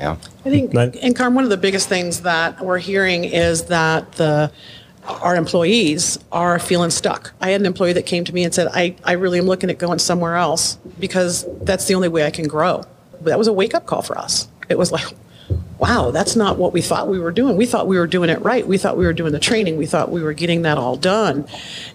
Yeah. 0.00 0.16
I 0.44 0.50
think, 0.50 0.74
and 0.74 1.14
Carm, 1.14 1.36
one 1.36 1.44
of 1.44 1.50
the 1.50 1.56
biggest 1.56 1.88
things 1.88 2.22
that 2.22 2.60
we're 2.60 2.78
hearing 2.78 3.22
is 3.24 3.66
that 3.66 4.10
the 4.12 4.50
our 5.06 5.36
employees 5.36 6.18
are 6.32 6.58
feeling 6.58 6.90
stuck. 6.90 7.32
I 7.40 7.50
had 7.50 7.60
an 7.60 7.66
employee 7.66 7.92
that 7.94 8.06
came 8.06 8.24
to 8.24 8.34
me 8.34 8.44
and 8.44 8.54
said, 8.54 8.68
I, 8.72 8.96
I 9.04 9.12
really 9.12 9.38
am 9.38 9.46
looking 9.46 9.70
at 9.70 9.78
going 9.78 9.98
somewhere 9.98 10.36
else 10.36 10.76
because 10.98 11.46
that's 11.62 11.86
the 11.86 11.94
only 11.94 12.08
way 12.08 12.24
I 12.24 12.30
can 12.30 12.48
grow. 12.48 12.84
That 13.22 13.38
was 13.38 13.46
a 13.46 13.52
wake 13.52 13.74
up 13.74 13.86
call 13.86 14.02
for 14.02 14.18
us. 14.18 14.48
It 14.68 14.78
was 14.78 14.92
like, 14.92 15.06
wow, 15.78 16.10
that's 16.10 16.36
not 16.36 16.58
what 16.58 16.72
we 16.72 16.82
thought 16.82 17.08
we 17.08 17.18
were 17.18 17.30
doing. 17.30 17.56
We 17.56 17.66
thought 17.66 17.86
we 17.86 17.98
were 17.98 18.06
doing 18.06 18.30
it 18.30 18.40
right. 18.42 18.66
We 18.66 18.78
thought 18.78 18.96
we 18.96 19.06
were 19.06 19.12
doing 19.12 19.32
the 19.32 19.38
training. 19.38 19.76
We 19.76 19.86
thought 19.86 20.10
we 20.10 20.22
were 20.22 20.32
getting 20.32 20.62
that 20.62 20.78
all 20.78 20.96
done. 20.96 21.46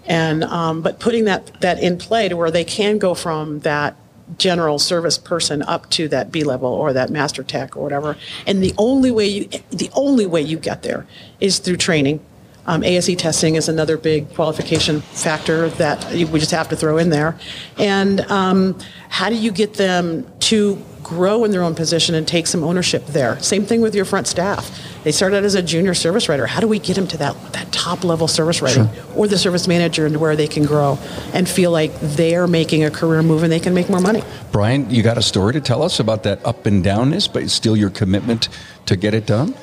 And, 0.06 0.44
um, 0.44 0.82
but 0.82 1.00
putting 1.00 1.24
that, 1.24 1.60
that 1.60 1.82
in 1.82 1.98
play 1.98 2.28
to 2.28 2.36
where 2.36 2.50
they 2.50 2.64
can 2.64 2.98
go 2.98 3.14
from 3.14 3.60
that 3.60 3.96
general 4.38 4.78
service 4.78 5.18
person 5.18 5.62
up 5.62 5.90
to 5.90 6.08
that 6.08 6.32
B 6.32 6.44
level 6.44 6.72
or 6.72 6.92
that 6.92 7.10
master 7.10 7.42
tech 7.42 7.76
or 7.76 7.82
whatever. 7.82 8.16
And 8.46 8.62
the 8.62 8.72
only 8.78 9.10
way 9.10 9.26
you, 9.26 9.48
the 9.70 9.90
only 9.94 10.26
way 10.26 10.40
you 10.40 10.58
get 10.58 10.82
there 10.82 11.06
is 11.40 11.58
through 11.58 11.76
training 11.76 12.20
um, 12.66 12.84
ASE 12.84 13.14
testing 13.16 13.56
is 13.56 13.68
another 13.68 13.96
big 13.96 14.32
qualification 14.34 15.00
factor 15.00 15.68
that 15.70 16.12
we 16.12 16.38
just 16.38 16.52
have 16.52 16.68
to 16.68 16.76
throw 16.76 16.98
in 16.98 17.10
there. 17.10 17.38
And 17.78 18.20
um, 18.22 18.78
how 19.08 19.28
do 19.28 19.36
you 19.36 19.50
get 19.50 19.74
them 19.74 20.26
to 20.40 20.80
grow 21.02 21.44
in 21.44 21.50
their 21.50 21.62
own 21.62 21.74
position 21.74 22.14
and 22.14 22.26
take 22.26 22.46
some 22.46 22.62
ownership 22.62 23.04
there? 23.06 23.38
Same 23.40 23.64
thing 23.64 23.80
with 23.80 23.94
your 23.94 24.04
front 24.04 24.28
staff. 24.28 24.80
They 25.02 25.10
start 25.10 25.34
out 25.34 25.42
as 25.42 25.56
a 25.56 25.62
junior 25.62 25.94
service 25.94 26.28
writer. 26.28 26.46
How 26.46 26.60
do 26.60 26.68
we 26.68 26.78
get 26.78 26.94
them 26.94 27.08
to 27.08 27.16
that, 27.18 27.52
that 27.52 27.72
top 27.72 28.04
level 28.04 28.28
service 28.28 28.62
writer 28.62 28.88
sure. 28.94 29.04
or 29.16 29.26
the 29.26 29.38
service 29.38 29.66
manager 29.66 30.06
and 30.06 30.18
where 30.18 30.36
they 30.36 30.46
can 30.46 30.64
grow 30.64 30.98
and 31.32 31.48
feel 31.48 31.72
like 31.72 31.92
they're 32.00 32.46
making 32.46 32.84
a 32.84 32.90
career 32.90 33.22
move 33.22 33.42
and 33.42 33.50
they 33.50 33.60
can 33.60 33.74
make 33.74 33.90
more 33.90 34.00
money? 34.00 34.22
Brian, 34.52 34.88
you 34.88 35.02
got 35.02 35.18
a 35.18 35.22
story 35.22 35.52
to 35.54 35.60
tell 35.60 35.82
us 35.82 35.98
about 35.98 36.22
that 36.22 36.44
up 36.46 36.66
and 36.66 36.84
downness, 36.84 37.30
but 37.32 37.50
still 37.50 37.76
your 37.76 37.90
commitment 37.90 38.48
to 38.86 38.96
get 38.96 39.14
it 39.14 39.26
done? 39.26 39.54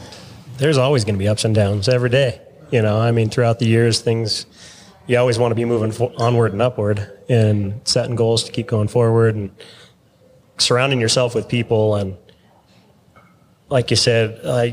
There's 0.57 0.77
always 0.77 1.05
going 1.05 1.15
to 1.15 1.19
be 1.19 1.29
ups 1.29 1.45
and 1.45 1.55
downs 1.55 1.88
every 1.88 2.09
day. 2.09 2.41
You 2.71 2.82
know, 2.82 2.99
I 2.99 3.12
mean, 3.12 3.29
throughout 3.29 3.60
the 3.60 3.65
years, 3.65 4.01
things 4.01 4.45
you 5.08 5.17
always 5.17 5.39
want 5.39 5.51
to 5.51 5.55
be 5.55 5.65
moving 5.65 5.91
onward 6.17 6.53
and 6.53 6.62
upward, 6.62 7.12
and 7.27 7.82
setting 7.84 8.15
goals 8.15 8.43
to 8.43 8.51
keep 8.51 8.67
going 8.67 8.88
forward, 8.88 9.36
and 9.36 9.51
surrounding 10.58 10.99
yourself 10.99 11.34
with 11.34 11.47
people 11.47 11.95
and 11.95 12.17
like 13.69 13.91
you 13.91 13.95
said, 13.95 14.39
uh, 14.43 14.67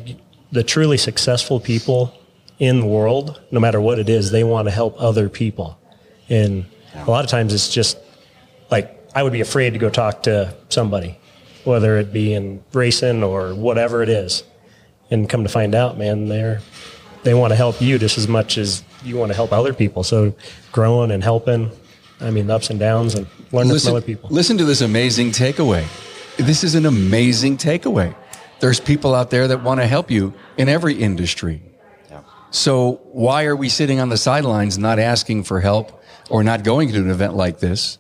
the 0.53 0.65
truly 0.65 0.97
successful 0.97 1.61
people 1.61 2.19
in 2.59 2.81
the 2.81 2.87
world, 2.87 3.41
no 3.51 3.61
matter 3.61 3.81
what 3.81 3.99
it 3.99 4.09
is, 4.09 4.31
they 4.31 4.45
want 4.45 4.67
to 4.67 4.73
help 4.73 4.97
other 4.99 5.29
people. 5.29 5.79
And 6.29 6.65
a 6.95 7.11
lot 7.11 7.25
of 7.25 7.31
times 7.31 7.53
it's 7.53 7.69
just 7.69 7.99
like 8.71 9.07
I 9.15 9.23
would 9.23 9.33
be 9.33 9.43
afraid 9.43 9.75
to 9.75 9.79
go 9.79 9.91
talk 9.91 10.23
to 10.25 10.55
somebody, 10.69 11.19
whether 11.65 11.99
it 11.99 12.13
be 12.13 12.33
in 12.33 12.65
racing 12.73 13.23
or 13.23 13.55
whatever 13.55 14.03
it 14.03 14.09
is. 14.09 14.45
And 15.11 15.29
come 15.29 15.45
to 15.45 15.49
find 15.49 15.75
out, 15.75 15.99
man, 15.99 16.27
they're 16.27 16.61
they 17.27 17.35
want 17.35 17.51
to 17.51 17.57
help 17.57 17.83
you 17.83 17.99
just 17.99 18.19
as 18.19 18.29
much 18.29 18.57
as 18.57 18.85
you 19.03 19.17
want 19.17 19.31
to 19.31 19.35
help 19.35 19.53
other 19.53 19.75
people. 19.75 20.05
So 20.05 20.33
growing 20.71 21.11
and 21.11 21.25
helping, 21.25 21.73
I 22.21 22.31
mean, 22.31 22.47
the 22.47 22.55
ups 22.55 22.71
and 22.71 22.79
downs 22.79 23.17
and 23.17 23.27
learning 23.51 23.73
listen, 23.73 23.91
from 23.91 23.97
other 23.97 24.07
people. 24.07 24.31
Listen 24.31 24.57
to 24.59 24.65
this 24.65 24.81
amazing 24.81 25.33
takeaway. 25.33 25.85
This 26.37 26.63
is 26.63 26.77
an 26.77 26.87
amazing 26.87 27.57
takeaway. 27.57 28.15
There's 28.61 28.79
people 28.79 29.13
out 29.13 29.31
there 29.31 29.49
that 29.49 29.65
want 29.65 29.81
to 29.81 29.89
help 29.89 30.09
you 30.09 30.35
in 30.57 30.69
every 30.69 30.95
industry. 30.95 31.63
Yeah. 32.09 32.21
So 32.53 33.01
why 33.11 33.47
are 33.47 33.57
we 33.57 33.71
sitting 33.71 33.99
on 33.99 34.09
the 34.09 34.17
sidelines 34.17 34.79
not 34.79 35.01
asking 35.01 35.43
for 35.43 35.61
help 35.61 36.01
or 36.31 36.45
not 36.45 36.63
going 36.63 36.93
to 36.93 36.99
an 36.99 37.11
event 37.11 37.35
like 37.35 37.59
this, 37.59 37.99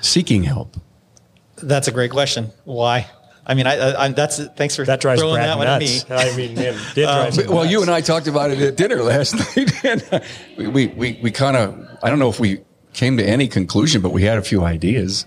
seeking 0.00 0.42
help? 0.42 0.76
That's 1.62 1.86
a 1.86 1.92
great 1.92 2.10
question. 2.10 2.50
Why? 2.64 3.06
I 3.46 3.54
mean, 3.54 3.66
I, 3.66 4.04
I, 4.04 4.08
that's 4.08 4.42
thanks 4.56 4.74
for 4.76 4.84
that 4.86 5.00
drives 5.00 5.20
throwing 5.20 5.36
Brad 5.36 5.48
that 5.50 5.58
one 5.58 5.66
nuts. 5.66 6.04
at 6.04 6.10
me. 6.10 6.16
I 6.16 6.36
mean, 6.36 6.54
man, 6.54 6.74
it 6.96 7.02
um, 7.04 7.16
drives 7.20 7.38
him 7.38 7.46
Well, 7.48 7.58
nuts. 7.62 7.70
you 7.72 7.82
and 7.82 7.90
I 7.90 8.00
talked 8.00 8.26
about 8.26 8.50
it 8.50 8.58
at 8.60 8.76
dinner 8.76 9.02
last 9.02 9.34
night, 9.56 9.84
and 9.84 10.22
we 10.56 10.66
we 10.68 10.86
we, 10.88 11.20
we 11.22 11.30
kind 11.30 11.56
of 11.56 11.78
I 12.02 12.10
don't 12.10 12.18
know 12.18 12.30
if 12.30 12.40
we 12.40 12.60
came 12.94 13.16
to 13.18 13.24
any 13.24 13.48
conclusion, 13.48 14.00
but 14.00 14.10
we 14.12 14.22
had 14.22 14.38
a 14.38 14.42
few 14.42 14.62
ideas. 14.64 15.26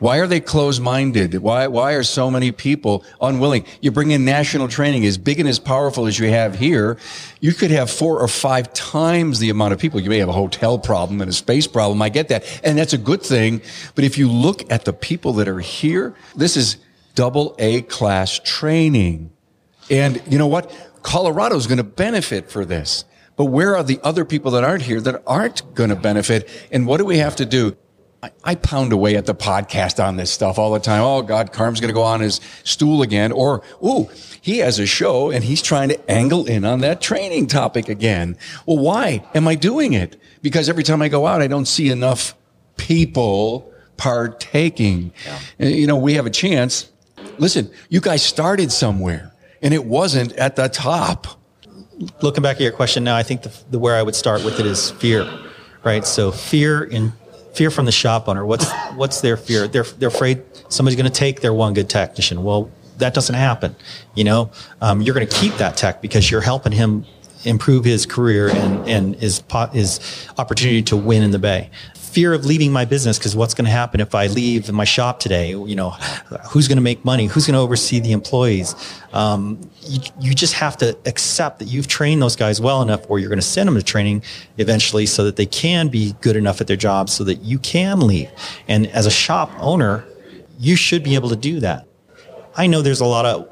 Why 0.00 0.18
are 0.18 0.26
they 0.26 0.40
closed-minded? 0.40 1.38
Why 1.38 1.68
why 1.68 1.92
are 1.92 2.02
so 2.02 2.30
many 2.30 2.50
people 2.50 3.04
unwilling? 3.20 3.64
You 3.80 3.92
bring 3.92 4.10
in 4.10 4.24
national 4.24 4.66
training 4.68 5.06
as 5.06 5.16
big 5.16 5.38
and 5.38 5.48
as 5.48 5.58
powerful 5.60 6.06
as 6.06 6.18
you 6.18 6.28
have 6.28 6.56
here. 6.56 6.98
You 7.40 7.52
could 7.52 7.70
have 7.70 7.90
four 7.90 8.20
or 8.20 8.26
five 8.28 8.72
times 8.74 9.38
the 9.38 9.50
amount 9.50 9.72
of 9.72 9.78
people. 9.78 10.00
You 10.00 10.10
may 10.10 10.18
have 10.18 10.28
a 10.28 10.32
hotel 10.32 10.78
problem 10.80 11.20
and 11.20 11.30
a 11.30 11.32
space 11.32 11.68
problem. 11.68 12.02
I 12.02 12.08
get 12.08 12.28
that, 12.28 12.44
and 12.64 12.76
that's 12.76 12.92
a 12.92 12.98
good 12.98 13.22
thing. 13.22 13.62
But 13.94 14.04
if 14.04 14.18
you 14.18 14.28
look 14.28 14.70
at 14.70 14.84
the 14.84 14.92
people 14.92 15.32
that 15.34 15.46
are 15.48 15.60
here, 15.60 16.14
this 16.34 16.56
is 16.56 16.76
double 17.14 17.54
A 17.58 17.82
class 17.82 18.38
training. 18.38 19.30
And 19.90 20.22
you 20.28 20.38
know 20.38 20.46
what? 20.46 20.74
Colorado 21.02 21.56
is 21.56 21.66
going 21.66 21.78
to 21.78 21.84
benefit 21.84 22.50
for 22.50 22.64
this. 22.64 23.04
But 23.36 23.46
where 23.46 23.76
are 23.76 23.82
the 23.82 24.00
other 24.02 24.24
people 24.24 24.52
that 24.52 24.64
aren't 24.64 24.82
here 24.82 25.00
that 25.00 25.22
aren't 25.26 25.74
going 25.74 25.90
to 25.90 25.96
benefit? 25.96 26.48
And 26.70 26.86
what 26.86 26.98
do 26.98 27.04
we 27.04 27.18
have 27.18 27.36
to 27.36 27.44
do? 27.44 27.76
I, 28.22 28.30
I 28.42 28.54
pound 28.54 28.92
away 28.92 29.16
at 29.16 29.26
the 29.26 29.34
podcast 29.34 30.02
on 30.02 30.16
this 30.16 30.30
stuff 30.30 30.58
all 30.58 30.72
the 30.72 30.80
time. 30.80 31.02
Oh 31.02 31.20
God, 31.20 31.52
Carm's 31.52 31.80
going 31.80 31.88
to 31.88 31.94
go 31.94 32.02
on 32.02 32.20
his 32.20 32.40
stool 32.62 33.02
again. 33.02 33.32
Or, 33.32 33.62
ooh, 33.84 34.08
he 34.40 34.58
has 34.58 34.78
a 34.78 34.86
show 34.86 35.30
and 35.30 35.44
he's 35.44 35.60
trying 35.60 35.88
to 35.90 36.10
angle 36.10 36.46
in 36.46 36.64
on 36.64 36.80
that 36.80 37.00
training 37.00 37.48
topic 37.48 37.88
again. 37.88 38.38
Well, 38.66 38.78
why 38.78 39.26
am 39.34 39.46
I 39.48 39.56
doing 39.56 39.92
it? 39.92 40.16
Because 40.40 40.68
every 40.68 40.84
time 40.84 41.02
I 41.02 41.08
go 41.08 41.26
out, 41.26 41.42
I 41.42 41.48
don't 41.48 41.66
see 41.66 41.90
enough 41.90 42.34
people 42.76 43.72
partaking. 43.96 45.12
And, 45.58 45.72
uh, 45.72 45.76
You 45.76 45.86
know, 45.86 45.96
we 45.96 46.14
have 46.14 46.26
a 46.26 46.30
chance. 46.30 46.90
Listen, 47.38 47.70
you 47.88 48.00
guys 48.00 48.22
started 48.22 48.70
somewhere 48.72 49.32
and 49.62 49.74
it 49.74 49.84
wasn't 49.84 50.32
at 50.32 50.56
the 50.56 50.68
top. 50.68 51.26
looking 52.22 52.42
back 52.42 52.56
at 52.56 52.62
your 52.62 52.72
question 52.72 53.04
now, 53.04 53.16
I 53.16 53.22
think 53.22 53.42
the, 53.42 53.52
the 53.70 53.78
where 53.78 53.96
I 53.96 54.02
would 54.02 54.14
start 54.14 54.44
with 54.44 54.60
it 54.60 54.66
is 54.66 54.90
fear, 54.92 55.28
right? 55.82 56.04
So 56.04 56.30
fear 56.32 56.84
in 56.84 57.12
fear 57.54 57.70
from 57.70 57.86
the 57.86 57.92
shop 57.92 58.28
owner. 58.28 58.44
What's 58.44 58.70
what's 58.94 59.20
their 59.20 59.36
fear? 59.36 59.68
They're 59.68 59.84
they're 59.84 60.08
afraid 60.08 60.42
somebody's 60.68 60.96
going 60.96 61.10
to 61.10 61.18
take 61.18 61.40
their 61.40 61.54
one 61.54 61.74
good 61.74 61.88
technician. 61.88 62.42
Well, 62.42 62.70
that 62.98 63.14
doesn't 63.14 63.34
happen. 63.34 63.74
You 64.14 64.24
know, 64.24 64.50
um, 64.80 65.00
you're 65.02 65.14
going 65.14 65.26
to 65.26 65.34
keep 65.34 65.54
that 65.54 65.76
tech 65.76 66.02
because 66.02 66.30
you're 66.30 66.40
helping 66.40 66.72
him 66.72 67.04
improve 67.44 67.84
his 67.84 68.06
career 68.06 68.48
and 68.48 68.88
and 68.88 69.16
his 69.16 69.42
his 69.72 70.28
opportunity 70.38 70.82
to 70.82 70.96
win 70.96 71.22
in 71.22 71.30
the 71.30 71.38
bay. 71.38 71.70
Fear 71.94 72.32
of 72.32 72.44
leaving 72.44 72.72
my 72.72 72.84
business 72.84 73.18
because 73.18 73.34
what's 73.34 73.54
going 73.54 73.64
to 73.64 73.72
happen 73.72 74.00
if 74.00 74.14
I 74.14 74.28
leave 74.28 74.70
my 74.70 74.84
shop 74.84 75.18
today? 75.18 75.50
You 75.50 75.74
know, 75.74 75.90
who's 76.50 76.68
going 76.68 76.76
to 76.76 76.82
make 76.82 77.04
money? 77.04 77.26
Who's 77.26 77.44
going 77.44 77.54
to 77.54 77.60
oversee 77.60 77.98
the 77.98 78.12
employees? 78.12 78.76
Um, 79.12 79.68
you, 79.80 80.00
you 80.20 80.32
just 80.32 80.54
have 80.54 80.76
to 80.76 80.96
accept 81.06 81.58
that 81.58 81.64
you've 81.64 81.88
trained 81.88 82.22
those 82.22 82.36
guys 82.36 82.60
well 82.60 82.82
enough 82.82 83.04
or 83.08 83.18
you're 83.18 83.30
going 83.30 83.40
to 83.40 83.42
send 83.46 83.66
them 83.66 83.74
to 83.74 83.82
training 83.82 84.22
eventually 84.58 85.06
so 85.06 85.24
that 85.24 85.34
they 85.34 85.46
can 85.46 85.88
be 85.88 86.14
good 86.20 86.36
enough 86.36 86.60
at 86.60 86.68
their 86.68 86.76
jobs 86.76 87.12
so 87.12 87.24
that 87.24 87.42
you 87.42 87.58
can 87.58 87.98
leave. 87.98 88.30
And 88.68 88.86
as 88.88 89.06
a 89.06 89.10
shop 89.10 89.50
owner, 89.58 90.04
you 90.60 90.76
should 90.76 91.02
be 91.02 91.16
able 91.16 91.30
to 91.30 91.36
do 91.36 91.58
that. 91.60 91.88
I 92.56 92.68
know 92.68 92.80
there's 92.80 93.00
a 93.00 93.06
lot 93.06 93.26
of 93.26 93.48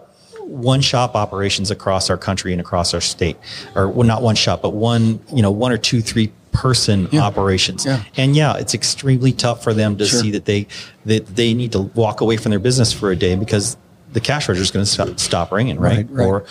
one 0.53 0.81
shop 0.81 1.15
operations 1.15 1.71
across 1.71 2.11
our 2.11 2.19
country 2.19 2.53
and 2.53 2.61
across 2.61 2.93
our 2.95 3.01
state, 3.01 3.37
or 3.75 3.89
well, 3.89 4.07
not 4.07 4.23
one 4.23 4.35
shop, 4.35 4.63
but 4.63 4.71
one, 4.71 5.21
you 5.33 5.43
know, 5.43 5.51
one 5.51 5.73
or 5.73 5.79
two, 5.79 6.01
three 6.01 6.31
person 6.53 7.09
operations. 7.19 7.87
Yeah. 7.87 8.05
And 8.17 8.37
yeah, 8.37 8.59
it's 8.59 8.75
extremely 8.75 9.33
tough 9.33 9.65
for 9.65 9.73
them 9.73 9.97
to 9.97 10.05
Sure. 10.05 10.21
see 10.21 10.31
that 10.33 10.45
they 10.45 10.67
that 11.07 11.27
they 11.27 11.55
need 11.55 11.73
to 11.73 11.81
walk 11.81 12.21
away 12.21 12.37
from 12.37 12.51
their 12.51 12.59
business 12.59 12.93
for 12.93 13.11
a 13.11 13.17
day 13.17 13.35
because 13.35 13.77
the 14.13 14.21
cash 14.21 14.49
register 14.49 14.63
is 14.63 14.71
going 14.71 14.85
to 14.85 14.91
stop, 14.91 15.19
stop 15.19 15.53
ringing, 15.53 15.81
right? 15.81 16.07
Right, 16.11 16.11
right. 16.11 16.27
Or, 16.27 16.45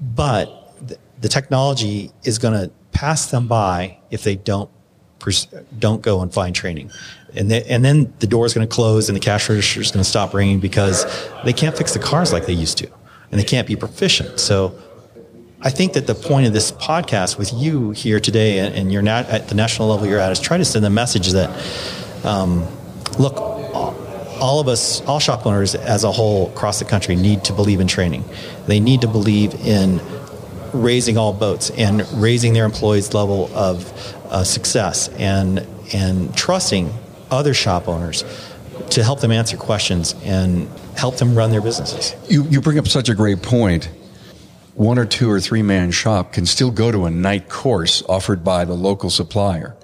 but 0.00 0.72
the, 0.86 0.96
the 1.20 1.28
technology 1.28 2.12
is 2.22 2.38
going 2.38 2.54
to 2.54 2.70
pass 2.92 3.32
them 3.32 3.48
by 3.48 3.98
if 4.12 4.22
they 4.22 4.36
don't 4.36 4.70
pers- 5.18 5.48
don't 5.76 6.02
go 6.02 6.22
and 6.22 6.32
find 6.32 6.54
training. 6.54 6.92
And, 7.34 7.50
then 7.50 7.64
and 7.68 7.84
then 7.84 8.14
the 8.20 8.28
door 8.28 8.46
is 8.46 8.54
going 8.54 8.66
to 8.66 8.72
close 8.72 9.08
and 9.08 9.16
the 9.16 9.20
cash 9.20 9.48
register 9.48 9.80
is 9.80 9.90
going 9.90 10.04
to 10.04 10.08
stop 10.08 10.32
ringing 10.32 10.60
because 10.60 11.04
they 11.44 11.52
can't 11.52 11.76
fix 11.76 11.92
the 11.92 11.98
cars 11.98 12.32
like 12.32 12.46
they 12.46 12.52
used 12.52 12.78
to 12.78 12.88
and 13.34 13.40
they 13.40 13.44
can't 13.44 13.66
be 13.66 13.74
proficient. 13.74 14.38
So 14.38 14.78
I 15.60 15.68
think 15.68 15.94
that 15.94 16.06
the 16.06 16.14
point 16.14 16.46
of 16.46 16.52
this 16.52 16.70
podcast 16.70 17.36
with 17.36 17.52
you 17.52 17.90
here 17.90 18.20
today 18.20 18.60
and, 18.60 18.72
and 18.72 18.92
you're 18.92 19.02
not 19.02 19.26
at 19.26 19.48
the 19.48 19.56
national 19.56 19.88
level 19.88 20.06
you're 20.06 20.20
at 20.20 20.30
is 20.30 20.38
try 20.38 20.56
to 20.56 20.64
send 20.64 20.84
the 20.84 20.90
message 20.90 21.32
that, 21.32 21.50
um, 22.24 22.64
look, 23.18 23.36
all, 23.40 23.92
all 24.40 24.60
of 24.60 24.68
us, 24.68 25.00
all 25.08 25.18
shop 25.18 25.46
owners 25.46 25.74
as 25.74 26.04
a 26.04 26.12
whole 26.12 26.48
across 26.50 26.78
the 26.78 26.84
country 26.84 27.16
need 27.16 27.42
to 27.42 27.52
believe 27.52 27.80
in 27.80 27.88
training. 27.88 28.22
They 28.68 28.78
need 28.78 29.00
to 29.00 29.08
believe 29.08 29.52
in 29.66 30.00
raising 30.72 31.18
all 31.18 31.32
boats 31.32 31.70
and 31.70 32.06
raising 32.12 32.52
their 32.52 32.66
employees' 32.66 33.14
level 33.14 33.50
of 33.52 33.92
uh, 34.26 34.44
success 34.44 35.08
and 35.18 35.66
and 35.92 36.36
trusting 36.36 36.92
other 37.32 37.52
shop 37.52 37.88
owners 37.88 38.22
to 38.90 39.02
help 39.02 39.20
them 39.20 39.32
answer 39.32 39.56
questions 39.56 40.14
and 40.22 40.68
help 40.96 41.16
them 41.16 41.34
run 41.34 41.50
their 41.50 41.60
businesses. 41.60 42.14
You, 42.30 42.44
you 42.44 42.60
bring 42.60 42.78
up 42.78 42.88
such 42.88 43.08
a 43.08 43.14
great 43.14 43.42
point. 43.42 43.90
One 44.74 44.98
or 44.98 45.06
two 45.06 45.30
or 45.30 45.40
three 45.40 45.62
man 45.62 45.90
shop 45.92 46.32
can 46.32 46.46
still 46.46 46.70
go 46.70 46.90
to 46.90 47.04
a 47.04 47.10
night 47.10 47.48
course 47.48 48.02
offered 48.08 48.42
by 48.42 48.64
the 48.64 48.74
local 48.74 49.10
supplier 49.10 49.76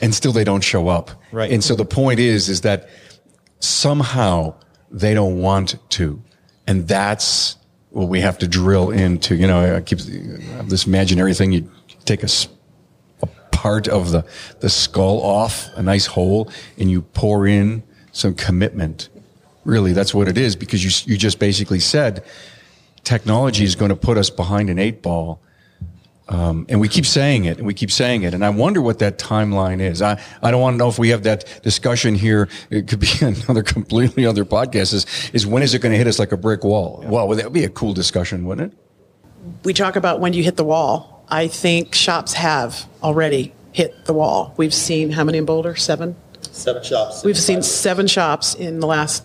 and 0.00 0.14
still 0.14 0.32
they 0.32 0.44
don't 0.44 0.62
show 0.62 0.88
up. 0.88 1.10
Right. 1.32 1.50
And 1.50 1.62
so 1.62 1.74
the 1.74 1.84
point 1.84 2.20
is, 2.20 2.48
is 2.48 2.62
that 2.62 2.88
somehow 3.60 4.54
they 4.90 5.14
don't 5.14 5.38
want 5.38 5.76
to. 5.90 6.22
And 6.66 6.86
that's 6.86 7.56
what 7.90 8.08
we 8.08 8.20
have 8.20 8.38
to 8.38 8.48
drill 8.48 8.90
into. 8.90 9.34
You 9.34 9.46
know, 9.46 9.76
I 9.76 9.80
keep 9.80 9.98
this 9.98 10.86
imaginary 10.86 11.34
thing. 11.34 11.52
You 11.52 11.70
take 12.04 12.22
a 12.22 12.28
part 13.50 13.88
of 13.88 14.10
the, 14.10 14.24
the 14.60 14.68
skull 14.68 15.22
off, 15.22 15.68
a 15.74 15.82
nice 15.82 16.06
hole, 16.06 16.50
and 16.78 16.90
you 16.90 17.02
pour 17.02 17.46
in 17.46 17.82
some 18.12 18.34
commitment. 18.34 19.08
Really, 19.64 19.92
that's 19.92 20.14
what 20.14 20.28
it 20.28 20.38
is 20.38 20.56
because 20.56 20.84
you, 20.84 21.12
you 21.12 21.18
just 21.18 21.38
basically 21.38 21.80
said 21.80 22.24
technology 23.02 23.64
is 23.64 23.76
going 23.76 23.90
to 23.90 23.96
put 23.96 24.18
us 24.18 24.30
behind 24.30 24.70
an 24.70 24.78
eight 24.78 25.02
ball. 25.02 25.40
Um, 26.26 26.64
and 26.70 26.80
we 26.80 26.88
keep 26.88 27.04
saying 27.04 27.44
it 27.44 27.58
and 27.58 27.66
we 27.66 27.74
keep 27.74 27.90
saying 27.90 28.22
it. 28.22 28.32
And 28.32 28.44
I 28.44 28.48
wonder 28.48 28.80
what 28.80 28.98
that 29.00 29.18
timeline 29.18 29.80
is. 29.80 30.00
I, 30.00 30.18
I 30.42 30.50
don't 30.50 30.60
want 30.60 30.74
to 30.74 30.78
know 30.78 30.88
if 30.88 30.98
we 30.98 31.10
have 31.10 31.24
that 31.24 31.60
discussion 31.62 32.14
here. 32.14 32.48
It 32.70 32.88
could 32.88 33.00
be 33.00 33.10
another 33.20 33.62
completely 33.62 34.24
other 34.24 34.46
podcast 34.46 34.94
is, 34.94 35.30
is 35.34 35.46
when 35.46 35.62
is 35.62 35.74
it 35.74 35.80
going 35.80 35.92
to 35.92 35.98
hit 35.98 36.06
us 36.06 36.18
like 36.18 36.32
a 36.32 36.38
brick 36.38 36.64
wall? 36.64 37.04
Well, 37.06 37.28
that 37.28 37.44
would 37.44 37.52
be 37.52 37.64
a 37.64 37.68
cool 37.68 37.92
discussion, 37.92 38.46
wouldn't 38.46 38.72
it? 38.72 38.78
we 39.64 39.72
talk 39.72 39.96
about 39.96 40.20
when 40.20 40.32
you 40.32 40.42
hit 40.42 40.56
the 40.56 40.64
wall. 40.64 41.24
I 41.28 41.48
think 41.48 41.94
shops 41.94 42.34
have 42.34 42.86
already 43.02 43.52
hit 43.72 44.04
the 44.04 44.12
wall. 44.12 44.54
We've 44.56 44.74
seen 44.74 45.10
how 45.10 45.24
many 45.24 45.38
in 45.38 45.44
Boulder? 45.44 45.74
Seven? 45.76 46.16
Seven 46.52 46.82
shops. 46.82 47.24
We've 47.24 47.38
seen 47.38 47.62
seven 47.62 48.06
shops 48.06 48.54
in 48.54 48.80
the 48.80 48.86
last 48.86 49.24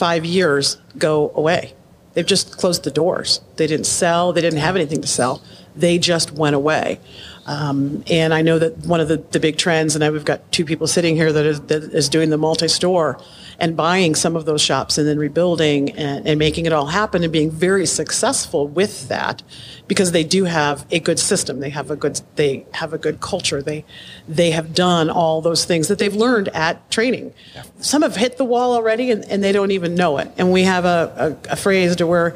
five 0.00 0.24
years 0.24 0.78
go 0.96 1.30
away. 1.34 1.74
They've 2.14 2.26
just 2.26 2.56
closed 2.56 2.84
the 2.84 2.90
doors. 2.90 3.40
They 3.56 3.66
didn't 3.66 3.86
sell, 3.86 4.32
they 4.32 4.40
didn't 4.40 4.58
have 4.58 4.74
anything 4.74 5.02
to 5.02 5.06
sell. 5.06 5.42
They 5.76 5.98
just 5.98 6.32
went 6.32 6.56
away. 6.56 6.98
Um, 7.46 8.02
and 8.10 8.32
I 8.32 8.42
know 8.42 8.58
that 8.58 8.78
one 8.78 9.00
of 9.00 9.08
the, 9.08 9.18
the 9.18 9.38
big 9.38 9.58
trends, 9.58 9.94
and 9.94 10.12
we've 10.12 10.24
got 10.24 10.40
two 10.50 10.64
people 10.64 10.86
sitting 10.86 11.16
here 11.16 11.32
that 11.32 11.46
is, 11.46 11.60
that 11.62 11.82
is 11.82 12.08
doing 12.08 12.30
the 12.30 12.38
multi-store 12.38 13.20
and 13.60 13.76
buying 13.76 14.14
some 14.14 14.34
of 14.34 14.46
those 14.46 14.62
shops 14.62 14.96
and 14.96 15.06
then 15.06 15.18
rebuilding 15.18 15.90
and, 15.90 16.26
and 16.26 16.38
making 16.38 16.64
it 16.64 16.72
all 16.72 16.86
happen 16.86 17.22
and 17.22 17.32
being 17.32 17.50
very 17.50 17.84
successful 17.84 18.66
with 18.66 19.08
that 19.08 19.42
because 19.86 20.12
they 20.12 20.24
do 20.24 20.44
have 20.44 20.86
a 20.90 20.98
good 20.98 21.18
system. 21.18 21.60
They 21.60 21.70
have 21.70 21.90
a 21.90 21.96
good 21.96 22.20
they 22.36 22.64
have 22.72 22.92
a 22.94 22.98
good 22.98 23.20
culture. 23.20 23.62
They 23.62 23.84
they 24.26 24.50
have 24.52 24.74
done 24.74 25.10
all 25.10 25.42
those 25.42 25.66
things 25.66 25.88
that 25.88 25.98
they've 25.98 26.14
learned 26.14 26.48
at 26.48 26.90
training. 26.90 27.34
Some 27.80 28.02
have 28.02 28.16
hit 28.16 28.38
the 28.38 28.44
wall 28.44 28.72
already 28.72 29.10
and, 29.10 29.24
and 29.26 29.44
they 29.44 29.52
don't 29.52 29.70
even 29.70 29.94
know 29.94 30.16
it. 30.18 30.30
And 30.38 30.50
we 30.50 30.62
have 30.62 30.86
a, 30.86 31.36
a, 31.46 31.52
a 31.52 31.56
phrase 31.56 31.96
to 31.96 32.06
where 32.06 32.34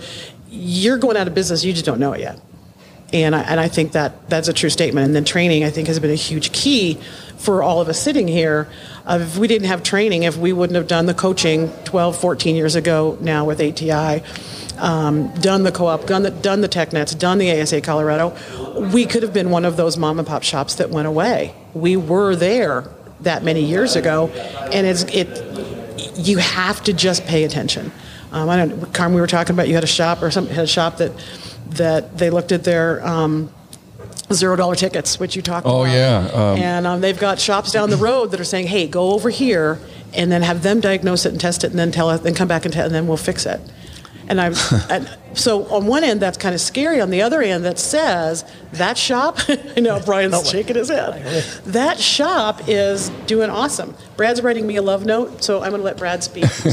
you're 0.50 0.98
going 0.98 1.16
out 1.16 1.26
of 1.26 1.34
business, 1.34 1.64
you 1.64 1.72
just 1.72 1.84
don't 1.84 1.98
know 1.98 2.12
it 2.12 2.20
yet. 2.20 2.40
And 3.12 3.34
I, 3.34 3.42
and 3.42 3.60
I 3.60 3.68
think 3.68 3.92
that 3.92 4.28
that's 4.28 4.48
a 4.48 4.52
true 4.52 4.70
statement. 4.70 5.06
And 5.06 5.14
then 5.14 5.24
training, 5.24 5.62
I 5.64 5.70
think, 5.70 5.88
has 5.88 6.00
been 6.00 6.10
a 6.10 6.16
huge 6.16 6.52
key 6.52 6.98
for 7.36 7.62
all 7.62 7.80
of 7.80 7.88
us 7.88 8.00
sitting 8.00 8.26
here. 8.26 8.68
Uh, 9.06 9.18
if 9.22 9.36
we 9.36 9.46
didn't 9.46 9.68
have 9.68 9.82
training, 9.82 10.24
if 10.24 10.36
we 10.36 10.52
wouldn't 10.52 10.76
have 10.76 10.88
done 10.88 11.06
the 11.06 11.14
coaching 11.14 11.70
12, 11.84 12.16
14 12.16 12.56
years 12.56 12.74
ago 12.74 13.16
now 13.20 13.44
with 13.44 13.60
ATI, 13.60 14.22
um, 14.78 15.28
done 15.40 15.62
the 15.62 15.70
co-op, 15.70 16.06
done 16.06 16.22
the, 16.22 16.30
done 16.30 16.60
the 16.60 16.68
TechNets, 16.68 17.16
done 17.16 17.38
the 17.38 17.60
ASA 17.60 17.80
Colorado, 17.82 18.34
we 18.92 19.06
could 19.06 19.22
have 19.22 19.32
been 19.32 19.50
one 19.50 19.64
of 19.64 19.76
those 19.76 19.96
mom 19.96 20.18
and 20.18 20.26
pop 20.26 20.42
shops 20.42 20.76
that 20.76 20.90
went 20.90 21.06
away. 21.06 21.54
We 21.74 21.96
were 21.96 22.34
there 22.34 22.84
that 23.20 23.44
many 23.44 23.64
years 23.64 23.96
ago, 23.96 24.28
and 24.72 24.86
it's 24.86 25.04
it. 25.04 26.18
You 26.18 26.38
have 26.38 26.82
to 26.84 26.92
just 26.92 27.24
pay 27.26 27.44
attention. 27.44 27.92
Um, 28.32 28.48
I 28.48 28.56
don't, 28.56 28.92
Carm, 28.92 29.14
we 29.14 29.20
were 29.20 29.26
talking 29.26 29.54
about 29.54 29.68
you 29.68 29.74
had 29.74 29.84
a 29.84 29.88
shop 29.88 30.22
or 30.22 30.30
some 30.30 30.46
had 30.46 30.64
a 30.64 30.68
shop 30.68 30.98
that 30.98 31.12
that 31.70 32.18
they 32.18 32.30
looked 32.30 32.52
at 32.52 32.64
their 32.64 33.04
um, 33.06 33.52
zero 34.32 34.56
dollar 34.56 34.74
tickets, 34.74 35.18
which 35.20 35.36
you 35.36 35.42
talked 35.42 35.66
Oh, 35.66 35.82
about. 35.84 35.92
yeah, 35.94 36.30
um, 36.32 36.58
and 36.58 36.86
um, 36.86 37.00
they've 37.00 37.18
got 37.18 37.38
shops 37.38 37.72
down 37.72 37.90
the 37.90 37.96
road 37.96 38.30
that 38.32 38.40
are 38.40 38.44
saying, 38.44 38.66
"Hey, 38.68 38.86
go 38.86 39.12
over 39.12 39.30
here," 39.30 39.78
and 40.12 40.30
then 40.30 40.42
have 40.42 40.62
them 40.62 40.80
diagnose 40.80 41.26
it 41.26 41.30
and 41.32 41.40
test 41.40 41.64
it, 41.64 41.70
and 41.70 41.78
then 41.78 41.90
tell 41.90 42.08
us, 42.10 42.20
then 42.20 42.34
come 42.34 42.48
back 42.48 42.64
and, 42.64 42.72
tell, 42.74 42.86
and 42.86 42.94
then 42.94 43.06
we'll 43.06 43.16
fix 43.16 43.46
it. 43.46 43.60
And 44.28 44.40
I'm, 44.40 44.54
and 44.90 45.18
so 45.34 45.64
on 45.66 45.86
one 45.86 46.04
end 46.04 46.20
that's 46.20 46.38
kind 46.38 46.54
of 46.54 46.60
scary. 46.60 47.00
On 47.00 47.10
the 47.10 47.22
other 47.22 47.42
end, 47.42 47.64
that 47.64 47.78
says 47.78 48.44
that 48.72 48.96
shop. 48.96 49.38
I 49.48 49.80
know 49.80 50.00
Brian's 50.00 50.48
shaking 50.48 50.76
his 50.76 50.88
head. 50.88 51.44
That 51.66 51.98
shop 51.98 52.62
is 52.68 53.10
doing 53.26 53.50
awesome. 53.50 53.94
Brad's 54.16 54.42
writing 54.42 54.66
me 54.66 54.76
a 54.76 54.82
love 54.82 55.04
note, 55.04 55.42
so 55.42 55.62
I'm 55.62 55.70
going 55.70 55.80
to 55.80 55.84
let 55.84 55.98
Brad 55.98 56.22
speak. 56.22 56.44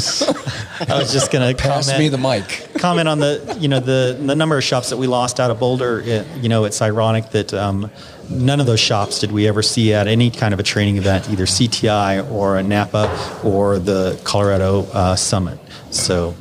I 0.90 0.98
was 0.98 1.12
just 1.12 1.32
going 1.32 1.56
to 1.56 1.62
Pass 1.62 1.88
comment. 1.88 2.00
me 2.00 2.10
the 2.10 2.18
mic. 2.18 2.70
comment 2.80 3.08
on 3.08 3.20
the 3.20 3.58
you 3.60 3.68
know 3.68 3.80
the 3.80 4.18
the 4.20 4.36
number 4.36 4.58
of 4.58 4.64
shops 4.64 4.90
that 4.90 4.98
we 4.98 5.08
lost 5.08 5.40
out 5.40 5.52
of 5.52 5.60
Boulder. 5.60 6.02
It, 6.02 6.28
you 6.38 6.50
know, 6.50 6.66
it's 6.66 6.82
ironic 6.82 7.32
that 7.32 7.54
um, 7.54 7.92
none 8.30 8.60
of 8.60 8.66
those 8.66 8.80
shops 8.80 9.20
did 9.20 9.32
we 9.32 9.48
ever 9.48 9.62
see 9.62 9.94
at 9.94 10.08
any 10.08 10.32
kind 10.32 10.54
of 10.54 10.60
a 10.60 10.64
training 10.64 10.98
event, 10.98 11.30
either 11.30 11.46
CTI 11.46 12.30
or 12.32 12.58
a 12.58 12.64
Napa 12.64 13.42
or 13.44 13.80
the 13.80 14.20
Colorado 14.24 14.84
uh, 14.94 15.16
Summit. 15.16 15.60
So, 15.92 16.36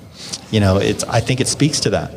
you 0.51 0.61
know, 0.61 0.77
it's 0.77 1.05
I 1.05 1.21
think 1.21 1.41
it 1.41 1.49
speaks 1.49 1.81
to 1.81 1.91
that. 1.91 2.13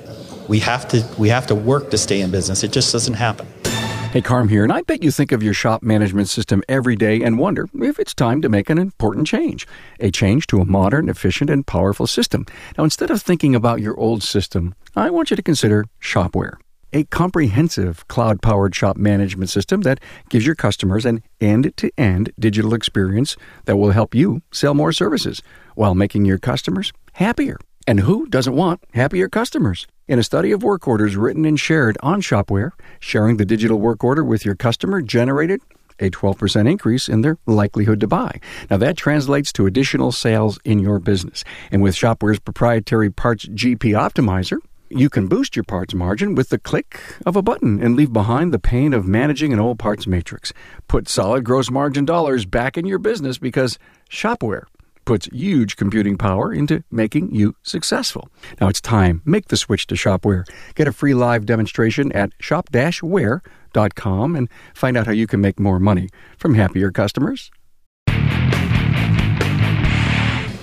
We 0.47 0.59
have 0.59 0.87
to 0.89 1.07
we 1.17 1.29
have 1.29 1.47
to 1.47 1.55
work 1.55 1.91
to 1.91 1.97
stay 1.97 2.21
in 2.21 2.31
business. 2.31 2.63
It 2.63 2.71
just 2.71 2.91
doesn't 2.91 3.13
happen. 3.15 3.47
Hey, 4.13 4.21
Carm 4.21 4.47
here, 4.47 4.63
and 4.63 4.71
I 4.71 4.83
bet 4.83 5.01
you 5.01 5.09
think 5.09 5.31
of 5.31 5.41
your 5.41 5.55
shop 5.55 5.81
management 5.81 6.29
system 6.29 6.61
every 6.69 6.95
day 6.95 7.23
and 7.23 7.39
wonder 7.39 7.67
if 7.73 7.97
it's 7.97 8.13
time 8.13 8.43
to 8.43 8.49
make 8.49 8.69
an 8.69 8.77
important 8.77 9.25
change. 9.25 9.65
A 9.99 10.11
change 10.11 10.45
to 10.47 10.61
a 10.61 10.65
modern, 10.65 11.09
efficient, 11.09 11.49
and 11.49 11.65
powerful 11.65 12.05
system. 12.05 12.45
Now, 12.77 12.83
instead 12.83 13.09
of 13.09 13.23
thinking 13.23 13.55
about 13.55 13.81
your 13.81 13.99
old 13.99 14.21
system, 14.21 14.75
I 14.95 15.09
want 15.09 15.31
you 15.31 15.35
to 15.35 15.41
consider 15.41 15.85
Shopware, 15.99 16.57
a 16.91 17.05
comprehensive 17.05 18.07
cloud 18.07 18.43
powered 18.43 18.75
shop 18.75 18.97
management 18.97 19.49
system 19.49 19.81
that 19.81 19.99
gives 20.29 20.45
your 20.45 20.53
customers 20.53 21.07
an 21.07 21.23
end 21.41 21.75
to 21.77 21.89
end 21.97 22.31
digital 22.37 22.75
experience 22.75 23.35
that 23.65 23.77
will 23.77 23.91
help 23.91 24.13
you 24.13 24.43
sell 24.51 24.75
more 24.75 24.91
services 24.91 25.41
while 25.73 25.95
making 25.95 26.25
your 26.25 26.37
customers 26.37 26.93
happier. 27.13 27.57
And 27.85 27.99
who 27.99 28.27
doesn't 28.27 28.55
want 28.55 28.81
happier 28.93 29.27
customers? 29.27 29.87
In 30.07 30.17
a 30.17 30.23
study 30.23 30.51
of 30.51 30.63
work 30.63 30.87
orders 30.87 31.17
written 31.17 31.43
and 31.43 31.59
shared 31.59 31.97
on 32.01 32.21
Shopware, 32.21 32.71
sharing 32.99 33.37
the 33.37 33.45
digital 33.45 33.79
work 33.79 34.03
order 34.03 34.23
with 34.23 34.45
your 34.45 34.55
customer 34.55 35.01
generated 35.01 35.61
a 35.99 36.09
12% 36.09 36.69
increase 36.69 37.07
in 37.07 37.21
their 37.21 37.37
likelihood 37.45 37.99
to 37.99 38.07
buy. 38.07 38.39
Now 38.69 38.77
that 38.77 38.97
translates 38.97 39.51
to 39.53 39.65
additional 39.65 40.11
sales 40.11 40.59
in 40.63 40.79
your 40.79 40.99
business. 40.99 41.43
And 41.71 41.81
with 41.81 41.95
Shopware's 41.95 42.39
proprietary 42.39 43.09
Parts 43.09 43.45
GP 43.45 43.91
Optimizer, 43.91 44.57
you 44.89 45.09
can 45.09 45.27
boost 45.27 45.55
your 45.55 45.63
parts 45.63 45.93
margin 45.93 46.35
with 46.35 46.49
the 46.49 46.59
click 46.59 46.99
of 47.25 47.35
a 47.35 47.41
button 47.41 47.81
and 47.81 47.95
leave 47.95 48.13
behind 48.13 48.53
the 48.53 48.59
pain 48.59 48.93
of 48.93 49.07
managing 49.07 49.51
an 49.51 49.59
old 49.59 49.79
parts 49.79 50.07
matrix. 50.07 50.53
Put 50.87 51.09
solid 51.09 51.43
gross 51.43 51.69
margin 51.69 52.05
dollars 52.05 52.45
back 52.45 52.77
in 52.77 52.85
your 52.85 52.99
business 52.99 53.37
because 53.37 53.77
Shopware 54.09 54.63
puts 55.05 55.27
huge 55.27 55.75
computing 55.75 56.17
power 56.17 56.53
into 56.53 56.83
making 56.91 57.33
you 57.33 57.55
successful. 57.63 58.29
Now 58.59 58.67
it's 58.67 58.81
time. 58.81 59.21
Make 59.25 59.47
the 59.47 59.57
switch 59.57 59.87
to 59.87 59.95
Shopware. 59.95 60.45
Get 60.75 60.87
a 60.87 60.93
free 60.93 61.13
live 61.13 61.45
demonstration 61.45 62.11
at 62.11 62.31
shop-ware.com 62.39 64.35
and 64.35 64.49
find 64.73 64.97
out 64.97 65.05
how 65.05 65.13
you 65.13 65.27
can 65.27 65.41
make 65.41 65.59
more 65.59 65.79
money 65.79 66.09
from 66.37 66.55
happier 66.55 66.91
customers. 66.91 67.51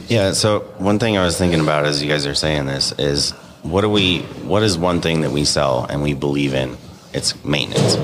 Yeah. 0.09 0.33
So 0.33 0.61
one 0.79 0.99
thing 0.99 1.17
I 1.17 1.25
was 1.25 1.39
thinking 1.39 1.61
about 1.61 1.87
as 1.87 2.03
you 2.03 2.09
guys 2.09 2.27
are 2.27 2.35
saying 2.35 2.67
this 2.67 2.93
is 2.99 3.31
what 3.63 3.83
do 3.83 3.89
we? 3.89 4.23
What 4.43 4.65
is 4.65 4.77
one 4.77 5.01
thing 5.01 5.21
that 5.21 5.31
we 5.31 5.45
sell 5.45 5.87
and 5.89 6.03
we 6.03 6.15
believe 6.15 6.53
in? 6.53 6.77
It's 7.13 7.43
maintenance. 7.45 7.97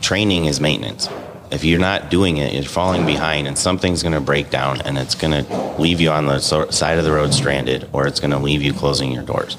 Training 0.00 0.46
is 0.46 0.60
maintenance. 0.60 1.08
If 1.50 1.62
you're 1.64 1.78
not 1.80 2.10
doing 2.10 2.38
it, 2.38 2.52
you're 2.52 2.62
falling 2.64 3.06
behind, 3.06 3.46
and 3.46 3.56
something's 3.56 4.02
going 4.02 4.14
to 4.14 4.20
break 4.20 4.50
down, 4.50 4.80
and 4.80 4.98
it's 4.98 5.14
going 5.14 5.44
to 5.44 5.74
leave 5.78 6.00
you 6.00 6.10
on 6.10 6.26
the 6.26 6.40
so- 6.40 6.70
side 6.70 6.98
of 6.98 7.04
the 7.04 7.12
road 7.12 7.32
stranded, 7.32 7.88
or 7.92 8.06
it's 8.06 8.18
going 8.20 8.32
to 8.32 8.38
leave 8.38 8.62
you 8.62 8.72
closing 8.72 9.12
your 9.12 9.22
doors. 9.22 9.56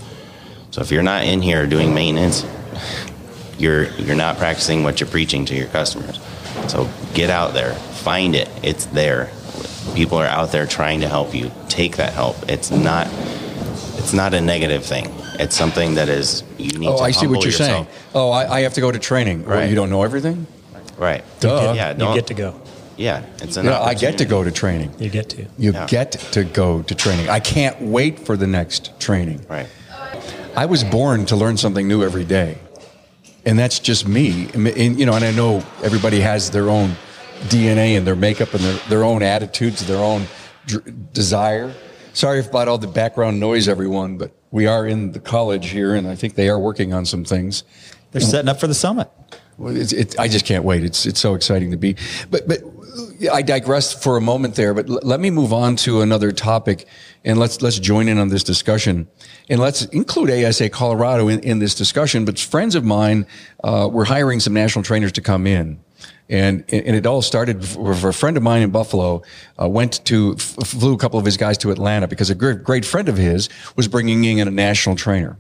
So 0.72 0.82
if 0.82 0.92
you're 0.92 1.04
not 1.04 1.24
in 1.24 1.42
here 1.42 1.66
doing 1.68 1.94
maintenance, 1.94 2.46
you're 3.58 3.86
you're 3.94 4.16
not 4.18 4.38
practicing 4.38 4.84
what 4.84 5.00
you're 5.00 5.10
preaching 5.10 5.46
to 5.46 5.56
your 5.56 5.68
customers. 5.68 6.20
So 6.68 6.90
get 7.14 7.30
out 7.30 7.54
there, 7.54 7.74
find 7.74 8.36
it. 8.36 8.50
It's 8.62 8.86
there. 8.88 9.30
People 9.94 10.18
are 10.18 10.26
out 10.26 10.52
there 10.52 10.66
trying 10.66 11.00
to 11.02 11.08
help 11.08 11.34
you. 11.34 11.52
Take 11.70 11.96
that 11.98 12.12
help. 12.14 12.36
It's 12.50 12.72
not 12.72 13.08
it's 13.98 14.12
not 14.14 14.34
a 14.34 14.42
negative 14.42 14.84
thing. 14.86 15.08
It's 15.40 15.56
something 15.56 15.96
that 15.96 16.10
is 16.10 16.44
you 16.58 16.78
need 16.78 16.88
Oh, 16.90 16.98
I 17.00 17.12
see 17.12 17.28
what 17.28 17.36
you're 17.44 17.52
yourself. 17.52 17.88
saying. 17.88 17.88
Oh, 18.14 18.32
I, 18.32 18.58
I 18.58 18.60
have 18.62 18.74
to 18.74 18.82
go 18.82 18.92
to 18.92 19.00
training. 19.00 19.46
Well, 19.46 19.58
Right. 19.60 19.70
you 19.70 19.76
don't 19.76 19.90
know 19.90 20.04
everything? 20.04 20.48
Right. 20.98 21.24
Duh. 21.40 21.74
Yeah, 21.76 21.92
You 21.92 22.14
get 22.16 22.28
to 22.28 22.34
go. 22.34 22.62
Yeah, 22.98 23.24
it's 23.42 23.58
an 23.58 23.66
Yeah, 23.66 23.82
I 23.82 23.94
get 23.94 24.18
to 24.20 24.26
go 24.26 24.44
to 24.44 24.52
training. 24.52 24.94
You 25.00 25.10
get 25.10 25.30
to. 25.30 25.46
You 25.58 25.74
Yeah. 25.74 25.86
get 25.88 26.12
to 26.32 26.44
go 26.46 26.82
to 26.84 26.96
training. 26.96 27.30
I 27.30 27.40
can't 27.42 27.82
wait 27.82 28.20
for 28.26 28.38
the 28.38 28.48
next 28.48 28.98
training. 29.00 29.46
Right. 29.50 29.68
I 30.56 30.66
was 30.66 30.84
born 30.86 31.26
to 31.26 31.36
learn 31.36 31.58
something 31.58 31.88
new 31.88 32.04
every 32.04 32.24
day, 32.24 32.58
and 33.46 33.60
that's 33.60 33.80
just 33.80 34.08
me. 34.08 34.48
And, 34.54 34.68
and, 34.68 34.98
you 34.98 35.06
know, 35.06 35.14
and 35.14 35.26
I 35.26 35.32
know 35.32 35.62
everybody 35.84 36.22
has 36.22 36.52
their 36.52 36.70
own 36.70 36.96
DNA 37.50 37.98
and 37.98 38.08
their 38.08 38.16
makeup 38.16 38.54
and 38.54 38.64
their, 38.64 38.78
their 38.88 39.04
own 39.04 39.22
attitudes, 39.22 39.86
their 39.86 39.98
own 39.98 40.28
dr- 40.66 41.12
desire. 41.12 41.74
Sorry 42.14 42.40
about 42.40 42.70
all 42.70 42.78
the 42.78 42.88
background 42.88 43.42
noise, 43.42 43.68
everyone, 43.68 44.18
but 44.18 44.32
we 44.52 44.68
are 44.68 44.88
in 44.88 45.12
the 45.12 45.20
college 45.20 45.72
here, 45.72 45.94
and 45.96 46.08
I 46.08 46.16
think 46.16 46.36
they 46.36 46.48
are 46.48 46.58
working 46.58 46.94
on 46.94 47.06
some 47.06 47.26
things. 47.26 47.66
They're 48.14 48.22
setting 48.22 48.48
up 48.48 48.62
for 48.62 48.68
the 48.68 48.74
summit. 48.74 49.10
Well, 49.58 49.76
it's, 49.76 49.94
it, 49.94 50.20
I 50.20 50.28
just 50.28 50.46
can't 50.46 50.64
wait. 50.64 50.84
It's 50.84 51.06
it's 51.06 51.20
so 51.20 51.34
exciting 51.34 51.72
to 51.72 51.78
be. 51.78 51.96
But 52.30 52.48
but 52.48 52.60
I 53.32 53.42
digress 53.42 53.94
for 53.94 54.18
a 54.18 54.22
moment 54.22 54.56
there. 54.56 54.74
But 54.74 54.90
l- 54.90 55.00
let 55.04 55.20
me 55.20 55.30
move 55.30 55.54
on 55.54 55.76
to 55.78 56.02
another 56.02 56.32
topic, 56.32 56.88
and 57.24 57.40
let's 57.40 57.62
let's 57.62 57.80
join 57.80 58.08
in 58.08 58.18
on 58.18 58.30
this 58.30 58.44
discussion, 58.44 59.08
and 59.50 59.60
let's 59.60 59.86
include 59.86 60.30
ASA 60.30 60.70
Colorado 60.70 61.30
in, 61.30 61.40
in 61.40 61.60
this 61.60 61.74
discussion. 61.74 62.26
But 62.26 62.38
friends 62.38 62.76
of 62.76 62.84
mine 62.84 63.28
uh, 63.64 63.90
were 63.92 64.06
hiring 64.06 64.40
some 64.40 64.54
national 64.54 64.84
trainers 64.84 65.14
to 65.14 65.22
come 65.22 65.48
in. 65.48 65.80
And, 66.28 66.66
and 66.74 66.96
it 66.96 67.06
all 67.06 67.22
started 67.22 67.60
with 67.78 68.04
a 68.04 68.12
friend 68.12 68.36
of 68.36 68.42
mine 68.42 68.64
in 68.64 68.72
Buffalo, 68.72 69.22
uh, 69.62 69.70
went 69.70 70.04
to, 70.06 70.36
flew 70.36 70.96
a 70.96 70.98
couple 70.98 71.20
of 71.20 71.26
his 71.26 71.38
guys 71.38 71.56
to 71.60 71.70
Atlanta 71.70 72.08
because 72.08 72.32
a 72.32 72.36
great, 72.36 72.64
great 72.64 72.84
friend 72.84 73.08
of 73.08 73.16
his 73.16 73.48
was 73.76 73.88
bringing 73.88 74.24
in 74.24 74.48
a 74.48 74.52
national 74.52 74.96
trainer 74.96 75.38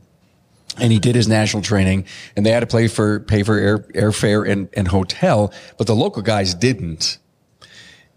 and 0.80 0.92
he 0.92 1.00
did 1.00 1.16
his 1.16 1.28
national 1.28 1.64
training 1.64 2.06
and 2.36 2.46
they 2.46 2.52
had 2.52 2.62
to 2.62 2.68
pay 2.68 2.88
for 2.88 3.20
pay 3.22 3.44
for 3.44 3.58
air 3.58 3.80
airfare 3.94 4.50
and, 4.50 4.70
and 4.74 4.88
hotel 4.88 5.54
but 5.78 5.88
the 5.88 5.96
local 5.96 6.22
guys 6.22 6.54
didn't. 6.54 7.18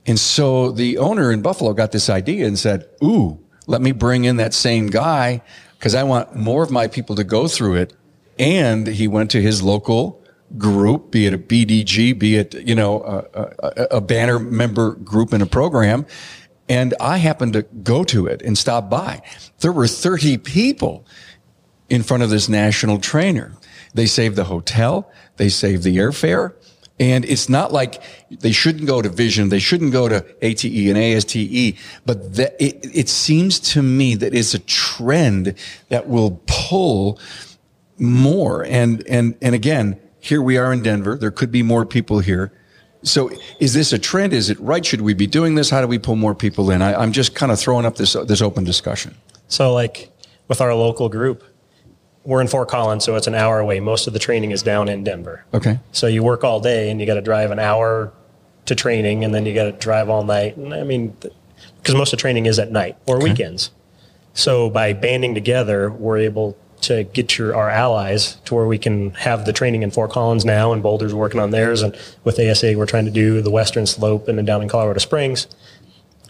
And 0.07 0.19
so 0.19 0.71
the 0.71 0.99
owner 0.99 1.31
in 1.33 1.43
buffalo 1.43 1.73
got 1.73 1.93
this 1.93 2.09
idea 2.09 2.47
and 2.47 2.59
said 2.59 2.89
ooh 3.03 3.39
let 3.67 3.83
me 3.83 3.93
bring 3.93 4.25
in 4.25 4.37
that 4.37 4.55
same 4.55 4.87
guy 4.87 5.43
because 5.79 5.95
i 5.95 6.03
want 6.03 6.35
more 6.35 6.63
of 6.63 6.71
my 6.71 6.87
people 6.87 7.17
to 7.17 7.25
go 7.25 7.49
through 7.49 7.75
it. 7.75 7.95
And 8.39 8.87
he 8.87 9.09
went 9.09 9.33
to 9.33 9.43
his 9.43 9.63
local 9.63 10.23
group 10.57 11.11
be 11.11 11.27
it 11.27 11.35
a 11.35 11.39
bdg 11.39 12.19
be 12.19 12.37
it 12.37 12.55
you 12.55 12.75
know 12.75 13.03
a, 13.03 13.43
a, 13.63 13.87
a 13.97 14.01
banner 14.01 14.39
member 14.39 14.93
group 14.93 15.35
in 15.35 15.43
a 15.43 15.47
program 15.47 16.07
and 16.69 16.95
i 17.01 17.19
happened 17.19 17.53
to 17.53 17.63
go 17.63 18.05
to 18.05 18.27
it 18.27 18.43
and 18.43 18.57
stop 18.57 18.91
by. 18.91 19.23
There 19.61 19.73
were 19.73 19.87
30 19.87 20.39
people 20.39 21.07
in 21.89 22.03
front 22.03 22.23
of 22.23 22.31
this 22.31 22.49
national 22.49 22.99
trainer. 22.99 23.53
They 23.95 24.07
save 24.07 24.37
the 24.37 24.45
hotel. 24.45 25.11
They 25.37 25.49
save 25.49 25.83
the 25.83 25.97
airfare. 25.97 26.55
And 27.01 27.25
it's 27.25 27.49
not 27.49 27.73
like 27.73 28.03
they 28.29 28.51
shouldn't 28.51 28.87
go 28.87 29.01
to 29.01 29.09
Vision, 29.09 29.51
they 29.51 29.61
shouldn't 29.61 29.93
go 29.93 30.09
to 30.09 30.25
ATE 30.43 30.65
and 30.65 30.99
ASTE, 30.99 31.77
but 32.05 32.19
it, 32.59 32.85
it 32.93 33.09
seems 33.09 33.61
to 33.61 33.83
me 33.83 34.17
that 34.17 34.35
it's 34.35 34.53
a 34.53 34.59
trend 34.59 35.55
that 35.91 36.09
will 36.09 36.43
pull 36.47 37.21
more. 37.99 38.65
And, 38.65 39.07
and, 39.07 39.37
and 39.41 39.55
again, 39.55 40.01
here 40.19 40.43
we 40.43 40.57
are 40.57 40.73
in 40.73 40.83
Denver. 40.83 41.17
There 41.17 41.31
could 41.31 41.53
be 41.53 41.63
more 41.63 41.87
people 41.87 42.19
here. 42.19 42.53
So 43.05 43.31
is 43.61 43.75
this 43.75 43.93
a 43.93 43.99
trend? 43.99 44.33
Is 44.33 44.51
it 44.51 44.59
right? 44.59 44.85
Should 44.85 45.03
we 45.03 45.15
be 45.15 45.29
doing 45.29 45.55
this? 45.55 45.71
How 45.71 45.81
do 45.81 45.87
we 45.87 45.99
pull 45.99 46.17
more 46.17 46.35
people 46.35 46.71
in? 46.73 46.83
I, 46.83 47.01
am 47.01 47.13
just 47.13 47.37
kind 47.37 47.53
of 47.53 47.61
throwing 47.61 47.87
up 47.87 47.95
this, 47.95 48.15
this 48.15 48.43
open 48.43 48.65
discussion. 48.65 49.15
So 49.47 49.73
like 49.73 50.11
with 50.49 50.61
our 50.61 50.75
local 50.75 51.09
group, 51.09 51.45
we're 52.25 52.41
in 52.41 52.49
Fort 52.49 52.69
Collins, 52.69 53.05
so 53.05 53.17
it's 53.17 53.27
an 53.27 53.35
hour 53.35 53.59
away. 53.59 53.81
Most 53.81 54.07
of 54.07 54.13
the 54.13 54.19
training 54.19 54.51
is 54.51 54.63
down 54.63 54.89
in 54.89 55.05
Denver. 55.05 55.45
Okay. 55.55 55.79
So 55.93 56.07
you 56.07 56.23
work 56.23 56.45
all 56.45 56.61
day 56.61 56.91
and 56.91 57.01
you 57.01 57.07
got 57.07 57.15
to 57.15 57.23
drive 57.23 57.51
an 57.51 57.59
hour 57.59 58.13
to 58.67 58.75
training 58.75 59.25
and 59.25 59.35
then 59.35 59.47
you 59.47 59.55
got 59.55 59.65
to 59.65 59.73
drive 59.73 60.09
all 60.09 60.25
night. 60.25 60.57
And 60.57 60.75
I 60.75 60.85
mean, 60.85 61.17
because 61.83 61.95
most 61.95 62.13
of 62.13 62.19
training 62.19 62.47
is 62.47 62.59
at 62.59 62.71
night 62.71 62.97
or 63.07 63.17
okay. 63.17 63.31
weekends. 63.31 63.71
So 64.35 64.71
by 64.71 64.93
banding 64.93 65.35
together, 65.35 65.91
we're 65.91 66.19
able 66.19 66.57
to 66.83 67.05
get 67.05 67.39
your 67.39 67.57
our 67.57 67.69
allies 67.69 68.37
to 68.45 68.55
where 68.55 68.67
we 68.67 68.79
can 68.79 69.11
have 69.11 69.45
the 69.45 69.53
training 69.53 69.83
in 69.83 69.91
Fort 69.91 70.11
Collins 70.11 70.45
now, 70.45 70.73
and 70.73 70.83
Boulder's 70.83 71.13
working 71.13 71.41
on 71.41 71.51
theirs, 71.51 71.83
and 71.83 71.97
with 72.23 72.39
ASA 72.39 72.77
we're 72.77 72.87
trying 72.87 73.05
to 73.05 73.11
do 73.11 73.43
the 73.43 73.51
Western 73.51 73.87
Slope 73.87 74.29
and 74.29 74.39
then 74.39 74.45
down 74.45 74.63
in 74.63 74.69
Colorado 74.69 75.01
Springs 75.01 75.49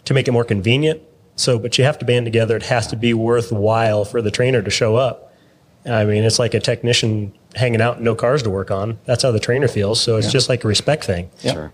to 0.05 0.13
make 0.13 0.27
it 0.27 0.31
more 0.31 0.43
convenient. 0.43 1.01
So, 1.35 1.59
but 1.59 1.77
you 1.77 1.83
have 1.83 1.99
to 1.99 2.05
band 2.05 2.25
together. 2.25 2.55
It 2.55 2.63
has 2.63 2.87
to 2.87 2.95
be 2.95 3.13
worthwhile 3.13 4.05
for 4.05 4.21
the 4.21 4.31
trainer 4.31 4.61
to 4.61 4.69
show 4.69 4.95
up. 4.95 5.28
I 5.85 6.05
mean, 6.05 6.23
it's 6.23 6.39
like 6.39 6.53
a 6.53 6.59
technician 6.59 7.33
hanging 7.55 7.81
out, 7.81 8.01
no 8.01 8.15
cars 8.15 8.43
to 8.43 8.49
work 8.49 8.71
on. 8.71 8.99
That's 9.05 9.23
how 9.23 9.31
the 9.31 9.39
trainer 9.39 9.67
feels. 9.67 10.01
So 10.01 10.17
it's 10.17 10.27
yeah. 10.27 10.31
just 10.31 10.49
like 10.49 10.63
a 10.63 10.67
respect 10.67 11.05
thing. 11.05 11.29
Yeah. 11.41 11.53
Sure 11.53 11.73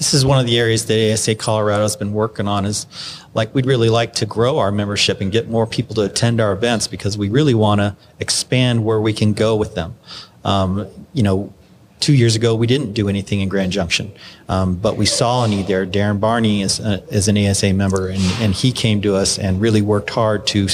this 0.00 0.14
is 0.14 0.24
one 0.24 0.38
of 0.38 0.46
the 0.46 0.58
areas 0.58 0.86
that 0.86 1.12
ASA 1.12 1.34
Colorado 1.34 1.82
has 1.82 1.94
been 1.94 2.14
working 2.14 2.48
on 2.48 2.64
is 2.64 2.86
like 3.34 3.54
we'd 3.54 3.66
really 3.66 3.90
like 3.90 4.14
to 4.14 4.24
grow 4.24 4.58
our 4.58 4.72
membership 4.72 5.20
and 5.20 5.30
get 5.30 5.50
more 5.50 5.66
people 5.66 5.94
to 5.94 6.00
attend 6.00 6.40
our 6.40 6.52
events 6.52 6.88
because 6.88 7.18
we 7.18 7.28
really 7.28 7.52
want 7.52 7.82
to 7.82 7.94
expand 8.18 8.82
where 8.82 8.98
we 8.98 9.12
can 9.12 9.34
go 9.34 9.54
with 9.54 9.74
them. 9.74 9.94
Um, 10.42 10.86
you 11.12 11.22
know, 11.22 11.52
two 12.00 12.14
years 12.14 12.34
ago 12.34 12.54
we 12.54 12.66
didn't 12.66 12.92
do 12.92 13.08
anything 13.08 13.40
in 13.40 13.48
Grand 13.48 13.72
Junction, 13.72 14.12
um, 14.48 14.74
but 14.74 14.96
we 14.96 15.06
saw 15.06 15.44
a 15.44 15.48
need 15.48 15.66
there. 15.66 15.86
Darren 15.86 16.18
Barney 16.18 16.62
is, 16.62 16.80
uh, 16.80 17.06
is 17.10 17.28
an 17.28 17.38
ASA 17.38 17.72
member, 17.74 18.08
and, 18.08 18.22
and 18.40 18.54
he 18.54 18.72
came 18.72 19.02
to 19.02 19.14
us 19.14 19.38
and 19.38 19.60
really 19.60 19.82
worked 19.82 20.10
hard 20.10 20.46
to 20.48 20.68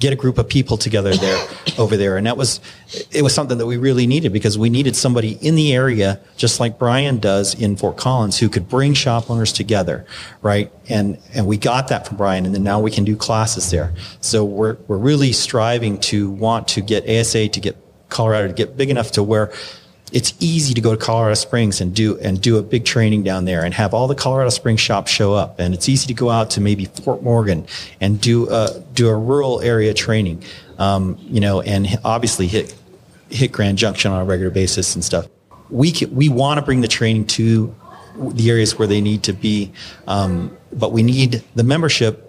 get 0.00 0.14
a 0.14 0.16
group 0.16 0.38
of 0.38 0.48
people 0.48 0.78
together 0.78 1.14
there 1.14 1.46
over 1.78 1.96
there. 1.96 2.16
And 2.16 2.26
that 2.26 2.36
was 2.36 2.60
it 3.12 3.22
was 3.22 3.34
something 3.34 3.58
that 3.58 3.66
we 3.66 3.76
really 3.76 4.06
needed 4.06 4.32
because 4.32 4.58
we 4.58 4.70
needed 4.70 4.96
somebody 4.96 5.32
in 5.46 5.54
the 5.54 5.72
area 5.72 6.18
just 6.36 6.58
like 6.58 6.78
Brian 6.78 7.18
does 7.18 7.54
in 7.54 7.76
Fort 7.76 7.96
Collins 7.96 8.38
who 8.38 8.48
could 8.48 8.68
bring 8.68 8.94
shop 8.94 9.30
owners 9.30 9.52
together 9.52 10.06
right? 10.42 10.72
And 10.88 11.18
and 11.34 11.46
we 11.46 11.56
got 11.56 11.88
that 11.88 12.08
from 12.08 12.16
Brian 12.16 12.46
and 12.46 12.54
then 12.54 12.64
now 12.64 12.80
we 12.80 12.90
can 12.90 13.04
do 13.04 13.16
classes 13.16 13.70
there. 13.70 13.92
So 14.20 14.44
we're 14.44 14.76
we're 14.88 14.98
really 14.98 15.32
striving 15.32 16.00
to 16.00 16.30
want 16.30 16.68
to 16.68 16.80
get 16.80 17.08
ASA 17.08 17.48
to 17.48 17.60
get 17.60 17.76
Colorado 18.08 18.48
to 18.48 18.54
get 18.54 18.76
big 18.76 18.90
enough 18.90 19.12
to 19.12 19.22
where 19.22 19.52
it's 20.12 20.34
easy 20.40 20.74
to 20.74 20.80
go 20.80 20.92
to 20.92 20.96
Colorado 20.96 21.34
Springs 21.34 21.80
and 21.80 21.94
do 21.94 22.18
and 22.18 22.40
do 22.40 22.58
a 22.58 22.62
big 22.62 22.84
training 22.84 23.22
down 23.22 23.44
there 23.44 23.64
and 23.64 23.72
have 23.74 23.94
all 23.94 24.08
the 24.08 24.14
Colorado 24.14 24.50
Springs 24.50 24.80
shops 24.80 25.10
show 25.10 25.34
up. 25.34 25.58
And 25.58 25.74
it's 25.74 25.88
easy 25.88 26.06
to 26.08 26.14
go 26.14 26.30
out 26.30 26.50
to 26.50 26.60
maybe 26.60 26.86
Fort 26.86 27.22
Morgan 27.22 27.66
and 28.00 28.20
do 28.20 28.48
a 28.50 28.82
do 28.92 29.08
a 29.08 29.16
rural 29.16 29.60
area 29.60 29.94
training, 29.94 30.42
um, 30.78 31.18
you 31.22 31.40
know, 31.40 31.60
and 31.60 31.86
obviously 32.04 32.46
hit 32.46 32.74
hit 33.30 33.52
Grand 33.52 33.78
Junction 33.78 34.10
on 34.10 34.22
a 34.22 34.24
regular 34.24 34.50
basis 34.50 34.94
and 34.94 35.04
stuff. 35.04 35.28
We 35.68 35.92
can, 35.92 36.14
we 36.14 36.28
want 36.28 36.58
to 36.58 36.64
bring 36.64 36.80
the 36.80 36.88
training 36.88 37.26
to 37.28 37.74
the 38.16 38.50
areas 38.50 38.78
where 38.78 38.88
they 38.88 39.00
need 39.00 39.22
to 39.24 39.32
be, 39.32 39.72
um, 40.08 40.56
but 40.72 40.92
we 40.92 41.02
need 41.02 41.44
the 41.54 41.62
membership 41.62 42.26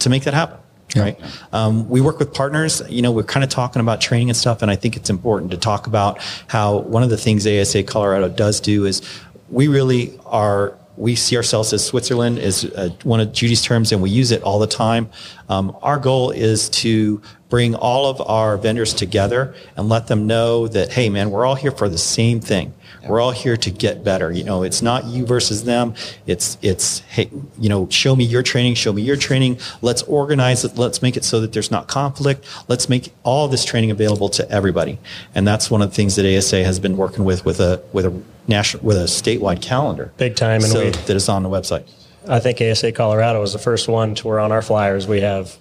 to 0.00 0.10
make 0.10 0.24
that 0.24 0.34
happen. 0.34 0.59
Yeah. 0.94 1.02
Right. 1.02 1.20
Um, 1.52 1.88
we 1.88 2.00
work 2.00 2.18
with 2.18 2.34
partners. 2.34 2.82
You 2.88 3.02
know, 3.02 3.12
we're 3.12 3.22
kind 3.22 3.44
of 3.44 3.50
talking 3.50 3.80
about 3.80 4.00
training 4.00 4.28
and 4.28 4.36
stuff, 4.36 4.62
and 4.62 4.70
I 4.70 4.76
think 4.76 4.96
it's 4.96 5.10
important 5.10 5.50
to 5.52 5.56
talk 5.56 5.86
about 5.86 6.18
how 6.48 6.78
one 6.78 7.02
of 7.02 7.10
the 7.10 7.16
things 7.16 7.46
ASA 7.46 7.84
Colorado 7.84 8.28
does 8.28 8.60
do 8.60 8.86
is 8.86 9.02
we 9.50 9.68
really 9.68 10.18
are 10.26 10.76
we 10.96 11.14
see 11.14 11.34
ourselves 11.36 11.72
as 11.72 11.84
Switzerland 11.84 12.38
is 12.38 12.64
uh, 12.64 12.90
one 13.04 13.20
of 13.20 13.32
Judy's 13.32 13.62
terms, 13.62 13.90
and 13.90 14.02
we 14.02 14.10
use 14.10 14.30
it 14.32 14.42
all 14.42 14.58
the 14.58 14.66
time. 14.66 15.08
Um, 15.50 15.76
our 15.82 15.98
goal 15.98 16.30
is 16.30 16.68
to 16.70 17.20
bring 17.48 17.74
all 17.74 18.06
of 18.06 18.20
our 18.22 18.56
vendors 18.56 18.94
together 18.94 19.52
and 19.76 19.88
let 19.88 20.06
them 20.06 20.28
know 20.28 20.68
that, 20.68 20.92
hey, 20.92 21.10
man, 21.10 21.30
we're 21.30 21.44
all 21.44 21.56
here 21.56 21.72
for 21.72 21.88
the 21.88 21.98
same 21.98 22.40
thing. 22.40 22.72
We're 23.08 23.20
all 23.20 23.32
here 23.32 23.56
to 23.56 23.70
get 23.70 24.04
better. 24.04 24.30
You 24.30 24.44
know, 24.44 24.62
it's 24.62 24.82
not 24.82 25.06
you 25.06 25.24
versus 25.24 25.64
them. 25.64 25.94
It's 26.26 26.58
it's 26.60 27.00
hey, 27.00 27.30
you 27.58 27.70
know, 27.70 27.88
show 27.88 28.14
me 28.14 28.24
your 28.24 28.42
training, 28.42 28.74
show 28.74 28.92
me 28.92 29.00
your 29.00 29.16
training. 29.16 29.58
Let's 29.80 30.02
organize 30.02 30.64
it. 30.64 30.76
Let's 30.76 31.00
make 31.00 31.16
it 31.16 31.24
so 31.24 31.40
that 31.40 31.54
there's 31.54 31.70
not 31.70 31.88
conflict. 31.88 32.46
Let's 32.68 32.90
make 32.90 33.12
all 33.22 33.48
this 33.48 33.64
training 33.64 33.90
available 33.90 34.28
to 34.30 34.48
everybody. 34.50 34.98
And 35.34 35.48
that's 35.48 35.70
one 35.70 35.80
of 35.80 35.90
the 35.90 35.96
things 35.96 36.16
that 36.16 36.26
ASA 36.26 36.62
has 36.62 36.78
been 36.78 36.98
working 36.98 37.24
with 37.24 37.46
with 37.46 37.58
a 37.58 37.82
with 37.94 38.04
a 38.04 38.22
national 38.46 38.84
with 38.84 38.98
a 38.98 39.04
statewide 39.04 39.62
calendar. 39.62 40.12
Big 40.18 40.36
time, 40.36 40.62
and 40.62 40.70
so 40.70 40.84
we, 40.84 40.90
that 40.90 41.16
is 41.16 41.28
on 41.30 41.42
the 41.42 41.48
website. 41.48 41.88
I 42.28 42.38
think 42.40 42.60
ASA 42.60 42.92
Colorado 42.92 43.40
was 43.40 43.52
the 43.52 43.58
first 43.58 43.88
one 43.88 44.14
to 44.16 44.28
where 44.28 44.40
on 44.40 44.52
our 44.52 44.62
flyers 44.62 45.06
we 45.06 45.20
have 45.20 45.56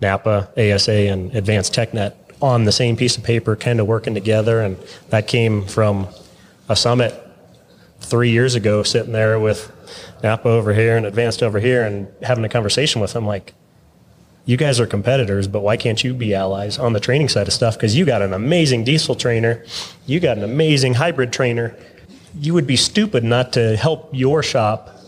Napa, 0.00 0.50
ASA, 0.56 0.92
and 0.92 1.34
Advanced 1.34 1.72
TechNet 1.74 2.14
on 2.40 2.64
the 2.64 2.72
same 2.72 2.96
piece 2.96 3.16
of 3.16 3.22
paper, 3.22 3.54
kind 3.54 3.78
of 3.78 3.86
working 3.86 4.14
together, 4.14 4.60
and 4.60 4.76
that 5.10 5.28
came 5.28 5.64
from 5.64 6.08
a 6.68 6.74
summit 6.74 7.14
three 8.00 8.30
years 8.30 8.56
ago, 8.56 8.82
sitting 8.82 9.12
there 9.12 9.38
with 9.38 9.70
Napa 10.24 10.48
over 10.48 10.74
here 10.74 10.96
and 10.96 11.06
Advanced 11.06 11.42
over 11.42 11.60
here, 11.60 11.84
and 11.84 12.08
having 12.22 12.44
a 12.44 12.48
conversation 12.48 13.00
with 13.00 13.12
them 13.12 13.24
like, 13.24 13.54
you 14.44 14.56
guys 14.56 14.80
are 14.80 14.88
competitors, 14.88 15.46
but 15.46 15.60
why 15.60 15.76
can't 15.76 16.02
you 16.02 16.12
be 16.14 16.34
allies 16.34 16.76
on 16.76 16.94
the 16.94 17.00
training 17.00 17.28
side 17.28 17.46
of 17.46 17.52
stuff? 17.52 17.76
Because 17.76 17.96
you 17.96 18.04
got 18.04 18.22
an 18.22 18.32
amazing 18.32 18.82
diesel 18.82 19.14
trainer, 19.14 19.64
you 20.06 20.18
got 20.18 20.36
an 20.36 20.42
amazing 20.42 20.94
hybrid 20.94 21.32
trainer. 21.32 21.76
You 22.34 22.54
would 22.54 22.66
be 22.66 22.76
stupid 22.76 23.22
not 23.22 23.52
to 23.52 23.76
help 23.76 24.10
your 24.12 24.42
shop 24.42 25.01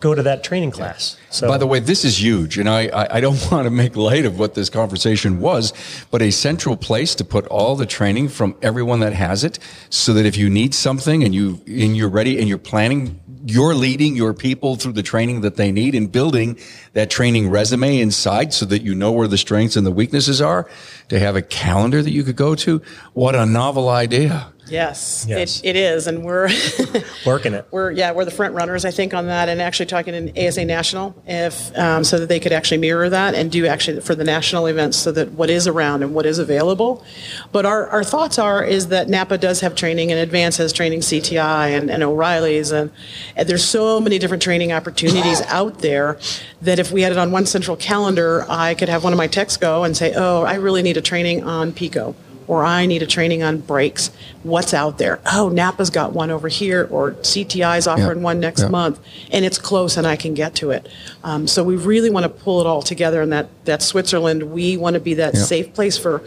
go 0.00 0.14
to 0.14 0.22
that 0.22 0.42
training 0.42 0.70
class. 0.70 1.16
So, 1.28 1.46
by 1.46 1.58
the 1.58 1.66
way, 1.66 1.78
this 1.78 2.04
is 2.04 2.20
huge, 2.20 2.58
and 2.58 2.68
I, 2.68 2.88
I, 2.88 3.16
I, 3.16 3.20
don't 3.20 3.38
want 3.52 3.66
to 3.66 3.70
make 3.70 3.94
light 3.94 4.24
of 4.24 4.38
what 4.38 4.54
this 4.54 4.68
conversation 4.68 5.40
was, 5.40 5.72
but 6.10 6.22
a 6.22 6.30
central 6.30 6.76
place 6.76 7.14
to 7.16 7.24
put 7.24 7.46
all 7.46 7.76
the 7.76 7.86
training 7.86 8.28
from 8.28 8.56
everyone 8.62 9.00
that 9.00 9.12
has 9.12 9.44
it, 9.44 9.58
so 9.90 10.12
that 10.14 10.26
if 10.26 10.36
you 10.36 10.50
need 10.50 10.74
something 10.74 11.22
and 11.22 11.34
you 11.34 11.60
and 11.66 11.96
you're 11.96 12.08
ready 12.08 12.38
and 12.38 12.48
you're 12.48 12.58
planning, 12.58 13.20
you're 13.44 13.74
leading 13.74 14.16
your 14.16 14.34
people 14.34 14.76
through 14.76 14.92
the 14.92 15.02
training 15.02 15.42
that 15.42 15.56
they 15.56 15.70
need 15.70 15.94
and 15.94 16.10
building 16.10 16.58
that 16.94 17.10
training 17.10 17.50
resume 17.50 18.00
inside, 18.00 18.52
so 18.52 18.64
that 18.66 18.82
you 18.82 18.94
know 18.94 19.12
where 19.12 19.28
the 19.28 19.38
strengths 19.38 19.76
and 19.76 19.86
the 19.86 19.92
weaknesses 19.92 20.40
are. 20.40 20.68
To 21.10 21.18
have 21.18 21.36
a 21.36 21.42
calendar 21.42 22.02
that 22.02 22.10
you 22.10 22.22
could 22.22 22.36
go 22.36 22.54
to, 22.54 22.80
what 23.12 23.34
a 23.34 23.44
novel 23.44 23.88
idea! 23.88 24.52
Yes, 24.70 25.26
yes. 25.28 25.60
It, 25.60 25.70
it 25.70 25.76
is, 25.76 26.06
and 26.06 26.24
we're 26.24 26.48
working 27.26 27.54
it. 27.54 27.66
We're 27.70 27.90
yeah, 27.90 28.12
we're 28.12 28.24
the 28.24 28.30
front 28.30 28.54
runners, 28.54 28.84
I 28.84 28.90
think, 28.90 29.14
on 29.14 29.26
that, 29.26 29.48
and 29.48 29.60
actually 29.60 29.86
talking 29.86 30.14
in 30.14 30.32
ASA 30.38 30.64
National, 30.64 31.14
if 31.26 31.76
um, 31.76 32.04
so 32.04 32.18
that 32.18 32.28
they 32.28 32.40
could 32.40 32.52
actually 32.52 32.78
mirror 32.78 33.08
that 33.08 33.34
and 33.34 33.50
do 33.50 33.66
actually 33.66 34.00
for 34.00 34.14
the 34.14 34.24
national 34.24 34.66
events, 34.66 34.96
so 34.96 35.12
that 35.12 35.32
what 35.32 35.50
is 35.50 35.66
around 35.66 36.02
and 36.02 36.14
what 36.14 36.26
is 36.26 36.38
available. 36.38 37.04
But 37.52 37.66
our, 37.66 37.88
our 37.88 38.04
thoughts 38.04 38.38
are 38.38 38.64
is 38.64 38.88
that 38.88 39.08
Napa 39.08 39.38
does 39.38 39.60
have 39.60 39.74
training, 39.74 40.12
and 40.12 40.20
Advance 40.20 40.56
has 40.58 40.72
training, 40.72 41.00
CTI 41.00 41.76
and, 41.76 41.90
and 41.90 42.02
O'Reilly's, 42.02 42.70
and, 42.70 42.90
and 43.36 43.48
there's 43.48 43.64
so 43.64 44.00
many 44.00 44.18
different 44.18 44.42
training 44.42 44.72
opportunities 44.72 45.40
out 45.46 45.80
there 45.80 46.18
that 46.62 46.78
if 46.78 46.92
we 46.92 47.02
had 47.02 47.12
it 47.12 47.18
on 47.18 47.32
one 47.32 47.46
central 47.46 47.76
calendar, 47.76 48.46
I 48.48 48.74
could 48.74 48.88
have 48.88 49.02
one 49.02 49.12
of 49.12 49.16
my 49.16 49.26
techs 49.26 49.56
go 49.56 49.84
and 49.84 49.96
say, 49.96 50.14
oh, 50.14 50.42
I 50.42 50.54
really 50.54 50.82
need 50.82 50.96
a 50.96 51.02
training 51.02 51.42
on 51.44 51.72
Pico 51.72 52.14
or 52.50 52.64
I 52.64 52.84
need 52.84 53.00
a 53.00 53.06
training 53.06 53.44
on 53.44 53.58
brakes. 53.58 54.10
What's 54.42 54.74
out 54.74 54.98
there? 54.98 55.20
Oh, 55.24 55.50
Napa's 55.50 55.88
got 55.88 56.14
one 56.14 56.32
over 56.32 56.48
here, 56.48 56.88
or 56.90 57.12
CTI's 57.12 57.86
offering 57.86 58.18
yep. 58.18 58.24
one 58.24 58.40
next 58.40 58.62
yep. 58.62 58.72
month, 58.72 58.98
and 59.30 59.44
it's 59.44 59.56
close 59.56 59.96
and 59.96 60.04
I 60.04 60.16
can 60.16 60.34
get 60.34 60.56
to 60.56 60.72
it. 60.72 60.88
Um, 61.22 61.46
so 61.46 61.62
we 61.62 61.76
really 61.76 62.10
want 62.10 62.24
to 62.24 62.28
pull 62.28 62.60
it 62.60 62.66
all 62.66 62.82
together 62.82 63.22
in 63.22 63.30
that, 63.30 63.46
that 63.66 63.82
Switzerland. 63.82 64.50
We 64.50 64.76
want 64.76 64.94
to 64.94 65.00
be 65.00 65.14
that 65.14 65.34
yep. 65.34 65.44
safe 65.44 65.72
place 65.74 65.96
for 65.96 66.24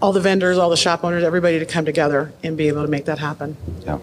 all 0.00 0.12
the 0.12 0.20
vendors, 0.20 0.58
all 0.58 0.68
the 0.68 0.76
shop 0.76 1.04
owners, 1.04 1.22
everybody 1.22 1.60
to 1.60 1.64
come 1.64 1.84
together 1.84 2.32
and 2.42 2.56
be 2.56 2.66
able 2.66 2.82
to 2.82 2.90
make 2.90 3.04
that 3.04 3.20
happen. 3.20 3.56
Yeah. 3.86 4.00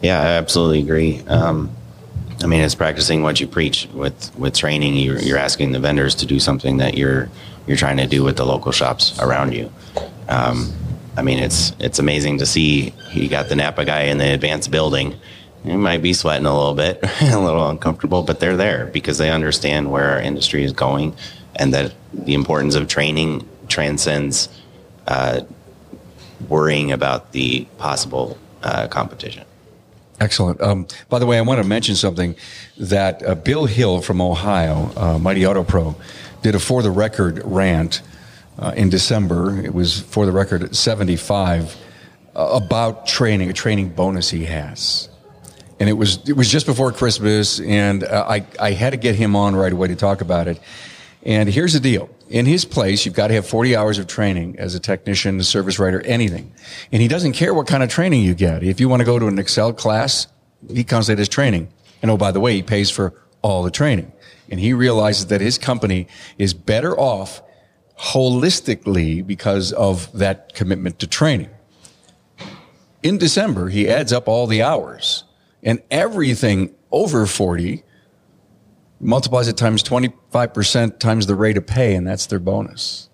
Yeah, 0.00 0.18
I 0.18 0.26
absolutely 0.28 0.80
agree. 0.80 1.20
Um, 1.28 1.76
I 2.42 2.46
mean, 2.46 2.62
it's 2.62 2.74
practicing 2.74 3.22
what 3.22 3.38
you 3.38 3.46
preach 3.46 3.86
with 3.92 4.34
with 4.38 4.54
training. 4.54 4.94
You're, 4.94 5.18
you're 5.18 5.38
asking 5.38 5.72
the 5.72 5.78
vendors 5.78 6.14
to 6.16 6.26
do 6.26 6.40
something 6.40 6.78
that 6.78 6.96
you're 6.96 7.28
you're 7.66 7.76
trying 7.76 7.96
to 7.98 8.06
do 8.06 8.22
with 8.22 8.36
the 8.36 8.44
local 8.44 8.72
shops 8.72 9.18
around 9.20 9.52
you. 9.52 9.72
Um, 10.28 10.72
I 11.16 11.22
mean, 11.22 11.38
it's 11.38 11.72
it's 11.78 11.98
amazing 11.98 12.38
to 12.38 12.46
see 12.46 12.92
you 13.12 13.28
got 13.28 13.48
the 13.48 13.56
Napa 13.56 13.84
guy 13.84 14.02
in 14.04 14.18
the 14.18 14.32
advanced 14.32 14.70
building. 14.70 15.14
He 15.62 15.76
might 15.76 16.02
be 16.02 16.12
sweating 16.12 16.46
a 16.46 16.54
little 16.54 16.74
bit, 16.74 17.00
a 17.22 17.38
little 17.38 17.68
uncomfortable, 17.68 18.22
but 18.22 18.40
they're 18.40 18.56
there 18.56 18.86
because 18.86 19.18
they 19.18 19.30
understand 19.30 19.90
where 19.90 20.10
our 20.10 20.20
industry 20.20 20.64
is 20.64 20.72
going, 20.72 21.14
and 21.56 21.72
that 21.72 21.94
the 22.12 22.34
importance 22.34 22.74
of 22.74 22.88
training 22.88 23.48
transcends 23.68 24.48
uh, 25.06 25.40
worrying 26.48 26.92
about 26.92 27.32
the 27.32 27.66
possible 27.78 28.36
uh, 28.62 28.88
competition. 28.88 29.44
Excellent. 30.20 30.60
Um, 30.60 30.86
by 31.08 31.18
the 31.18 31.26
way, 31.26 31.38
I 31.38 31.40
want 31.40 31.60
to 31.60 31.66
mention 31.66 31.96
something 31.96 32.36
that 32.76 33.26
uh, 33.26 33.34
Bill 33.34 33.66
Hill 33.66 34.00
from 34.00 34.20
Ohio, 34.20 34.90
uh, 34.96 35.18
Mighty 35.18 35.46
Auto 35.46 35.64
Pro, 35.64 35.96
did 36.44 36.54
a 36.54 36.60
for 36.60 36.82
the 36.82 36.90
record 36.90 37.40
rant 37.42 38.02
uh, 38.58 38.74
in 38.76 38.90
December. 38.90 39.58
It 39.64 39.72
was 39.72 39.98
for 39.98 40.26
the 40.26 40.32
record 40.32 40.62
at 40.62 40.76
75 40.76 41.74
uh, 42.36 42.60
about 42.62 43.06
training, 43.06 43.48
a 43.48 43.54
training 43.54 43.88
bonus 43.88 44.28
he 44.28 44.44
has. 44.44 45.08
And 45.80 45.88
it 45.88 45.94
was 45.94 46.28
it 46.28 46.36
was 46.36 46.48
just 46.50 46.66
before 46.66 46.92
Christmas, 46.92 47.60
and 47.60 48.04
uh, 48.04 48.26
I 48.28 48.46
I 48.60 48.72
had 48.72 48.90
to 48.90 48.96
get 48.96 49.16
him 49.16 49.34
on 49.34 49.56
right 49.56 49.72
away 49.72 49.88
to 49.88 49.96
talk 49.96 50.20
about 50.20 50.46
it. 50.46 50.60
And 51.24 51.48
here's 51.48 51.72
the 51.72 51.80
deal. 51.80 52.10
In 52.28 52.44
his 52.44 52.66
place, 52.66 53.06
you've 53.06 53.14
got 53.14 53.28
to 53.28 53.34
have 53.34 53.46
40 53.46 53.74
hours 53.74 53.98
of 53.98 54.06
training 54.06 54.58
as 54.58 54.74
a 54.74 54.80
technician, 54.80 55.40
a 55.40 55.44
service 55.44 55.78
writer, 55.78 56.02
anything. 56.02 56.52
And 56.92 57.00
he 57.00 57.08
doesn't 57.08 57.32
care 57.32 57.54
what 57.54 57.66
kind 57.66 57.82
of 57.82 57.88
training 57.88 58.22
you 58.22 58.34
get. 58.34 58.62
If 58.62 58.78
you 58.78 58.90
want 58.90 59.00
to 59.00 59.06
go 59.06 59.18
to 59.18 59.26
an 59.26 59.38
Excel 59.38 59.72
class, 59.72 60.26
he 60.68 60.84
counts 60.84 61.08
that 61.08 61.18
as 61.18 61.28
training. 61.30 61.68
And 62.02 62.10
oh, 62.10 62.18
by 62.18 62.32
the 62.32 62.40
way, 62.40 62.54
he 62.54 62.62
pays 62.62 62.90
for 62.90 63.14
all 63.40 63.62
the 63.62 63.70
training. 63.70 64.12
And 64.50 64.60
he 64.60 64.72
realizes 64.72 65.26
that 65.26 65.40
his 65.40 65.58
company 65.58 66.06
is 66.38 66.52
better 66.54 66.98
off 66.98 67.42
holistically 67.98 69.26
because 69.26 69.72
of 69.72 70.12
that 70.18 70.54
commitment 70.54 70.98
to 71.00 71.06
training. 71.06 71.50
In 73.02 73.18
December, 73.18 73.68
he 73.68 73.88
adds 73.88 74.12
up 74.12 74.28
all 74.28 74.46
the 74.46 74.62
hours 74.62 75.24
and 75.62 75.82
everything 75.90 76.74
over 76.90 77.26
40 77.26 77.82
multiplies 79.00 79.48
it 79.48 79.56
times 79.56 79.82
25% 79.82 80.98
times 80.98 81.26
the 81.26 81.34
rate 81.34 81.56
of 81.58 81.66
pay, 81.66 81.94
and 81.94 82.06
that's 82.06 82.26
their 82.26 82.38
bonus. 82.38 83.08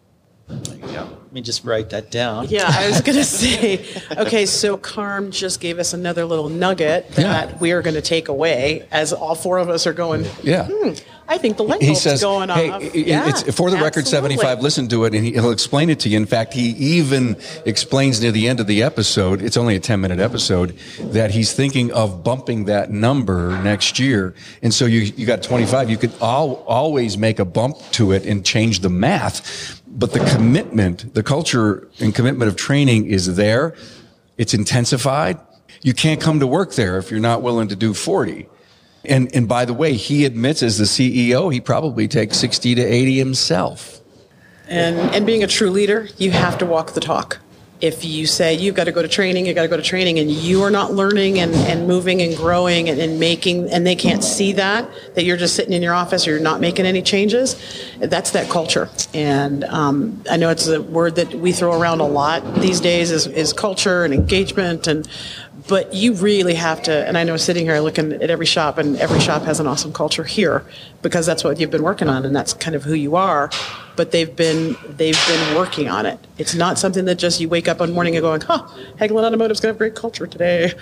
Yeah. 0.49 1.03
Let 1.05 1.33
me 1.33 1.41
just 1.43 1.65
write 1.65 1.91
that 1.91 2.11
down. 2.11 2.49
Yeah, 2.49 2.65
I 2.69 2.89
was 2.89 3.01
going 3.01 3.17
to 3.19 3.25
say, 3.25 3.85
okay, 4.17 4.47
so 4.47 4.77
Carm 4.77 5.31
just 5.31 5.61
gave 5.61 5.79
us 5.79 5.93
another 5.93 6.25
little 6.25 6.49
nugget 6.49 7.09
that 7.13 7.51
Yeah. 7.51 7.59
we 7.59 7.73
are 7.73 7.83
going 7.83 7.95
to 7.95 8.03
take 8.03 8.29
away 8.29 8.87
as 8.91 9.13
all 9.13 9.35
four 9.35 9.59
of 9.59 9.69
us 9.69 9.87
are 9.87 9.93
going, 9.93 10.25
Yeah. 10.43 10.69
hmm, 10.71 10.93
I 11.31 11.39
think 11.39 11.59
the 11.59 11.63
light 11.63 11.81
He 11.81 11.87
bulb's 11.87 12.03
says, 12.03 12.21
going 12.21 12.49
hey, 12.49 12.71
off. 12.71 12.93
Yeah, 12.93 13.29
it's 13.29 13.43
for 13.55 13.71
the 13.71 13.77
record 13.77 14.01
absolutely. 14.01 14.37
75. 14.37 14.63
Listen 14.63 14.89
to 14.89 15.05
it, 15.05 15.15
and 15.15 15.25
he, 15.25 15.31
he'll 15.31 15.53
explain 15.53 15.89
it 15.89 16.01
to 16.01 16.09
you. 16.09 16.17
In 16.17 16.27
fact, 16.27 16.53
he 16.53 16.71
even 16.71 17.37
explains 17.65 18.21
near 18.21 18.33
the 18.33 18.49
end 18.49 18.59
of 18.59 18.67
the 18.67 18.83
episode, 18.83 19.41
it's 19.41 19.57
only 19.57 19.77
a 19.77 19.81
10 19.81 20.01
minute 20.01 20.19
episode, 20.19 20.77
that 20.99 21.31
he's 21.31 21.53
thinking 21.53 21.93
of 21.93 22.25
bumping 22.25 22.65
that 22.65 22.91
number 22.91 23.57
next 23.63 24.01
year. 24.01 24.35
And 24.61 24.75
so 24.75 24.87
you, 24.87 25.03
you 25.03 25.25
got 25.25 25.45
25. 25.45 25.89
You 25.89 25.99
could 25.99 26.13
al- 26.21 26.65
always 26.67 27.17
make 27.17 27.39
a 27.39 27.45
bump 27.45 27.77
to 27.93 28.11
it 28.11 28.27
and 28.27 28.45
change 28.45 28.81
the 28.81 28.91
math. 28.91 29.81
But 29.87 30.13
the 30.13 30.21
commitment, 30.35 31.15
the 31.15 31.23
culture 31.23 31.89
and 32.01 32.13
commitment 32.13 32.49
of 32.49 32.57
training 32.57 33.07
is 33.07 33.37
there. 33.37 33.77
It's 34.37 34.53
intensified. 34.53 35.39
You 35.83 35.95
can't 35.95 36.21
come 36.21 36.41
to 36.41 36.47
work 36.49 36.73
there 36.75 36.99
if 36.99 37.13
you're 37.13 37.21
not 37.21 37.43
willing 37.43 37.69
to 37.69 37.77
do 37.77 37.95
40. 37.95 38.49
And, 39.05 39.35
and 39.35 39.49
by 39.49 39.65
the 39.65 39.75
way, 39.75 39.95
he 39.95 40.25
admits 40.25 40.63
as 40.63 40.79
the 40.79 40.85
CEO, 40.85 41.53
he 41.53 41.61
probably 41.61 42.07
takes 42.07 42.37
60 42.37 42.75
to 42.75 42.83
80 42.83 43.19
himself. 43.19 44.01
And, 44.69 44.99
and 45.15 45.27
being 45.27 45.43
a 45.43 45.47
true 45.47 45.71
leader, 45.71 46.09
you 46.19 46.31
have 46.31 46.59
to 46.59 46.67
walk 46.67 46.93
the 46.93 47.01
talk. 47.01 47.39
If 47.81 48.05
you 48.05 48.27
say 48.27 48.55
you've 48.55 48.75
got 48.75 48.85
to 48.85 48.93
go 48.93 49.01
to 49.01 49.09
training, 49.09 49.47
you've 49.47 49.55
got 49.55 49.63
to 49.63 49.69
go 49.69 49.77
to 49.79 49.83
training, 49.83 50.19
and 50.19 50.31
you 50.31 50.63
are 50.63 50.71
not 50.71 50.93
learning 50.93 51.39
and, 51.39 51.55
and 51.55 51.89
moving 51.89 52.21
and 52.21 52.37
growing 52.37 52.91
and, 52.91 53.01
and 53.01 53.19
making, 53.19 53.71
and 53.71 53.87
they 53.87 53.97
can't 53.97 54.23
see 54.23 54.53
that, 54.53 54.87
that 55.15 55.25
you're 55.25 55.39
just 55.39 55.57
sitting 55.57 55.73
in 55.73 55.83
your 55.83 55.95
office 55.95 56.29
or 56.29 56.33
you're 56.33 56.41
not 56.41 56.61
making 56.61 56.85
any 56.85 57.01
changes, 57.01 57.57
that's 57.99 58.33
that 58.33 58.51
culture. 58.51 58.91
And 59.15 59.65
um, 59.65 60.23
I 60.31 60.37
know 60.37 60.51
it's 60.51 60.69
a 60.69 60.83
word 60.83 61.17
that 61.17 61.35
we 61.35 61.53
throw 61.53 61.81
around 61.81 62.01
a 62.01 62.07
lot 62.07 62.57
these 62.57 62.81
days 62.81 63.11
is, 63.11 63.27
is 63.27 63.55
culture 63.55 64.05
and 64.05 64.13
engagement 64.13 64.87
and 64.87 65.09
but 65.71 65.95
you 65.95 66.13
really 66.15 66.55
have 66.55 66.83
to 66.83 67.07
and 67.07 67.17
i 67.17 67.25
know 67.25 67.37
sitting 67.37 67.65
here 67.65 67.79
looking 67.79 68.13
at 68.13 68.29
every 68.29 68.45
shop 68.45 68.77
and 68.77 68.97
every 68.97 69.21
shop 69.21 69.43
has 69.43 69.61
an 69.61 69.67
awesome 69.67 69.93
culture 69.93 70.25
here 70.25 70.67
because 71.01 71.25
that's 71.25 71.45
what 71.45 71.59
you've 71.59 71.71
been 71.71 71.85
working 71.85 72.09
on 72.09 72.27
and 72.27 72.35
that's 72.37 72.53
kind 72.53 72.75
of 72.75 72.83
who 72.83 72.95
you 72.95 73.17
are 73.17 73.49
but 73.97 74.11
they've 74.11 74.35
been 74.35 74.77
they've 74.89 75.27
been 75.29 75.57
working 75.57 75.89
on 75.89 76.05
it 76.05 76.19
it's 76.37 76.55
not 76.55 76.79
something 76.79 77.05
that 77.05 77.15
just 77.15 77.41
you 77.41 77.49
wake 77.49 77.69
up 77.69 77.79
one 77.79 77.93
morning 77.93 78.17
and 78.17 78.23
going 78.23 78.41
huh 78.41 78.67
hagelin 78.99 79.25
automotive's 79.25 79.61
to 79.61 79.69
have 79.69 79.79
great 79.79 79.95
culture 79.95 80.27
today 80.27 80.73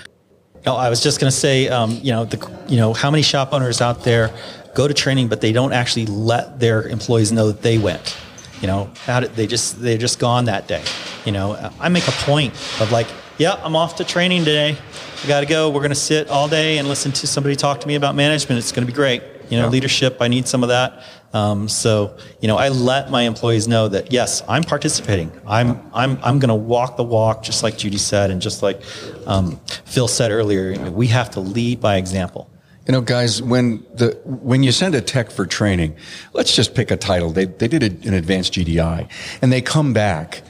No, 0.67 0.75
I 0.75 0.91
was 0.91 1.01
just 1.01 1.21
going 1.21 1.31
to 1.31 1.37
say, 1.37 1.69
um, 1.69 1.93
you 2.03 2.11
know, 2.11 2.25
the, 2.25 2.39
you 2.67 2.77
know, 2.77 2.93
how 2.93 3.13
many 3.13 3.23
shop 3.23 3.53
owners 3.53 3.81
out 3.81 4.03
there 4.03 4.35
go 4.75 4.89
to 4.89 4.93
training, 4.93 5.29
but 5.29 5.41
they 5.41 5.53
don't 5.53 5.73
actually 5.73 6.07
let 6.07 6.59
their 6.59 6.83
employees 6.89 7.31
know 7.31 7.47
that 7.47 7.63
they 7.63 7.79
went. 7.79 8.17
You 8.61 8.67
know, 8.67 8.91
how 9.07 9.21
did 9.21 9.37
they 9.37 9.47
just 9.47 9.81
they're 9.81 9.97
just 9.99 10.19
gone 10.19 10.47
that 10.47 10.67
day. 10.67 10.83
You 11.25 11.31
know, 11.31 11.71
I 11.79 11.89
make 11.89 12.09
a 12.09 12.17
point 12.27 12.55
of 12.81 12.91
like, 12.91 13.07
yeah, 13.39 13.55
I'm 13.63 13.77
off 13.77 13.97
to 13.97 14.05
training 14.05 14.45
today. 14.45 14.77
I 15.25 15.27
got 15.29 15.41
to 15.41 15.47
go. 15.47 15.71
We're 15.71 15.81
going 15.81 15.91
to 15.91 15.95
sit 15.95 16.29
all 16.29 16.49
day 16.49 16.79
and 16.79 16.89
listen 16.89 17.13
to 17.13 17.27
somebody 17.27 17.57
talk 17.57 17.81
to 17.81 17.89
me 17.89 17.95
about 17.95 18.15
management. 18.15 18.59
It's 18.59 18.73
going 18.73 18.87
to 18.87 18.93
be 18.93 18.97
great. 18.97 19.23
You 19.49 19.57
know, 19.59 19.65
Yeah. 19.65 19.71
leadership. 19.71 20.19
I 20.21 20.29
need 20.29 20.47
some 20.47 20.63
of 20.63 20.69
that. 20.69 21.03
Um, 21.33 21.69
so, 21.69 22.17
you 22.41 22.49
know, 22.49 22.57
I 22.57 22.69
let 22.69 23.11
my 23.11 23.23
employees 23.23 23.69
know 23.69 23.89
that 23.89 24.13
yes, 24.13 24.43
I'm 24.49 24.63
participating. 24.65 25.31
I'm 25.47 25.81
I'm 25.95 26.19
I'm 26.23 26.39
going 26.39 26.49
to 26.49 26.55
walk 26.55 26.97
the 26.97 27.05
walk, 27.05 27.43
just 27.43 27.63
like 27.63 27.79
Judy 27.79 27.99
said, 27.99 28.31
and 28.31 28.41
just 28.43 28.63
like 28.63 28.81
um, 29.27 29.59
Phil 29.85 30.09
said 30.09 30.31
earlier. 30.31 30.91
We 30.91 31.07
have 31.09 31.31
to 31.33 31.41
lead 31.41 31.81
by 31.81 31.97
example. 31.97 32.51
You 32.87 32.93
know, 32.93 33.01
guys, 33.03 33.43
when 33.43 33.85
the 33.95 34.19
when 34.25 34.63
you 34.63 34.73
send 34.73 34.95
a 34.95 35.01
tech 35.03 35.31
for 35.31 35.45
training, 35.47 35.97
let's 36.33 36.55
just 36.57 36.75
pick 36.75 36.91
a 36.91 36.97
title. 36.97 37.31
They 37.31 37.45
they 37.45 37.69
did 37.69 37.83
an 38.07 38.15
advanced 38.15 38.55
GDI, 38.55 39.09
and 39.43 39.53
they 39.53 39.61
come 39.61 39.93
back. 39.93 40.43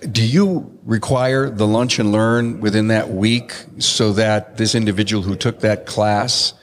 Do 0.00 0.26
you 0.26 0.78
require 0.84 1.50
the 1.50 1.66
lunch 1.66 1.98
and 1.98 2.12
learn 2.12 2.60
within 2.60 2.88
that 2.88 3.10
week 3.10 3.54
so 3.78 4.12
that 4.14 4.56
this 4.56 4.74
individual 4.74 5.22
who 5.22 5.36
took 5.36 5.60
that 5.60 5.86
class 5.86 6.54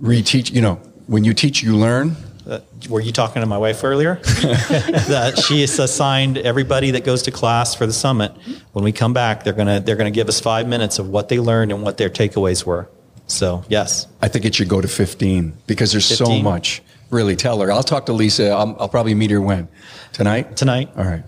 reteach? 0.00 0.52
You 0.52 0.62
know, 0.62 0.74
when 1.06 1.24
you 1.24 1.34
teach, 1.34 1.62
you 1.62 1.76
learn. 1.76 2.16
Uh, 2.46 2.60
were 2.88 3.00
you 3.00 3.12
talking 3.12 3.40
to 3.40 3.46
my 3.46 3.58
wife 3.58 3.84
earlier? 3.84 4.14
that 4.22 5.42
she 5.46 5.60
has 5.60 5.78
assigned 5.78 6.38
everybody 6.38 6.92
that 6.92 7.04
goes 7.04 7.22
to 7.22 7.30
class 7.30 7.74
for 7.74 7.86
the 7.86 7.92
summit. 7.92 8.32
When 8.72 8.84
we 8.84 8.92
come 8.92 9.12
back, 9.12 9.44
they're 9.44 9.52
gonna 9.52 9.80
they're 9.80 9.96
gonna 9.96 10.10
give 10.10 10.28
us 10.28 10.40
five 10.40 10.66
minutes 10.66 10.98
of 10.98 11.08
what 11.10 11.28
they 11.28 11.40
learned 11.40 11.72
and 11.72 11.82
what 11.82 11.98
their 11.98 12.08
takeaways 12.08 12.64
were. 12.64 12.88
So 13.26 13.64
yes, 13.68 14.06
I 14.22 14.28
think 14.28 14.46
it 14.46 14.54
should 14.54 14.68
go 14.68 14.80
to 14.80 14.88
15 14.88 15.52
because 15.66 15.92
there's 15.92 16.06
so 16.06 16.40
much. 16.40 16.82
Really, 17.10 17.36
tell 17.36 17.60
her. 17.60 17.70
I'll 17.70 17.82
talk 17.82 18.06
to 18.06 18.12
Lisa. 18.12 18.50
I'll, 18.50 18.76
I'll 18.80 18.88
probably 18.88 19.14
meet 19.14 19.30
her 19.30 19.40
when? 19.40 19.68
Tonight? 20.12 20.56
tonight. 20.56 20.90
All 20.96 21.04
right. 21.04 21.24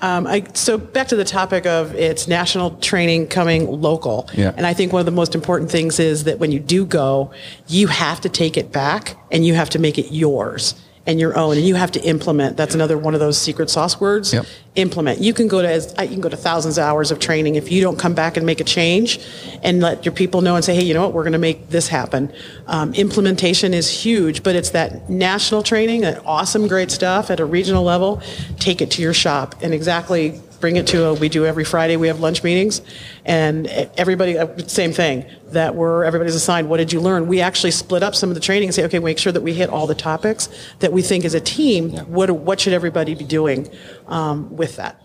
Um, 0.00 0.26
I, 0.26 0.44
so 0.54 0.78
back 0.78 1.08
to 1.08 1.16
the 1.16 1.24
topic 1.24 1.66
of 1.66 1.94
it's 1.94 2.28
national 2.28 2.76
training 2.76 3.28
coming 3.28 3.66
local. 3.80 4.28
Yeah. 4.32 4.52
And 4.56 4.66
I 4.66 4.72
think 4.72 4.92
one 4.92 5.00
of 5.00 5.06
the 5.06 5.12
most 5.12 5.34
important 5.34 5.70
things 5.70 5.98
is 5.98 6.24
that 6.24 6.38
when 6.38 6.52
you 6.52 6.60
do 6.60 6.86
go, 6.86 7.32
you 7.66 7.88
have 7.88 8.20
to 8.20 8.28
take 8.28 8.56
it 8.56 8.70
back 8.70 9.16
and 9.32 9.44
you 9.44 9.54
have 9.54 9.70
to 9.70 9.78
make 9.78 9.98
it 9.98 10.12
yours 10.12 10.74
and 11.08 11.18
your 11.18 11.36
own 11.38 11.56
and 11.56 11.66
you 11.66 11.74
have 11.74 11.90
to 11.90 12.00
implement. 12.02 12.58
That's 12.58 12.74
another 12.74 12.98
one 12.98 13.14
of 13.14 13.20
those 13.20 13.38
secret 13.38 13.70
sauce 13.70 13.98
words. 13.98 14.34
Yep. 14.34 14.44
Implement. 14.74 15.20
You 15.20 15.32
can 15.32 15.48
go 15.48 15.62
to 15.62 15.68
as, 15.68 15.94
you 15.98 16.08
can 16.08 16.20
go 16.20 16.28
to 16.28 16.36
thousands 16.36 16.76
of 16.76 16.84
hours 16.84 17.10
of 17.10 17.18
training 17.18 17.54
if 17.54 17.72
you 17.72 17.80
don't 17.80 17.98
come 17.98 18.14
back 18.14 18.36
and 18.36 18.44
make 18.44 18.60
a 18.60 18.64
change 18.64 19.18
and 19.62 19.80
let 19.80 20.04
your 20.04 20.12
people 20.12 20.42
know 20.42 20.54
and 20.54 20.64
say, 20.64 20.74
hey, 20.74 20.84
you 20.84 20.92
know 20.92 21.00
what, 21.00 21.14
we're 21.14 21.24
going 21.24 21.32
to 21.32 21.38
make 21.38 21.70
this 21.70 21.88
happen. 21.88 22.30
Um, 22.66 22.92
implementation 22.92 23.72
is 23.72 23.90
huge, 23.90 24.42
but 24.42 24.54
it's 24.54 24.70
that 24.70 25.08
national 25.08 25.62
training, 25.62 26.02
that 26.02 26.24
awesome, 26.26 26.68
great 26.68 26.90
stuff 26.90 27.30
at 27.30 27.40
a 27.40 27.46
regional 27.46 27.82
level. 27.82 28.22
Take 28.58 28.82
it 28.82 28.90
to 28.92 29.02
your 29.02 29.14
shop 29.14 29.54
and 29.62 29.72
exactly 29.72 30.42
bring 30.60 30.76
it 30.76 30.86
to 30.88 31.06
a, 31.06 31.14
we 31.14 31.28
do 31.28 31.46
every 31.46 31.64
Friday, 31.64 31.96
we 31.96 32.08
have 32.08 32.20
lunch 32.20 32.42
meetings 32.42 32.80
and 33.24 33.66
everybody, 33.96 34.38
uh, 34.38 34.56
same 34.66 34.92
thing, 34.92 35.24
that 35.48 35.74
we're, 35.74 36.04
everybody's 36.04 36.34
assigned, 36.34 36.68
what 36.68 36.78
did 36.78 36.92
you 36.92 37.00
learn? 37.00 37.26
We 37.26 37.40
actually 37.40 37.70
split 37.70 38.02
up 38.02 38.14
some 38.14 38.28
of 38.30 38.34
the 38.34 38.40
training 38.40 38.68
and 38.68 38.74
say, 38.74 38.84
okay, 38.84 38.98
make 38.98 39.18
sure 39.18 39.32
that 39.32 39.42
we 39.42 39.54
hit 39.54 39.70
all 39.70 39.86
the 39.86 39.94
topics 39.94 40.48
that 40.80 40.92
we 40.92 41.02
think 41.02 41.24
as 41.24 41.34
a 41.34 41.40
team, 41.40 41.90
what, 42.06 42.30
what 42.30 42.60
should 42.60 42.72
everybody 42.72 43.14
be 43.14 43.24
doing 43.24 43.68
um, 44.06 44.56
with 44.56 44.76
that? 44.76 45.04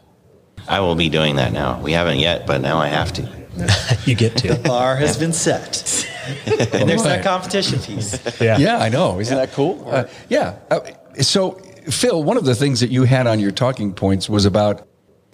I 0.67 0.79
will 0.79 0.95
be 0.95 1.09
doing 1.09 1.35
that 1.37 1.51
now. 1.51 1.81
We 1.81 1.91
haven't 1.91 2.19
yet, 2.19 2.47
but 2.47 2.61
now 2.61 2.77
I 2.77 2.87
have 2.87 3.13
to. 3.13 3.43
You 4.05 4.15
get 4.15 4.35
to. 4.37 4.55
The 4.55 4.67
bar 4.67 4.95
has 4.95 5.17
been 5.17 5.31
set, 5.31 6.07
and 6.73 6.89
there's 6.89 7.03
that 7.03 7.23
competition 7.23 7.79
piece. 7.79 8.19
Yeah. 8.41 8.57
Yeah, 8.57 8.79
I 8.79 8.89
know. 8.89 9.19
Isn't 9.19 9.37
that 9.37 9.51
cool? 9.53 9.87
Uh, 9.87 10.05
yeah. 10.27 10.57
Uh, 10.69 10.79
so, 11.21 11.51
Phil, 11.89 12.21
one 12.23 12.35
of 12.35 12.43
the 12.43 12.55
things 12.55 12.79
that 12.81 12.89
you 12.89 13.03
had 13.03 13.27
on 13.27 13.39
your 13.39 13.51
talking 13.51 13.93
points 13.93 14.27
was 14.27 14.45
about 14.45 14.87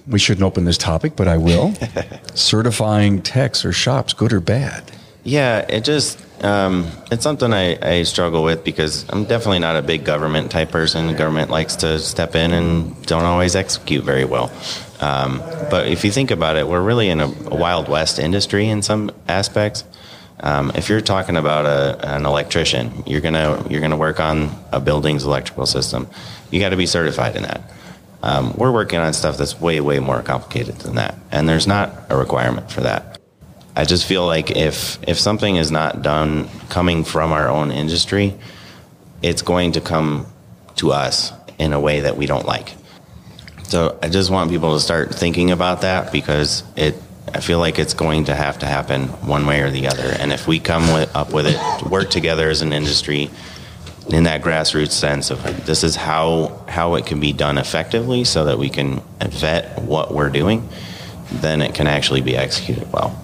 we 0.09 0.19
shouldn't 0.19 0.43
open 0.43 0.65
this 0.65 0.77
topic, 0.77 1.15
but 1.15 1.27
I 1.27 1.37
will. 1.37 1.73
certifying 2.33 3.21
techs 3.21 3.63
or 3.63 3.71
shops, 3.71 4.13
good 4.13 4.33
or 4.33 4.39
bad. 4.39 4.91
Yeah, 5.23 5.59
it 5.59 5.83
just 5.83 6.19
um, 6.43 6.87
it's 7.11 7.23
something 7.23 7.53
I, 7.53 7.77
I 7.81 8.03
struggle 8.03 8.43
with 8.43 8.63
because 8.63 9.05
I'm 9.09 9.25
definitely 9.25 9.59
not 9.59 9.75
a 9.75 9.81
big 9.81 10.03
government 10.05 10.51
type 10.51 10.71
person. 10.71 11.07
The 11.07 11.13
government 11.13 11.51
likes 11.51 11.77
to 11.77 11.99
step 11.99 12.35
in 12.35 12.53
and 12.53 13.05
don't 13.05 13.25
always 13.25 13.55
execute 13.55 14.03
very 14.03 14.25
well. 14.25 14.51
Um, 15.01 15.39
but 15.69 15.87
if 15.87 16.03
you 16.03 16.11
think 16.11 16.31
about 16.31 16.57
it, 16.57 16.67
we're 16.67 16.81
really 16.81 17.09
in 17.09 17.19
a, 17.19 17.27
a 17.27 17.55
wild 17.55 17.87
west 17.87 18.19
industry 18.19 18.67
in 18.67 18.81
some 18.81 19.11
aspects. 19.27 19.83
Um, 20.41 20.71
if 20.75 20.89
you're 20.89 21.01
talking 21.01 21.35
about 21.35 21.65
a, 21.65 22.15
an 22.15 22.25
electrician, 22.25 23.03
you're 23.05 23.21
gonna 23.21 23.65
you're 23.69 23.81
gonna 23.81 23.97
work 23.97 24.19
on 24.19 24.49
a 24.71 24.79
building's 24.79 25.25
electrical 25.25 25.65
system. 25.65 26.07
You 26.49 26.59
got 26.61 26.69
to 26.69 26.77
be 26.77 26.85
certified 26.85 27.35
in 27.35 27.43
that. 27.43 27.61
Um, 28.21 28.53
we're 28.57 28.71
working 28.71 28.99
on 28.99 29.13
stuff 29.13 29.37
that's 29.37 29.59
way, 29.59 29.79
way 29.79 29.99
more 29.99 30.21
complicated 30.21 30.75
than 30.79 30.95
that, 30.95 31.15
and 31.31 31.47
there's 31.47 31.67
not 31.67 31.93
a 32.09 32.17
requirement 32.17 32.71
for 32.71 32.81
that. 32.81 33.17
I 33.75 33.85
just 33.85 34.05
feel 34.05 34.25
like 34.25 34.51
if 34.51 34.99
if 35.07 35.17
something 35.17 35.55
is 35.55 35.71
not 35.71 36.01
done 36.01 36.49
coming 36.69 37.05
from 37.05 37.31
our 37.31 37.47
own 37.47 37.71
industry, 37.71 38.35
it's 39.21 39.41
going 39.41 39.73
to 39.73 39.81
come 39.81 40.25
to 40.77 40.91
us 40.91 41.31
in 41.57 41.73
a 41.73 41.79
way 41.79 42.01
that 42.01 42.17
we 42.17 42.25
don't 42.25 42.45
like. 42.45 42.75
So 43.63 43.97
I 44.01 44.09
just 44.09 44.31
want 44.31 44.49
people 44.49 44.73
to 44.73 44.79
start 44.79 45.13
thinking 45.13 45.51
about 45.51 45.81
that 45.81 46.11
because 46.11 46.63
it 46.75 46.95
I 47.33 47.39
feel 47.39 47.59
like 47.59 47.79
it's 47.79 47.93
going 47.93 48.25
to 48.25 48.35
have 48.35 48.59
to 48.59 48.65
happen 48.65 49.07
one 49.25 49.45
way 49.45 49.61
or 49.61 49.69
the 49.69 49.87
other. 49.87 50.15
And 50.19 50.33
if 50.33 50.47
we 50.47 50.59
come 50.59 50.91
with, 50.91 51.15
up 51.15 51.31
with 51.31 51.45
it, 51.47 51.89
work 51.89 52.09
together 52.09 52.49
as 52.49 52.61
an 52.61 52.73
industry 52.73 53.29
in 54.09 54.23
that 54.23 54.41
grassroots 54.41 54.91
sense 54.91 55.31
of 55.31 55.43
like, 55.45 55.65
this 55.65 55.83
is 55.83 55.95
how 55.95 56.63
how 56.67 56.95
it 56.95 57.05
can 57.05 57.19
be 57.19 57.33
done 57.33 57.57
effectively, 57.57 58.23
so 58.23 58.45
that 58.45 58.57
we 58.57 58.69
can 58.69 59.01
vet 59.21 59.81
what 59.81 60.13
we're 60.13 60.29
doing, 60.29 60.67
then 61.31 61.61
it 61.61 61.73
can 61.75 61.87
actually 61.87 62.21
be 62.21 62.35
executed 62.35 62.91
well. 62.91 63.15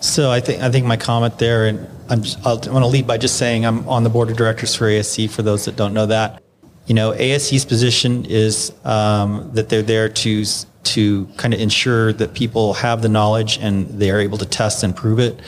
So 0.00 0.30
I 0.30 0.40
think 0.40 0.62
I 0.62 0.70
think 0.70 0.86
my 0.86 0.96
comment 0.96 1.38
there, 1.38 1.66
and 1.66 1.88
I'm 2.08 2.22
just, 2.22 2.38
I'll, 2.44 2.60
I 2.68 2.72
want 2.72 2.84
to 2.84 2.88
lead 2.88 3.06
by 3.06 3.16
just 3.16 3.36
saying 3.38 3.64
I'm 3.64 3.88
on 3.88 4.04
the 4.04 4.10
board 4.10 4.30
of 4.30 4.36
directors 4.36 4.74
for 4.74 4.86
ASE. 4.86 5.32
For 5.34 5.42
those 5.42 5.64
that 5.64 5.76
don't 5.76 5.94
know 5.94 6.06
that, 6.06 6.42
you 6.86 6.94
know, 6.94 7.12
ASE's 7.12 7.64
position 7.64 8.26
is 8.26 8.72
um, 8.84 9.50
that 9.54 9.68
they're 9.68 9.82
there 9.82 10.08
to 10.08 10.44
to 10.84 11.24
kind 11.38 11.54
of 11.54 11.60
ensure 11.60 12.12
that 12.12 12.34
people 12.34 12.74
have 12.74 13.00
the 13.00 13.08
knowledge 13.08 13.58
and 13.58 13.88
they 13.88 14.10
are 14.10 14.20
able 14.20 14.36
to 14.36 14.44
test 14.44 14.82
and 14.82 14.94
prove 14.94 15.18
it. 15.18 15.40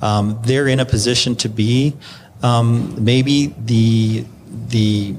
Um, 0.00 0.38
they're 0.44 0.68
in 0.68 0.78
a 0.78 0.84
position 0.84 1.34
to 1.36 1.48
be 1.48 1.96
um, 2.42 3.04
maybe 3.04 3.54
the 3.58 4.24
the 4.68 5.14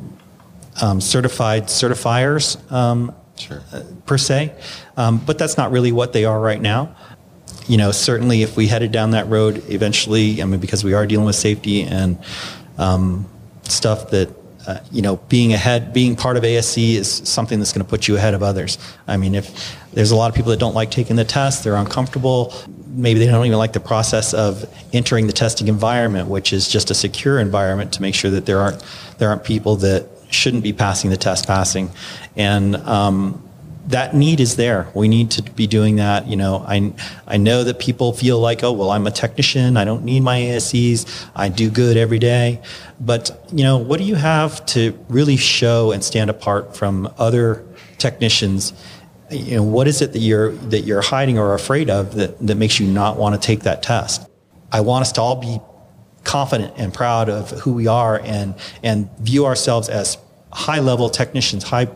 um, 0.81 0.99
certified 1.01 1.65
certifiers 1.65 2.59
um, 2.71 3.13
Sure. 3.37 3.61
uh, 3.73 3.83
per 4.05 4.17
se, 4.17 4.53
um, 4.95 5.17
but 5.17 5.37
that's 5.37 5.57
not 5.57 5.71
really 5.71 5.91
what 5.91 6.13
they 6.13 6.23
are 6.23 6.39
right 6.39 6.61
now. 6.61 6.95
You 7.67 7.77
know, 7.77 7.91
certainly 7.91 8.43
if 8.43 8.55
we 8.55 8.67
headed 8.67 8.91
down 8.91 9.11
that 9.11 9.27
road 9.27 9.63
eventually, 9.69 10.41
I 10.41 10.45
mean, 10.45 10.59
because 10.59 10.83
we 10.83 10.93
are 10.93 11.05
dealing 11.05 11.25
with 11.25 11.35
safety 11.35 11.81
and 11.83 12.17
um, 12.77 13.29
stuff 13.63 14.11
that 14.11 14.29
uh, 14.67 14.79
you 14.91 15.01
know, 15.01 15.17
being 15.29 15.53
ahead, 15.53 15.93
being 15.93 16.15
part 16.15 16.37
of 16.37 16.43
ASE 16.43 16.77
is 16.77 17.07
something 17.07 17.59
that's 17.59 17.71
going 17.71 17.85
to 17.85 17.89
put 17.89 18.07
you 18.07 18.15
ahead 18.17 18.33
of 18.33 18.41
others. 18.41 18.79
I 19.07 19.17
mean, 19.17 19.35
if 19.35 19.77
there's 19.93 20.11
a 20.11 20.15
lot 20.15 20.29
of 20.29 20.35
people 20.35 20.49
that 20.51 20.59
don't 20.59 20.73
like 20.73 20.89
taking 20.89 21.15
the 21.15 21.25
test, 21.25 21.63
they're 21.63 21.75
uncomfortable. 21.75 22.51
Maybe 22.95 23.19
they 23.19 23.25
don't 23.25 23.45
even 23.45 23.57
like 23.57 23.73
the 23.73 23.79
process 23.79 24.33
of 24.33 24.65
entering 24.93 25.27
the 25.27 25.33
testing 25.33 25.67
environment, 25.67 26.29
which 26.29 26.53
is 26.53 26.67
just 26.67 26.89
a 26.91 26.95
secure 26.95 27.39
environment 27.39 27.93
to 27.93 28.01
make 28.01 28.15
sure 28.15 28.31
that 28.31 28.45
there 28.45 28.59
aren't 28.59 28.83
there 29.17 29.29
aren't 29.29 29.43
people 29.43 29.75
that 29.77 30.07
shouldn't 30.29 30.63
be 30.63 30.73
passing 30.73 31.09
the 31.09 31.17
test 31.17 31.45
passing, 31.47 31.89
and 32.35 32.75
um, 32.77 33.41
that 33.87 34.15
need 34.15 34.39
is 34.39 34.55
there. 34.55 34.87
We 34.93 35.07
need 35.07 35.31
to 35.31 35.43
be 35.43 35.67
doing 35.67 35.97
that. 35.97 36.27
You 36.27 36.35
know, 36.35 36.65
I 36.67 36.93
I 37.27 37.37
know 37.37 37.63
that 37.63 37.79
people 37.79 38.13
feel 38.13 38.39
like, 38.39 38.63
oh 38.63 38.71
well, 38.71 38.91
I'm 38.91 39.05
a 39.07 39.11
technician. 39.11 39.77
I 39.77 39.85
don't 39.85 40.03
need 40.03 40.21
my 40.21 40.39
ASEs. 40.39 41.05
I 41.35 41.49
do 41.49 41.69
good 41.69 41.97
every 41.97 42.19
day. 42.19 42.61
But 42.99 43.45
you 43.51 43.63
know, 43.63 43.77
what 43.77 43.99
do 43.99 44.05
you 44.05 44.15
have 44.15 44.65
to 44.67 44.97
really 45.09 45.37
show 45.37 45.91
and 45.91 46.03
stand 46.03 46.29
apart 46.29 46.75
from 46.75 47.13
other 47.17 47.63
technicians? 47.97 48.73
You 49.31 49.57
know, 49.57 49.63
what 49.63 49.87
is 49.87 50.01
it 50.01 50.13
that 50.13 50.19
you're 50.19 50.51
that 50.51 50.81
you're 50.81 51.01
hiding 51.01 51.39
or 51.39 51.53
afraid 51.53 51.89
of 51.89 52.15
that 52.15 52.45
that 52.45 52.55
makes 52.55 52.79
you 52.79 52.87
not 52.87 53.17
want 53.17 53.39
to 53.39 53.45
take 53.45 53.61
that 53.61 53.81
test? 53.81 54.29
I 54.71 54.81
want 54.81 55.01
us 55.01 55.11
to 55.13 55.21
all 55.21 55.35
be 55.35 55.59
confident 56.23 56.73
and 56.77 56.93
proud 56.93 57.29
of 57.29 57.51
who 57.51 57.73
we 57.73 57.87
are 57.87 58.19
and 58.19 58.55
and 58.83 59.09
view 59.19 59.45
ourselves 59.45 59.89
as 59.89 60.17
high 60.55 60.79
level 60.79 61.09
technicians, 61.09 61.63
high 61.65 61.87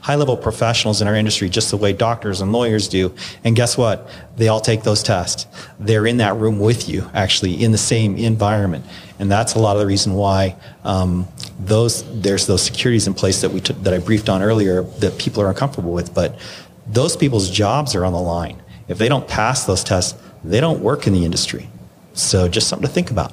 high 0.00 0.16
level 0.16 0.36
professionals 0.36 1.00
in 1.00 1.06
our 1.06 1.14
industry, 1.14 1.48
just 1.48 1.70
the 1.70 1.76
way 1.76 1.92
doctors 1.92 2.40
and 2.40 2.52
lawyers 2.52 2.88
do. 2.88 3.14
And 3.44 3.54
guess 3.54 3.78
what? 3.78 4.10
They 4.36 4.48
all 4.48 4.60
take 4.60 4.82
those 4.82 5.02
tests. 5.02 5.46
They're 5.78 6.06
in 6.06 6.16
that 6.16 6.34
room 6.36 6.58
with 6.58 6.88
you, 6.88 7.08
actually, 7.14 7.62
in 7.62 7.70
the 7.70 7.78
same 7.78 8.16
environment. 8.16 8.84
And 9.20 9.30
that's 9.30 9.54
a 9.54 9.60
lot 9.60 9.76
of 9.76 9.80
the 9.80 9.86
reason 9.86 10.14
why 10.14 10.56
um, 10.82 11.28
those 11.60 12.02
there's 12.20 12.48
those 12.48 12.62
securities 12.62 13.06
in 13.06 13.14
place 13.14 13.42
that 13.42 13.50
we 13.50 13.60
took, 13.60 13.80
that 13.84 13.94
I 13.94 13.98
briefed 13.98 14.28
on 14.28 14.42
earlier 14.42 14.82
that 14.82 15.18
people 15.18 15.42
are 15.42 15.48
uncomfortable 15.48 15.92
with. 15.92 16.12
But 16.12 16.36
those 16.92 17.16
people's 17.16 17.50
jobs 17.50 17.94
are 17.94 18.04
on 18.04 18.12
the 18.12 18.20
line. 18.20 18.60
If 18.88 18.98
they 18.98 19.08
don't 19.08 19.26
pass 19.26 19.64
those 19.64 19.84
tests, 19.84 20.18
they 20.42 20.60
don't 20.60 20.80
work 20.80 21.06
in 21.06 21.12
the 21.12 21.24
industry. 21.24 21.68
So 22.14 22.48
just 22.48 22.68
something 22.68 22.86
to 22.86 22.92
think 22.92 23.10
about. 23.10 23.32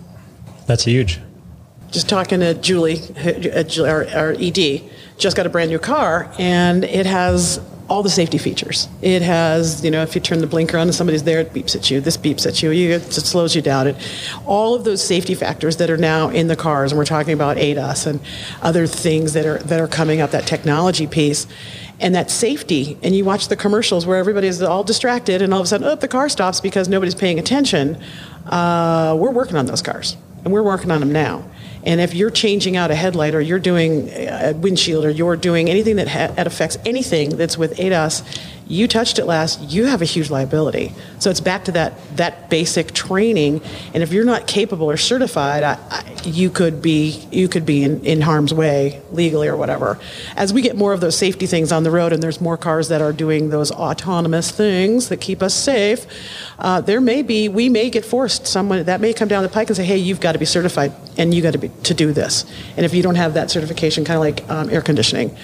That's 0.68 0.84
huge. 0.84 1.20
just 1.90 2.10
talking 2.10 2.42
to 2.42 2.54
Julie, 2.54 3.00
uh, 3.18 3.64
our, 3.84 4.08
our 4.10 4.36
ED, 4.38 4.84
just 5.18 5.36
got 5.36 5.46
a 5.46 5.50
brand 5.50 5.72
new 5.72 5.80
car, 5.80 6.32
and 6.38 6.84
it 6.84 7.06
has 7.06 7.60
all 7.90 8.04
the 8.04 8.10
safety 8.10 8.38
features. 8.38 8.90
It 9.02 9.22
has, 9.22 9.84
you 9.84 9.90
know, 9.90 10.02
if 10.02 10.14
you 10.14 10.22
turn 10.22 10.40
the 10.40 10.48
blinker 10.48 10.78
on 10.78 10.88
and 10.88 10.96
somebody's 10.96 11.24
there, 11.24 11.40
it 11.40 11.54
beeps 11.54 11.76
at 11.76 11.90
you. 11.90 12.02
This 12.02 12.18
beeps 12.18 12.46
at 12.46 12.62
you. 12.62 12.72
you 12.72 12.96
it 12.96 13.14
slows 13.14 13.56
you 13.56 13.62
down. 13.62 13.88
It, 13.88 13.96
all 14.46 14.76
of 14.76 14.84
those 14.84 15.02
safety 15.02 15.36
factors 15.36 15.78
that 15.78 15.90
are 15.90 15.98
now 15.98 16.30
in 16.30 16.48
the 16.48 16.56
cars, 16.56 16.92
and 16.92 17.00
we're 17.00 17.06
talking 17.06 17.34
about 17.34 17.58
ADAS 17.58 18.06
and 18.06 18.20
other 18.62 18.88
things 18.88 19.34
that 19.34 19.46
are 19.46 19.60
that 19.60 19.80
are 19.80 19.88
coming 19.88 20.22
up. 20.22 20.32
That 20.32 20.46
technology 20.46 21.08
piece. 21.08 21.48
And 22.00 22.14
that 22.14 22.30
safety, 22.30 22.98
and 23.02 23.16
you 23.16 23.26
watch 23.26 23.48
the 23.48 23.56
commercials 23.56 24.06
where 24.06 24.18
everybody's 24.18 24.62
all 24.62 24.84
distracted, 24.84 25.42
and 25.42 25.54
all 25.54 25.62
of 25.62 25.66
a 25.66 25.68
sudden, 25.68 25.88
oh, 25.88 25.96
the 25.96 26.08
car 26.08 26.30
stops 26.30 26.62
because 26.62 26.88
nobody's 26.88 27.16
paying 27.16 27.40
attention. 27.40 28.00
Uh, 28.46 29.16
we're 29.20 29.32
working 29.32 29.56
on 29.56 29.66
those 29.66 29.82
cars, 29.82 30.16
and 30.44 30.54
we're 30.54 30.62
working 30.64 30.92
on 30.92 31.00
them 31.00 31.12
now. 31.12 31.44
And 31.84 32.02
if 32.02 32.14
you're 32.14 32.30
changing 32.30 32.76
out 32.76 32.92
a 32.92 32.96
headlight 32.96 33.34
or 33.34 33.42
you're 33.42 33.60
doing 33.60 34.10
a 34.10 34.54
windshield 34.54 35.06
or 35.06 35.10
you're 35.10 35.38
doing 35.38 35.70
anything 35.70 35.96
that, 35.96 36.08
ha- 36.08 36.34
that 36.36 36.46
affects 36.46 36.78
anything 36.86 37.38
that's 37.38 37.58
with 37.58 37.80
ADAS, 37.80 38.24
you 38.70 38.88
touched 38.88 39.18
it 39.18 39.26
last, 39.26 39.62
you 39.62 39.86
have 39.86 40.02
a 40.02 40.06
huge 40.06 40.30
liability. 40.30 40.94
So 41.20 41.30
it's 41.30 41.40
back 41.40 41.66
to 41.66 41.72
that, 41.74 41.94
that 42.18 42.50
basic 42.50 42.94
training. 42.94 43.62
And 43.94 44.04
if 44.04 44.12
you're 44.12 44.26
not 44.26 44.48
capable 44.48 44.90
or 44.90 44.98
certified, 44.98 45.64
I, 45.64 45.78
I, 45.90 46.22
you 46.26 46.50
could 46.50 46.82
be, 46.82 47.28
you 47.32 47.48
could 47.48 47.66
be 47.66 47.84
in, 47.84 48.06
in 48.06 48.22
harm's 48.22 48.54
way 48.54 49.02
legally 49.12 49.48
or 49.48 49.56
whatever. 49.56 50.00
As 50.36 50.54
we 50.54 50.62
get 50.62 50.76
more 50.76 50.94
of 50.94 51.00
those 51.00 51.18
safety 51.18 51.46
things 51.46 51.72
on 51.72 51.84
the 51.84 51.92
road 51.92 52.12
and 52.12 52.22
there's 52.22 52.42
more 52.42 52.58
cars 52.58 52.90
that 52.90 53.02
are 53.02 53.14
doing 53.14 53.50
those 53.50 53.72
autonomous 53.72 54.52
things 54.52 55.10
that 55.10 55.22
keep 55.22 55.42
us 55.42 55.54
safe, 55.54 56.06
uh, 56.60 56.82
there 56.82 57.02
may 57.02 57.22
be, 57.22 57.48
we 57.48 57.70
may 57.70 57.90
get 57.90 58.04
forced, 58.04 58.48
someone 58.48 58.84
that 58.84 59.00
may 59.00 59.14
come 59.14 59.28
down 59.28 59.44
the 59.44 59.50
pike 59.50 59.70
and 59.70 59.78
say, 59.78 59.86
hey, 59.86 59.98
you've 59.98 60.20
got 60.20 60.34
to 60.34 60.40
be 60.40 60.46
certified 60.46 60.94
and 61.18 61.34
you 61.34 61.42
got 61.42 61.54
to 61.54 61.60
be 61.60 61.70
to 61.84 61.94
do 61.94 62.12
this. 62.12 62.46
And 62.76 62.86
if 62.86 62.94
you 62.94 63.02
don't 63.02 63.16
have 63.16 63.36
that 63.36 63.50
certification, 63.50 64.04
kind 64.04 64.18
of 64.18 64.22
like 64.22 64.50
um, 64.50 64.70
air 64.70 64.82
conditioning, 64.82 65.36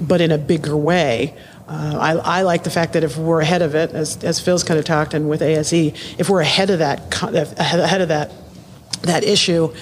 but 0.00 0.20
in 0.20 0.32
a 0.32 0.38
bigger 0.38 0.76
way, 0.76 1.34
uh, 1.68 1.98
I, 1.98 2.38
I, 2.38 2.42
like 2.42 2.64
the 2.64 2.70
fact 2.70 2.94
that 2.94 3.04
if 3.04 3.16
we're 3.16 3.40
ahead 3.40 3.62
of 3.62 3.74
it, 3.74 3.92
as, 3.92 4.22
as 4.24 4.40
Phil's 4.40 4.64
kind 4.64 4.78
of 4.78 4.84
talked, 4.84 5.14
and 5.14 5.28
with 5.28 5.42
ASE, 5.42 5.72
if 6.18 6.28
we're 6.28 6.40
ahead 6.40 6.70
of 6.70 6.80
that, 6.80 7.22
ahead 7.22 8.00
of 8.00 8.08
that, 8.08 8.32
that 9.02 9.24
issue, 9.24 9.72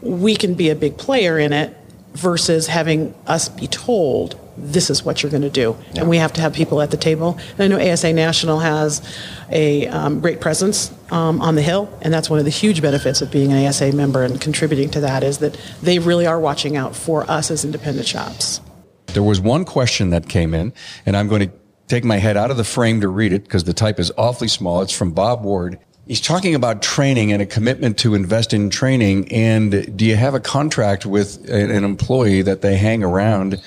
we 0.00 0.36
can 0.36 0.54
be 0.54 0.70
a 0.70 0.74
big 0.74 0.96
player 0.98 1.38
in 1.38 1.52
it 1.52 1.76
versus 2.14 2.66
having 2.66 3.14
us 3.26 3.48
be 3.48 3.66
told 3.66 4.38
this 4.56 4.90
is 4.90 5.04
what 5.04 5.22
you're 5.22 5.30
going 5.30 5.42
to 5.42 5.50
do. 5.50 5.76
Yeah. 5.92 6.02
And 6.02 6.10
we 6.10 6.18
have 6.18 6.32
to 6.34 6.40
have 6.40 6.52
people 6.52 6.82
at 6.82 6.90
the 6.90 6.96
table. 6.96 7.38
And 7.56 7.60
I 7.60 7.68
know 7.68 7.92
ASA 7.92 8.12
National 8.12 8.58
has 8.58 9.00
a 9.50 9.86
um, 9.86 10.20
great 10.20 10.40
presence 10.40 10.92
um, 11.10 11.40
on 11.40 11.54
the 11.54 11.62
Hill, 11.62 11.88
and 12.02 12.12
that's 12.12 12.28
one 12.28 12.38
of 12.38 12.44
the 12.44 12.50
huge 12.50 12.82
benefits 12.82 13.22
of 13.22 13.30
being 13.30 13.52
an 13.52 13.66
ASA 13.66 13.92
member 13.92 14.22
and 14.22 14.40
contributing 14.40 14.90
to 14.90 15.00
that 15.00 15.22
is 15.22 15.38
that 15.38 15.58
they 15.82 15.98
really 15.98 16.26
are 16.26 16.38
watching 16.38 16.76
out 16.76 16.94
for 16.94 17.28
us 17.30 17.50
as 17.50 17.64
independent 17.64 18.06
shops. 18.06 18.60
There 19.12 19.22
was 19.22 19.40
one 19.40 19.64
question 19.64 20.10
that 20.10 20.28
came 20.28 20.54
in, 20.54 20.72
and 21.04 21.16
I'm 21.16 21.28
going 21.28 21.48
to 21.48 21.52
take 21.88 22.04
my 22.04 22.18
head 22.18 22.36
out 22.36 22.50
of 22.50 22.56
the 22.56 22.64
frame 22.64 23.00
to 23.00 23.08
read 23.08 23.32
it 23.32 23.42
because 23.42 23.64
the 23.64 23.74
type 23.74 23.98
is 23.98 24.12
awfully 24.16 24.48
small. 24.48 24.80
It's 24.80 24.96
from 24.96 25.10
Bob 25.10 25.42
Ward. 25.42 25.78
He's 26.06 26.20
talking 26.20 26.54
about 26.54 26.82
training 26.82 27.32
and 27.32 27.42
a 27.42 27.46
commitment 27.46 27.98
to 27.98 28.14
invest 28.14 28.54
in 28.54 28.70
training. 28.70 29.30
And 29.32 29.96
do 29.96 30.04
you 30.04 30.16
have 30.16 30.34
a 30.34 30.40
contract 30.40 31.04
with 31.04 31.48
an 31.50 31.84
employee 31.84 32.42
that 32.42 32.62
they 32.62 32.76
hang 32.76 33.04
around, 33.04 33.60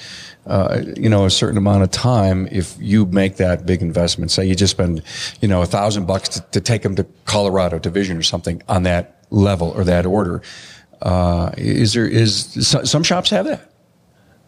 uh, 0.45 0.81
you 0.95 1.09
know, 1.09 1.25
a 1.25 1.29
certain 1.29 1.57
amount 1.57 1.83
of 1.83 1.91
time 1.91 2.47
if 2.51 2.75
you 2.79 3.05
make 3.05 3.37
that 3.37 3.65
big 3.65 3.81
investment? 3.81 4.31
Say 4.31 4.45
you 4.45 4.55
just 4.55 4.71
spend, 4.71 5.03
you 5.41 5.47
know, 5.47 5.61
a 5.61 5.65
thousand 5.65 6.05
bucks 6.05 6.29
to, 6.29 6.41
to 6.51 6.61
take 6.61 6.81
them 6.81 6.95
to 6.95 7.05
Colorado 7.25 7.79
Division 7.79 8.17
or 8.17 8.23
something 8.23 8.61
on 8.67 8.83
that 8.83 9.25
level 9.29 9.69
or 9.69 9.83
that 9.83 10.05
order. 10.05 10.41
Uh, 11.01 11.51
is 11.57 11.93
there 11.93 12.07
is 12.07 12.67
some 12.83 13.03
shops 13.03 13.29
have 13.29 13.45
that? 13.45 13.72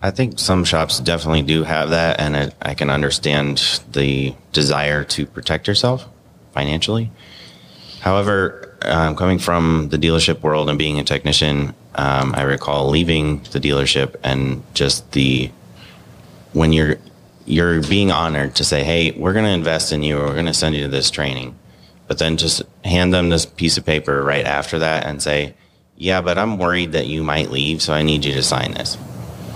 I 0.02 0.12
think 0.12 0.40
some 0.40 0.64
shops 0.66 1.00
definitely 1.00 1.42
do 1.42 1.64
have 1.64 1.90
that, 1.90 2.20
and 2.20 2.36
it, 2.36 2.56
I 2.62 2.74
can 2.76 2.90
understand 2.90 3.82
the 3.92 4.36
desire 4.52 5.04
to 5.06 5.26
protect 5.26 5.68
yourself 5.68 6.08
financially. 6.54 7.12
However, 8.02 8.78
um, 8.84 9.16
coming 9.16 9.40
from 9.40 9.90
the 9.90 9.98
dealership 9.98 10.42
world 10.42 10.70
and 10.70 10.78
being 10.78 11.00
a 11.00 11.04
technician, 11.04 11.74
um, 11.96 12.36
I 12.36 12.44
recall 12.44 12.90
leaving 12.90 13.40
the 13.52 13.60
dealership 13.60 14.16
and 14.24 14.62
just 14.74 15.12
the 15.14 15.52
when 16.54 16.72
you're 16.72 16.98
you're 17.46 17.82
being 17.82 18.12
honored 18.12 18.56
to 18.56 18.64
say, 18.64 18.84
"Hey, 18.84 19.12
we're 19.12 19.34
going 19.34 19.46
to 19.46 19.52
invest 19.52 19.92
in 19.92 20.04
you. 20.04 20.18
We're 20.18 20.34
going 20.34 20.46
to 20.46 20.54
send 20.54 20.76
you 20.76 20.84
to 20.84 20.88
this 20.88 21.10
training," 21.10 21.56
but 22.08 22.20
then 22.20 22.38
just 22.38 22.62
hand 22.84 23.14
them 23.14 23.30
this 23.30 23.46
piece 23.46 23.78
of 23.78 23.86
paper 23.86 24.24
right 24.24 24.46
after 24.46 24.80
that 24.80 25.06
and 25.06 25.22
say, 25.22 25.56
"Yeah, 25.98 26.22
but 26.22 26.38
I'm 26.38 26.58
worried 26.58 26.92
that 26.92 27.08
you 27.08 27.24
might 27.24 27.50
leave, 27.50 27.82
so 27.82 27.94
I 27.94 28.04
need 28.04 28.26
you 28.26 28.34
to 28.34 28.44
sign 28.44 28.74
this." 28.74 28.98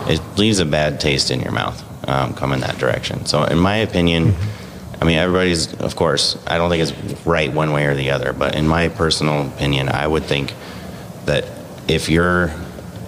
It 0.08 0.22
leaves 0.38 0.60
a 0.60 0.66
bad 0.66 1.00
taste 1.00 1.32
in 1.32 1.40
your 1.42 1.52
mouth. 1.52 1.84
um, 2.08 2.34
come 2.34 2.54
in 2.54 2.62
that 2.62 2.78
direction. 2.78 3.26
So, 3.26 3.44
in 3.44 3.60
my 3.60 3.78
opinion, 3.78 4.34
I 5.02 5.06
mean, 5.06 5.18
everybody's, 5.18 5.74
of 5.76 5.96
course, 5.96 6.38
I 6.48 6.58
don't 6.58 6.70
think 6.70 6.84
it's 6.90 7.26
right 7.26 7.52
one 7.54 7.72
way 7.72 7.86
or 7.86 7.94
the 7.96 8.12
other, 8.12 8.34
but 8.34 8.56
in 8.56 8.68
my 8.68 8.90
personal 8.90 9.48
opinion, 9.48 9.90
I 9.90 10.08
would 10.08 10.24
think 10.24 10.54
that 11.26 11.46
if 11.88 12.10
you're 12.10 12.52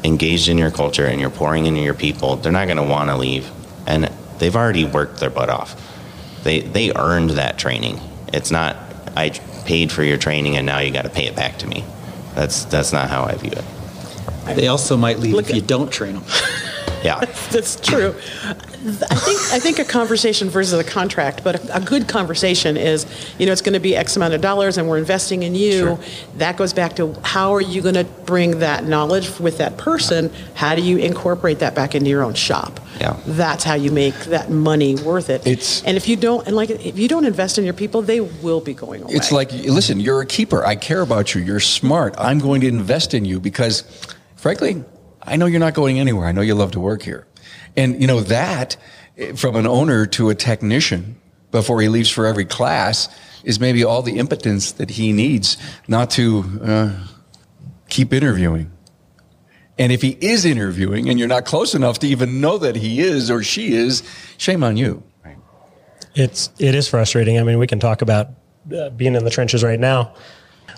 engaged 0.03 0.49
in 0.49 0.57
your 0.57 0.71
culture 0.71 1.05
and 1.05 1.19
you're 1.19 1.29
pouring 1.31 1.65
into 1.65 1.81
your 1.81 1.93
people, 1.93 2.35
they're 2.35 2.51
not 2.51 2.65
going 2.67 2.77
to 2.77 2.83
want 2.83 3.09
to 3.09 3.17
leave. 3.17 3.49
And 3.87 4.05
they've 4.39 4.55
already 4.55 4.85
worked 4.85 5.19
their 5.19 5.29
butt 5.29 5.49
off. 5.49 5.75
They, 6.43 6.59
they 6.61 6.91
earned 6.93 7.31
that 7.31 7.57
training. 7.57 7.99
It's 8.33 8.51
not, 8.51 8.75
I 9.15 9.29
paid 9.65 9.91
for 9.91 10.03
your 10.03 10.17
training 10.17 10.57
and 10.57 10.65
now 10.65 10.79
you 10.79 10.91
got 10.91 11.03
to 11.03 11.09
pay 11.09 11.25
it 11.25 11.35
back 11.35 11.57
to 11.59 11.67
me. 11.67 11.83
That's, 12.35 12.65
that's 12.65 12.93
not 12.93 13.09
how 13.09 13.23
I 13.23 13.35
view 13.35 13.51
it. 13.51 14.55
They 14.55 14.67
also 14.67 14.95
might 14.97 15.19
leave 15.19 15.33
Look 15.33 15.45
if 15.45 15.49
at- 15.51 15.55
you 15.55 15.61
don't 15.61 15.91
train 15.91 16.13
them. 16.15 16.23
Yeah. 17.03 17.19
That's 17.51 17.79
true. 17.79 18.13
I 18.83 19.15
think 19.15 19.39
I 19.53 19.59
think 19.59 19.79
a 19.79 19.85
conversation 19.85 20.49
versus 20.49 20.73
a 20.79 20.83
contract, 20.83 21.43
but 21.43 21.63
a, 21.69 21.77
a 21.77 21.79
good 21.81 22.07
conversation 22.07 22.77
is, 22.77 23.05
you 23.37 23.45
know, 23.45 23.51
it's 23.51 23.61
going 23.61 23.73
to 23.73 23.79
be 23.79 23.95
X 23.95 24.15
amount 24.15 24.33
of 24.33 24.41
dollars, 24.41 24.77
and 24.77 24.87
we're 24.89 24.97
investing 24.97 25.43
in 25.43 25.53
you. 25.53 25.71
Sure. 25.79 25.99
That 26.37 26.57
goes 26.57 26.73
back 26.73 26.95
to 26.95 27.13
how 27.23 27.53
are 27.53 27.61
you 27.61 27.81
going 27.81 27.95
to 27.95 28.03
bring 28.03 28.59
that 28.59 28.85
knowledge 28.85 29.39
with 29.39 29.57
that 29.59 29.77
person? 29.77 30.31
How 30.55 30.73
do 30.75 30.81
you 30.81 30.97
incorporate 30.97 31.59
that 31.59 31.75
back 31.75 31.93
into 31.95 32.09
your 32.09 32.23
own 32.23 32.33
shop? 32.33 32.79
Yeah. 32.99 33.19
That's 33.25 33.63
how 33.63 33.75
you 33.75 33.91
make 33.91 34.15
that 34.25 34.49
money 34.49 34.95
worth 34.95 35.29
it. 35.29 35.45
It's- 35.45 35.83
and 35.85 35.97
if 35.97 36.07
you 36.07 36.15
don't, 36.15 36.45
and 36.47 36.55
like 36.55 36.69
if 36.71 36.97
you 36.97 37.07
don't 37.07 37.25
invest 37.25 37.57
in 37.57 37.63
your 37.65 37.73
people, 37.73 38.01
they 38.01 38.21
will 38.21 38.61
be 38.61 38.73
going 38.73 39.03
away. 39.03 39.13
It's 39.13 39.31
like, 39.31 39.51
listen, 39.51 39.99
you're 39.99 40.21
a 40.21 40.25
keeper. 40.25 40.65
I 40.65 40.75
care 40.75 41.01
about 41.01 41.33
you. 41.35 41.41
You're 41.41 41.59
smart. 41.59 42.15
I'm 42.17 42.39
going 42.39 42.61
to 42.61 42.67
invest 42.67 43.13
in 43.13 43.25
you 43.25 43.39
because, 43.39 43.83
frankly, 44.35 44.83
I 45.23 45.35
know 45.35 45.45
you're 45.45 45.59
not 45.59 45.73
going 45.73 45.99
anywhere. 45.99 46.27
I 46.27 46.31
know 46.31 46.41
you 46.41 46.55
love 46.55 46.71
to 46.71 46.79
work 46.79 47.03
here. 47.03 47.27
And, 47.75 48.01
you 48.01 48.07
know, 48.07 48.21
that 48.21 48.77
eh, 49.17 49.33
from 49.33 49.55
an 49.55 49.67
owner 49.67 50.05
to 50.07 50.29
a 50.29 50.35
technician 50.35 51.19
before 51.51 51.81
he 51.81 51.89
leaves 51.89 52.09
for 52.09 52.25
every 52.25 52.45
class 52.45 53.09
is 53.43 53.59
maybe 53.59 53.83
all 53.83 54.01
the 54.01 54.17
impotence 54.17 54.73
that 54.73 54.91
he 54.91 55.13
needs 55.13 55.57
not 55.87 56.09
to 56.11 56.59
uh, 56.63 57.07
keep 57.89 58.13
interviewing. 58.13 58.71
And 59.77 59.91
if 59.91 60.01
he 60.01 60.17
is 60.21 60.45
interviewing 60.45 61.09
and 61.09 61.17
you're 61.17 61.27
not 61.27 61.45
close 61.45 61.73
enough 61.73 61.99
to 61.99 62.07
even 62.07 62.41
know 62.41 62.57
that 62.59 62.75
he 62.75 63.01
is 63.01 63.31
or 63.31 63.41
she 63.41 63.73
is, 63.73 64.03
shame 64.37 64.63
on 64.63 64.77
you. 64.77 65.03
It's 66.13 66.51
it 66.59 66.75
is 66.75 66.87
frustrating. 66.87 67.39
I 67.39 67.43
mean, 67.43 67.57
we 67.57 67.67
can 67.67 67.79
talk 67.79 68.01
about 68.01 68.31
uh, 68.75 68.89
being 68.89 69.15
in 69.15 69.23
the 69.23 69.29
trenches 69.29 69.63
right 69.63 69.79
now. 69.79 70.13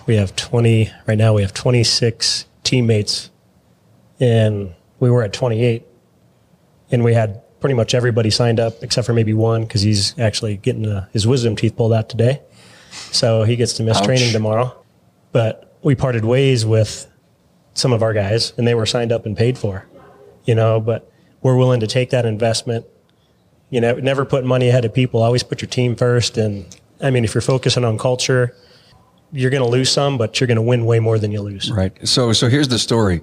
We 0.06 0.16
have 0.16 0.36
twenty 0.36 0.92
right 1.06 1.18
now. 1.18 1.34
We 1.34 1.42
have 1.42 1.52
twenty 1.52 1.82
six 1.82 2.46
teammates, 2.62 3.30
and 4.20 4.74
we 5.00 5.10
were 5.10 5.22
at 5.22 5.32
twenty 5.32 5.64
eight, 5.64 5.86
and 6.90 7.04
we 7.04 7.14
had 7.14 7.40
pretty 7.60 7.74
much 7.74 7.94
everybody 7.94 8.30
signed 8.30 8.60
up 8.60 8.82
except 8.82 9.06
for 9.06 9.14
maybe 9.14 9.32
one 9.32 9.64
because 9.64 9.80
he's 9.82 10.18
actually 10.18 10.56
getting 10.58 10.86
uh, 10.86 11.08
his 11.12 11.26
wisdom 11.26 11.56
teeth 11.56 11.76
pulled 11.76 11.92
out 11.92 12.08
today, 12.08 12.40
so 12.90 13.44
he 13.44 13.56
gets 13.56 13.74
to 13.74 13.82
miss 13.82 13.98
Ouch. 13.98 14.04
training 14.04 14.32
tomorrow. 14.32 14.76
But 15.32 15.76
we 15.82 15.94
parted 15.94 16.24
ways 16.24 16.64
with 16.64 17.10
some 17.74 17.92
of 17.92 18.02
our 18.02 18.12
guys, 18.12 18.52
and 18.56 18.66
they 18.66 18.74
were 18.74 18.86
signed 18.86 19.12
up 19.12 19.26
and 19.26 19.36
paid 19.36 19.58
for, 19.58 19.86
you 20.44 20.54
know. 20.54 20.80
But 20.80 21.10
we're 21.42 21.56
willing 21.56 21.80
to 21.80 21.86
take 21.86 22.10
that 22.10 22.24
investment 22.24 22.86
you 23.74 23.80
know, 23.80 23.94
never 23.94 24.24
put 24.24 24.44
money 24.44 24.68
ahead 24.68 24.84
of 24.84 24.94
people. 24.94 25.20
Always 25.20 25.42
put 25.42 25.60
your 25.60 25.68
team 25.68 25.96
first. 25.96 26.38
And 26.38 26.64
I 27.00 27.10
mean, 27.10 27.24
if 27.24 27.34
you're 27.34 27.42
focusing 27.42 27.84
on 27.84 27.98
culture, 27.98 28.54
you're 29.32 29.50
going 29.50 29.64
to 29.64 29.68
lose 29.68 29.90
some, 29.90 30.16
but 30.16 30.38
you're 30.38 30.46
going 30.46 30.56
to 30.56 30.62
win 30.62 30.84
way 30.84 31.00
more 31.00 31.18
than 31.18 31.32
you 31.32 31.42
lose. 31.42 31.72
Right. 31.72 31.92
So, 32.06 32.32
so 32.32 32.48
here's 32.48 32.68
the 32.68 32.78
story. 32.78 33.20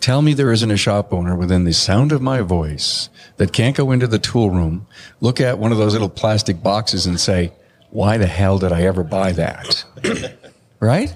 Tell 0.00 0.22
me 0.22 0.34
there 0.34 0.52
isn't 0.52 0.70
a 0.70 0.76
shop 0.76 1.12
owner 1.12 1.34
within 1.34 1.64
the 1.64 1.72
sound 1.72 2.12
of 2.12 2.22
my 2.22 2.40
voice 2.40 3.08
that 3.36 3.52
can't 3.52 3.76
go 3.76 3.90
into 3.90 4.06
the 4.06 4.18
tool 4.18 4.50
room, 4.50 4.86
look 5.20 5.40
at 5.40 5.58
one 5.58 5.72
of 5.72 5.78
those 5.78 5.92
little 5.92 6.08
plastic 6.08 6.62
boxes 6.62 7.06
and 7.06 7.18
say, 7.18 7.52
why 7.90 8.18
the 8.18 8.26
hell 8.26 8.58
did 8.58 8.72
I 8.72 8.82
ever 8.82 9.02
buy 9.02 9.32
that? 9.32 9.84
right? 10.80 11.14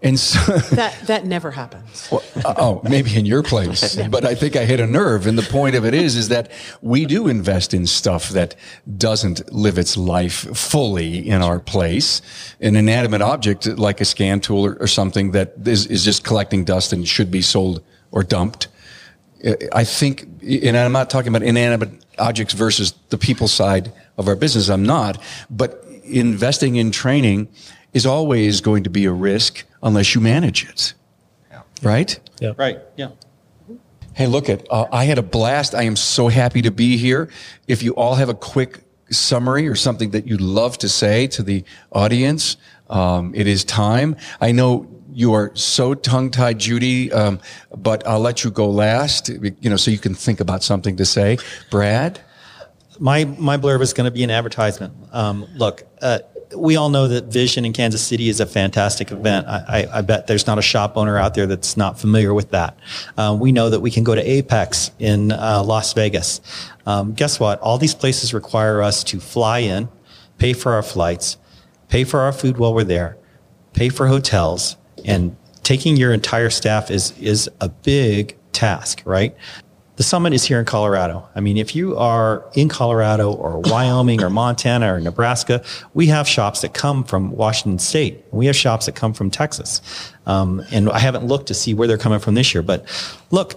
And 0.00 0.18
so, 0.18 0.38
that 0.76 0.96
that 1.06 1.26
never 1.26 1.50
happens. 1.50 2.08
well, 2.10 2.22
uh, 2.44 2.54
oh, 2.56 2.80
maybe 2.88 3.16
in 3.16 3.26
your 3.26 3.42
place, 3.42 3.96
but 4.10 4.24
I 4.24 4.34
think 4.34 4.54
I 4.54 4.64
hit 4.64 4.78
a 4.78 4.86
nerve. 4.86 5.26
And 5.26 5.36
the 5.36 5.42
point 5.42 5.74
of 5.74 5.84
it 5.84 5.92
is, 5.92 6.14
is 6.16 6.28
that 6.28 6.52
we 6.82 7.04
do 7.04 7.26
invest 7.26 7.74
in 7.74 7.86
stuff 7.86 8.28
that 8.30 8.54
doesn't 8.96 9.52
live 9.52 9.76
its 9.76 9.96
life 9.96 10.56
fully 10.56 11.28
in 11.28 11.42
our 11.42 11.58
place. 11.58 12.22
An 12.60 12.76
inanimate 12.76 13.22
object 13.22 13.66
like 13.66 14.00
a 14.00 14.04
scan 14.04 14.40
tool 14.40 14.66
or, 14.66 14.76
or 14.80 14.86
something 14.86 15.32
that 15.32 15.54
is, 15.64 15.86
is 15.86 16.04
just 16.04 16.22
collecting 16.22 16.64
dust 16.64 16.92
and 16.92 17.06
should 17.06 17.30
be 17.30 17.42
sold 17.42 17.82
or 18.10 18.22
dumped. 18.22 18.68
I 19.72 19.84
think, 19.84 20.26
and 20.42 20.76
I'm 20.76 20.92
not 20.92 21.10
talking 21.10 21.28
about 21.28 21.42
inanimate 21.42 21.90
objects 22.18 22.54
versus 22.54 22.94
the 23.10 23.18
people 23.18 23.46
side 23.46 23.92
of 24.16 24.26
our 24.26 24.34
business. 24.34 24.68
I'm 24.68 24.82
not, 24.82 25.22
but 25.48 25.84
investing 26.04 26.76
in 26.76 26.90
training 26.90 27.48
is 27.92 28.04
always 28.04 28.60
going 28.60 28.84
to 28.84 28.90
be 28.90 29.04
a 29.04 29.12
risk 29.12 29.64
unless 29.82 30.14
you 30.14 30.20
manage 30.20 30.68
it. 30.68 30.94
Right? 31.82 32.18
Yeah. 32.40 32.52
right. 32.56 32.80
Yeah. 32.96 33.10
Hey, 34.14 34.26
look 34.26 34.48
at, 34.48 34.66
uh, 34.68 34.86
I 34.90 35.04
had 35.04 35.18
a 35.18 35.22
blast. 35.22 35.76
I 35.76 35.84
am 35.84 35.94
so 35.94 36.26
happy 36.26 36.60
to 36.62 36.72
be 36.72 36.96
here. 36.96 37.30
If 37.68 37.84
you 37.84 37.94
all 37.94 38.16
have 38.16 38.28
a 38.28 38.34
quick 38.34 38.80
summary 39.10 39.68
or 39.68 39.76
something 39.76 40.10
that 40.10 40.26
you'd 40.26 40.40
love 40.40 40.76
to 40.78 40.88
say 40.88 41.28
to 41.28 41.42
the 41.42 41.62
audience, 41.92 42.56
um, 42.90 43.32
it 43.34 43.46
is 43.46 43.64
time. 43.64 44.16
I 44.40 44.50
know 44.50 44.88
you 45.18 45.32
are 45.32 45.50
so 45.54 45.94
tongue 45.94 46.30
tied, 46.30 46.58
Judy, 46.60 47.12
um, 47.12 47.40
but 47.76 48.06
I'll 48.06 48.20
let 48.20 48.44
you 48.44 48.50
go 48.50 48.70
last, 48.70 49.28
you 49.28 49.68
know, 49.68 49.76
so 49.76 49.90
you 49.90 49.98
can 49.98 50.14
think 50.14 50.40
about 50.40 50.62
something 50.62 50.96
to 50.96 51.04
say. 51.04 51.38
Brad? 51.70 52.20
my 53.00 53.24
my 53.24 53.56
blurb 53.56 53.80
is 53.80 53.92
going 53.92 54.06
to 54.06 54.10
be 54.10 54.24
an 54.24 54.30
advertisement. 54.30 54.94
Um, 55.12 55.46
look, 55.54 55.84
uh, 56.02 56.20
we 56.56 56.76
all 56.76 56.88
know 56.88 57.08
that 57.08 57.26
Vision 57.26 57.64
in 57.64 57.72
Kansas 57.72 58.02
City 58.02 58.28
is 58.28 58.40
a 58.40 58.46
fantastic 58.46 59.10
event. 59.10 59.46
I, 59.46 59.86
I, 59.92 59.98
I 59.98 60.00
bet 60.02 60.26
there's 60.26 60.46
not 60.46 60.58
a 60.58 60.62
shop 60.62 60.96
owner 60.96 61.18
out 61.18 61.34
there 61.34 61.46
that's 61.46 61.76
not 61.76 61.98
familiar 62.00 62.32
with 62.32 62.50
that. 62.52 62.78
Uh, 63.16 63.36
we 63.38 63.52
know 63.52 63.70
that 63.70 63.80
we 63.80 63.90
can 63.90 64.04
go 64.04 64.14
to 64.14 64.24
AAPEX 64.24 64.92
in 64.98 65.32
uh, 65.32 65.62
Las 65.64 65.92
Vegas. 65.92 66.40
Um, 66.86 67.12
guess 67.12 67.38
what? 67.38 67.60
All 67.60 67.76
these 67.76 67.94
places 67.94 68.32
require 68.32 68.82
us 68.82 69.04
to 69.04 69.20
fly 69.20 69.58
in, 69.58 69.88
pay 70.38 70.54
for 70.54 70.72
our 70.72 70.82
flights, 70.82 71.36
pay 71.88 72.04
for 72.04 72.20
our 72.20 72.32
food 72.32 72.56
while 72.56 72.72
we're 72.72 72.84
there, 72.84 73.18
pay 73.74 73.90
for 73.90 74.06
hotels, 74.06 74.76
and 75.04 75.36
taking 75.62 75.96
your 75.96 76.12
entire 76.12 76.50
staff 76.50 76.90
is 76.90 77.12
is 77.18 77.50
a 77.60 77.68
big 77.68 78.36
task, 78.52 79.02
right? 79.04 79.36
The 79.96 80.04
summit 80.04 80.32
is 80.32 80.44
here 80.44 80.60
in 80.60 80.64
Colorado. 80.64 81.28
I 81.34 81.40
mean, 81.40 81.56
if 81.56 81.74
you 81.74 81.96
are 81.96 82.44
in 82.54 82.68
Colorado 82.68 83.32
or 83.32 83.58
Wyoming 83.64 84.22
or 84.22 84.30
Montana 84.30 84.94
or 84.94 85.00
Nebraska, 85.00 85.62
we 85.92 86.06
have 86.06 86.28
shops 86.28 86.60
that 86.60 86.72
come 86.72 87.02
from 87.02 87.32
Washington 87.32 87.80
State. 87.80 88.24
We 88.30 88.46
have 88.46 88.54
shops 88.54 88.86
that 88.86 88.94
come 88.94 89.12
from 89.12 89.28
Texas. 89.28 89.82
Um, 90.24 90.62
and 90.70 90.88
I 90.88 91.00
haven't 91.00 91.26
looked 91.26 91.48
to 91.48 91.54
see 91.54 91.74
where 91.74 91.88
they're 91.88 91.98
coming 91.98 92.20
from 92.20 92.34
this 92.34 92.54
year, 92.54 92.62
but 92.62 92.86
look, 93.32 93.54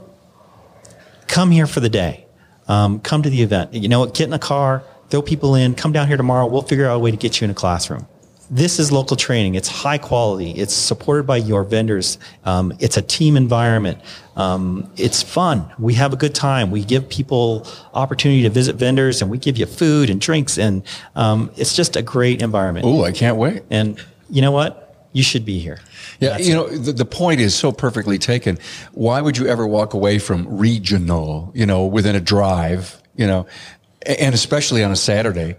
come 1.28 1.52
here 1.52 1.68
for 1.68 1.80
the 1.80 1.90
day. 1.90 2.26
Um, 2.68 3.00
come 3.02 3.22
to 3.22 3.30
the 3.30 3.44
event. 3.44 3.76
You 3.76 3.88
know 3.88 4.00
what? 4.00 4.16
Get 4.16 4.28
in 4.28 4.34
a 4.34 4.40
car, 4.40 4.84
throw 5.10 5.22
people 5.22 5.54
in, 5.54 5.76
come 5.76 5.92
down 5.92 6.08
here 6.08 6.18
tomorrow. 6.18 6.48
We'll 6.48 6.64
figure 6.64 6.88
out 6.88 6.96
a 6.96 7.00
way 7.00 7.12
to 7.12 7.18
get 7.18 7.40
you 7.40 7.46
in 7.46 7.52
a 7.52 7.54
classroom. 7.54 8.08
This 8.54 8.80
is 8.80 8.92
local 8.92 9.16
training. 9.16 9.56
It's 9.56 9.70
high 9.70 9.98
quality. 9.98 10.52
It's 10.52 10.74
supported 10.74 11.26
by 11.26 11.38
your 11.38 11.64
vendors. 11.64 12.18
Um, 12.44 12.74
it's 12.80 12.98
a 12.98 13.02
team 13.02 13.38
environment. 13.38 14.00
Um, 14.36 14.92
it's 14.98 15.24
fun. 15.24 15.72
We 15.80 15.94
have 15.94 16.12
a 16.12 16.18
good 16.18 16.36
time. 16.36 16.70
We 16.70 16.84
give 16.84 17.08
people 17.08 17.66
opportunity 17.94 18.42
to 18.44 18.50
visit 18.50 18.76
vendors, 18.76 19.22
and 19.22 19.32
we 19.32 19.38
give 19.38 19.58
you 19.58 19.66
food 19.66 20.10
and 20.10 20.20
drinks, 20.20 20.58
and 20.58 20.84
um, 21.16 21.50
it's 21.56 21.74
just 21.74 21.96
a 21.96 22.02
great 22.02 22.42
environment. 22.42 22.86
Oh, 22.86 23.06
I 23.06 23.14
can't 23.14 23.38
wait. 23.38 23.64
And 23.70 23.98
you 24.30 24.42
know 24.42 24.52
what? 24.52 25.08
You 25.14 25.24
should 25.24 25.46
be 25.46 25.60
here. 25.60 25.80
Yeah, 26.20 26.32
That's 26.32 26.48
you 26.48 26.54
know, 26.54 26.68
the, 26.68 26.92
the 26.92 27.06
point 27.06 27.40
is 27.40 27.56
so 27.56 27.72
perfectly 27.72 28.18
taken. 28.18 28.60
Why 28.92 29.22
would 29.22 29.38
you 29.38 29.48
ever 29.48 29.66
walk 29.66 29.94
away 29.94 30.20
from 30.20 30.58
regional, 30.58 31.52
you 31.56 31.66
know, 31.66 31.86
within 31.86 32.18
a 32.18 32.22
drive, 32.22 33.02
you 33.16 33.28
know, 33.28 33.46
and 34.06 34.36
especially 34.36 34.84
on 34.84 34.92
a 34.92 34.96
Saturday? 34.98 35.56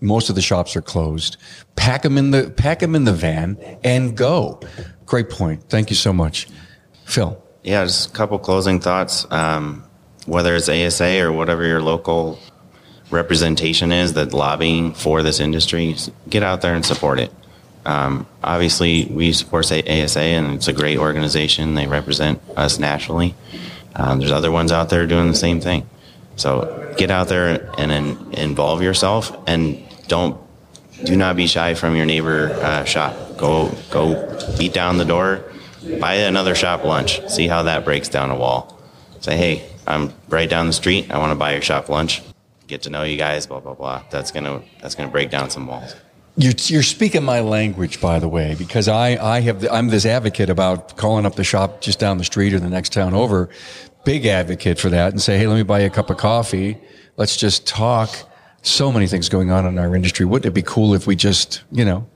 Most 0.00 0.28
of 0.28 0.34
the 0.34 0.42
shops 0.42 0.76
are 0.76 0.82
closed. 0.82 1.36
Pack 1.76 2.02
them 2.02 2.18
in 2.18 2.30
the, 2.30 2.50
pack 2.50 2.80
them 2.80 2.94
in 2.94 3.04
the 3.04 3.12
van 3.12 3.58
and 3.82 4.16
go. 4.16 4.60
Great 5.06 5.30
point. 5.30 5.64
Thank 5.68 5.90
you 5.90 5.96
so 5.96 6.12
much. 6.12 6.48
Phil. 7.04 7.40
Yeah, 7.62 7.84
just 7.84 8.10
a 8.10 8.12
couple 8.12 8.38
closing 8.38 8.80
thoughts. 8.80 9.26
Um, 9.30 9.84
whether 10.26 10.54
it's 10.54 10.68
ASA 10.68 11.22
or 11.22 11.32
whatever 11.32 11.64
your 11.64 11.80
local 11.80 12.38
representation 13.10 13.92
is 13.92 14.14
that 14.14 14.32
lobbying 14.32 14.94
for 14.94 15.22
this 15.22 15.40
industry, 15.40 15.96
get 16.28 16.42
out 16.42 16.62
there 16.62 16.74
and 16.74 16.84
support 16.84 17.20
it. 17.20 17.32
Um, 17.86 18.26
obviously, 18.42 19.06
we 19.06 19.32
support 19.32 19.70
ASA, 19.70 20.20
and 20.20 20.54
it's 20.54 20.68
a 20.68 20.72
great 20.72 20.98
organization. 20.98 21.74
They 21.74 21.86
represent 21.86 22.40
us 22.56 22.78
nationally. 22.78 23.34
Um, 23.94 24.18
there's 24.18 24.32
other 24.32 24.50
ones 24.50 24.72
out 24.72 24.88
there 24.88 25.06
doing 25.06 25.28
the 25.28 25.36
same 25.36 25.60
thing. 25.60 25.88
So 26.36 26.94
get 26.96 27.10
out 27.10 27.28
there 27.28 27.70
and, 27.78 27.92
and 27.92 28.34
involve 28.34 28.82
yourself, 28.82 29.36
and 29.46 29.82
don't 30.08 30.40
do 31.04 31.16
not 31.16 31.36
be 31.36 31.46
shy 31.46 31.74
from 31.74 31.96
your 31.96 32.06
neighbor 32.06 32.50
uh, 32.62 32.84
shop. 32.84 33.14
Go 33.36 33.70
go 33.90 34.38
beat 34.58 34.72
down 34.72 34.98
the 34.98 35.04
door, 35.04 35.44
buy 36.00 36.14
another 36.14 36.54
shop 36.54 36.84
lunch. 36.84 37.20
See 37.28 37.46
how 37.46 37.62
that 37.64 37.84
breaks 37.84 38.08
down 38.08 38.30
a 38.30 38.36
wall. 38.36 38.80
Say, 39.20 39.36
hey, 39.36 39.68
I'm 39.86 40.12
right 40.28 40.48
down 40.48 40.66
the 40.66 40.72
street. 40.72 41.10
I 41.10 41.18
want 41.18 41.30
to 41.30 41.36
buy 41.36 41.52
your 41.52 41.62
shop 41.62 41.88
lunch. 41.88 42.22
get 42.66 42.82
to 42.82 42.90
know 42.90 43.02
you 43.02 43.16
guys, 43.16 43.46
blah 43.46 43.60
blah 43.60 43.74
blah. 43.74 44.02
That's 44.10 44.30
gonna 44.30 44.62
that's 44.80 44.94
gonna 44.94 45.10
break 45.10 45.30
down 45.30 45.50
some 45.50 45.66
walls. 45.66 45.94
You're, 46.36 46.54
you're 46.56 46.82
speaking 46.82 47.22
my 47.22 47.40
language, 47.40 48.00
by 48.00 48.18
the 48.18 48.26
way, 48.26 48.56
because 48.58 48.88
I, 48.88 49.10
I 49.24 49.40
have 49.42 49.60
the, 49.60 49.72
I'm 49.72 49.86
this 49.86 50.04
advocate 50.04 50.50
about 50.50 50.96
calling 50.96 51.26
up 51.26 51.36
the 51.36 51.44
shop 51.44 51.80
just 51.80 52.00
down 52.00 52.18
the 52.18 52.24
street 52.24 52.52
or 52.52 52.58
the 52.58 52.68
next 52.68 52.92
town 52.92 53.14
over. 53.14 53.50
Big 54.04 54.26
advocate 54.26 54.78
for 54.78 54.90
that, 54.90 55.12
and 55.12 55.20
say, 55.20 55.38
hey, 55.38 55.46
let 55.46 55.56
me 55.56 55.62
buy 55.62 55.80
you 55.80 55.86
a 55.86 55.90
cup 55.90 56.10
of 56.10 56.16
coffee. 56.16 56.78
Let's 57.16 57.36
just 57.36 57.66
talk. 57.66 58.10
So 58.62 58.90
many 58.90 59.06
things 59.06 59.28
going 59.28 59.50
on 59.50 59.66
in 59.66 59.78
our 59.78 59.94
industry. 59.94 60.24
Wouldn't 60.24 60.46
it 60.46 60.54
be 60.54 60.62
cool 60.62 60.94
if 60.94 61.06
we 61.06 61.16
just, 61.16 61.62
you 61.70 61.84
know, 61.84 62.06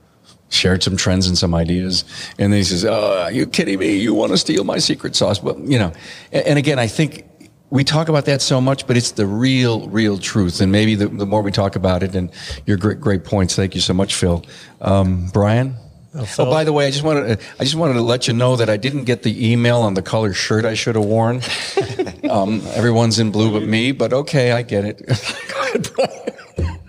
shared 0.49 0.83
some 0.83 0.97
trends 0.97 1.27
and 1.27 1.37
some 1.37 1.53
ideas. 1.55 2.03
And 2.37 2.51
then 2.51 2.57
he 2.57 2.63
says, 2.63 2.85
"Oh, 2.85 3.23
are 3.23 3.31
you 3.31 3.45
kidding 3.45 3.79
me? 3.79 3.95
You 3.97 4.13
want 4.13 4.31
to 4.31 4.37
steal 4.37 4.63
my 4.63 4.79
secret 4.79 5.15
sauce?" 5.15 5.39
But 5.39 5.59
you 5.59 5.79
know, 5.79 5.93
and, 6.31 6.47
and 6.47 6.59
again, 6.59 6.79
I 6.79 6.87
think 6.87 7.25
we 7.69 7.83
talk 7.83 8.09
about 8.09 8.25
that 8.25 8.41
so 8.41 8.59
much, 8.59 8.87
but 8.87 8.97
it's 8.97 9.11
the 9.11 9.27
real, 9.27 9.87
real 9.89 10.17
truth. 10.17 10.59
And 10.59 10.71
maybe 10.71 10.95
the, 10.95 11.07
the 11.07 11.25
more 11.25 11.41
we 11.41 11.51
talk 11.51 11.75
about 11.75 12.03
it, 12.03 12.15
and 12.15 12.31
your 12.65 12.77
great, 12.77 12.99
great 12.99 13.23
points. 13.23 13.55
Thank 13.55 13.75
you 13.75 13.81
so 13.81 13.93
much, 13.93 14.15
Phil. 14.15 14.43
Um, 14.81 15.29
Brian. 15.31 15.75
Oh, 16.19 16.27
Oh, 16.39 16.45
by 16.51 16.63
the 16.63 16.73
way, 16.73 16.87
I 16.87 16.91
just 16.91 17.03
wanted 17.03 17.39
to, 17.39 17.45
I 17.59 17.63
just 17.63 17.75
wanted 17.75 17.93
to 17.93 18.01
let 18.01 18.27
you 18.27 18.33
know 18.33 18.55
that 18.55 18.69
I 18.69 18.77
didn't 18.77 19.05
get 19.05 19.23
the 19.23 19.51
email 19.51 19.77
on 19.81 19.93
the 19.93 20.01
color 20.01 20.33
shirt 20.33 20.65
I 20.65 20.73
should 20.73 20.95
have 20.95 21.05
worn. 21.05 21.41
um, 22.29 22.61
everyone's 22.75 23.19
in 23.19 23.31
blue 23.31 23.51
but 23.51 23.67
me, 23.67 23.91
but 23.91 24.11
okay, 24.13 24.51
I 24.51 24.61
get 24.61 24.85
it. 24.85 25.05
Go 25.07 25.61
ahead, 25.63 25.89
Brian. 25.95 26.79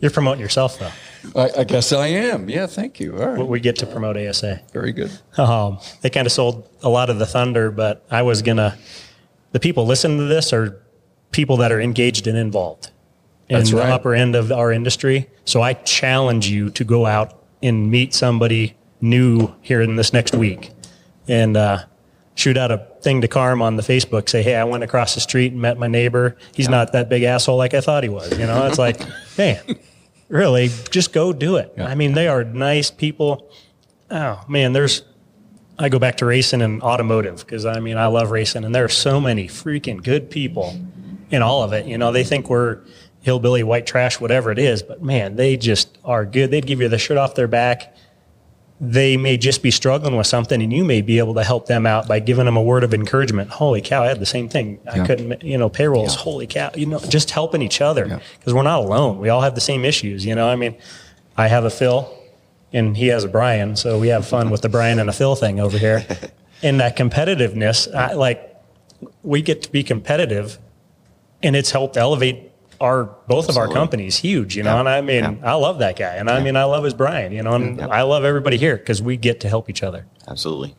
You're 0.00 0.10
promoting 0.10 0.40
yourself, 0.40 0.78
though. 0.78 0.90
I, 1.34 1.60
I 1.60 1.64
guess 1.64 1.92
I 1.92 2.06
am. 2.08 2.48
Yeah, 2.48 2.66
thank 2.66 3.00
you. 3.00 3.16
All 3.18 3.26
right, 3.28 3.46
We 3.46 3.60
get 3.60 3.76
to 3.76 3.86
promote 3.86 4.16
ASA. 4.16 4.60
very 4.72 4.92
good. 4.92 5.10
Um, 5.38 5.78
they 6.02 6.10
kind 6.10 6.26
of 6.26 6.32
sold 6.32 6.68
a 6.82 6.88
lot 6.88 7.10
of 7.10 7.18
the 7.18 7.26
thunder, 7.26 7.70
but 7.70 8.04
I 8.10 8.22
was 8.22 8.42
gonna. 8.42 8.76
The 9.52 9.60
people 9.60 9.86
listening 9.86 10.18
to 10.18 10.24
this 10.24 10.52
are 10.52 10.80
people 11.32 11.56
that 11.58 11.72
are 11.72 11.80
engaged 11.80 12.26
and 12.26 12.36
involved 12.38 12.90
in 13.48 13.58
That's 13.58 13.70
the 13.70 13.78
right. 13.78 13.90
upper 13.90 14.14
end 14.14 14.36
of 14.36 14.52
our 14.52 14.70
industry. 14.70 15.28
So 15.44 15.62
I 15.62 15.72
challenge 15.74 16.48
you 16.48 16.70
to 16.70 16.84
go 16.84 17.06
out 17.06 17.42
and 17.62 17.90
meet 17.90 18.14
somebody 18.14 18.76
new 19.00 19.54
here 19.62 19.80
in 19.80 19.96
this 19.96 20.12
next 20.12 20.34
week, 20.34 20.70
and 21.28 21.56
uh, 21.56 21.84
shoot 22.34 22.56
out 22.56 22.70
a 22.70 22.86
thing 23.00 23.20
to 23.22 23.28
Carm 23.28 23.62
on 23.62 23.76
the 23.76 23.82
Facebook. 23.82 24.28
Say, 24.28 24.42
hey, 24.42 24.54
I 24.56 24.64
went 24.64 24.84
across 24.84 25.14
the 25.14 25.20
street 25.20 25.52
and 25.52 25.60
met 25.60 25.78
my 25.78 25.88
neighbor. 25.88 26.36
He's 26.54 26.68
not 26.68 26.92
that 26.92 27.08
big 27.08 27.22
asshole 27.22 27.56
like 27.56 27.74
I 27.74 27.80
thought 27.80 28.02
he 28.02 28.08
was. 28.08 28.30
You 28.38 28.46
know, 28.46 28.66
it's 28.66 28.78
like, 28.78 29.00
man, 29.38 29.60
really, 30.28 30.70
just 30.90 31.12
go 31.12 31.32
do 31.32 31.56
it. 31.56 31.72
Yeah. 31.76 31.86
I 31.86 31.94
mean, 31.94 32.12
they 32.12 32.28
are 32.28 32.44
nice 32.44 32.90
people. 32.90 33.50
Oh 34.10 34.42
man, 34.48 34.72
there's 34.72 35.02
I 35.78 35.88
go 35.88 35.98
back 35.98 36.16
to 36.18 36.26
racing 36.26 36.62
and 36.62 36.82
automotive 36.82 37.40
because 37.40 37.66
I 37.66 37.80
mean 37.80 37.96
I 37.96 38.06
love 38.06 38.30
racing, 38.30 38.64
and 38.64 38.74
there 38.74 38.84
are 38.84 38.88
so 38.88 39.20
many 39.20 39.48
freaking 39.48 40.02
good 40.02 40.30
people 40.30 40.78
in 41.30 41.42
all 41.42 41.62
of 41.62 41.72
it. 41.72 41.86
You 41.86 41.98
know, 41.98 42.12
they 42.12 42.24
think 42.24 42.48
we're 42.48 42.82
hillbilly, 43.26 43.64
white 43.64 43.84
trash, 43.88 44.20
whatever 44.20 44.52
it 44.52 44.58
is, 44.58 44.84
but 44.84 45.02
man, 45.02 45.34
they 45.34 45.56
just 45.56 45.98
are 46.04 46.24
good. 46.24 46.52
They'd 46.52 46.64
give 46.64 46.80
you 46.80 46.88
the 46.88 46.96
shirt 46.96 47.18
off 47.18 47.34
their 47.34 47.48
back. 47.48 47.92
They 48.80 49.16
may 49.16 49.36
just 49.36 49.64
be 49.64 49.72
struggling 49.72 50.14
with 50.16 50.28
something, 50.28 50.62
and 50.62 50.72
you 50.72 50.84
may 50.84 51.00
be 51.02 51.18
able 51.18 51.34
to 51.34 51.42
help 51.42 51.66
them 51.66 51.86
out 51.86 52.06
by 52.06 52.20
giving 52.20 52.44
them 52.44 52.56
a 52.56 52.62
word 52.62 52.84
of 52.84 52.94
encouragement. 52.94 53.50
Holy 53.50 53.80
cow, 53.80 54.04
I 54.04 54.06
had 54.06 54.20
the 54.20 54.26
same 54.26 54.48
thing. 54.48 54.78
I 54.88 55.04
couldn't, 55.04 55.42
you 55.42 55.58
know, 55.58 55.68
payrolls. 55.68 56.14
Holy 56.14 56.46
cow, 56.46 56.70
you 56.76 56.86
know, 56.86 57.00
just 57.00 57.32
helping 57.32 57.62
each 57.62 57.80
other 57.80 58.06
Yeah. 58.06 58.20
because 58.38 58.54
we're 58.54 58.62
not 58.62 58.78
alone. 58.78 59.18
We 59.18 59.28
all 59.28 59.40
have 59.40 59.56
the 59.56 59.60
same 59.60 59.84
issues. 59.84 60.24
You 60.24 60.36
know, 60.36 60.46
I 60.48 60.54
mean, 60.54 60.76
I 61.36 61.48
have 61.48 61.64
a 61.64 61.70
Phil, 61.70 62.08
and 62.72 62.96
he 62.96 63.08
has 63.08 63.24
a 63.24 63.28
Brian, 63.28 63.74
so 63.74 63.98
we 63.98 64.06
have 64.08 64.24
fun 64.24 64.50
with 64.50 64.62
the 64.62 64.68
Brian 64.68 65.00
and 65.00 65.10
a 65.10 65.12
Phil 65.12 65.34
thing 65.34 65.58
over 65.58 65.78
here. 65.78 66.06
and 66.62 66.78
that 66.78 66.96
competitiveness, 66.96 67.92
I, 67.92 68.12
like 68.12 68.54
we 69.24 69.42
get 69.42 69.62
to 69.62 69.72
be 69.72 69.82
competitive, 69.82 70.58
and 71.42 71.56
it's 71.56 71.72
helped 71.72 71.96
elevate 71.96 72.52
our 72.80 73.04
both 73.28 73.48
of 73.48 73.56
our 73.56 73.68
companies 73.68 74.16
huge. 74.16 74.56
You 74.56 74.62
know, 74.62 74.74
Yeah. 74.74 74.80
and 74.80 74.88
I 74.88 75.00
mean, 75.00 75.24
Yeah. 75.24 75.34
I 75.52 75.54
love 75.54 75.78
that 75.80 75.96
guy, 75.98 76.14
and 76.14 76.28
I 76.30 76.40
mean, 76.42 76.56
I 76.56 76.64
love 76.64 76.84
his 76.84 76.94
Brian. 76.94 77.32
You 77.32 77.42
know, 77.42 77.52
and 77.54 77.78
Yeah. 77.78 77.86
I 77.88 78.02
love 78.02 78.24
everybody 78.24 78.56
here 78.56 78.76
because 78.76 79.00
we 79.02 79.16
get 79.16 79.40
to 79.40 79.48
help 79.48 79.68
each 79.70 79.82
other. 79.82 80.06
Absolutely. 80.28 80.74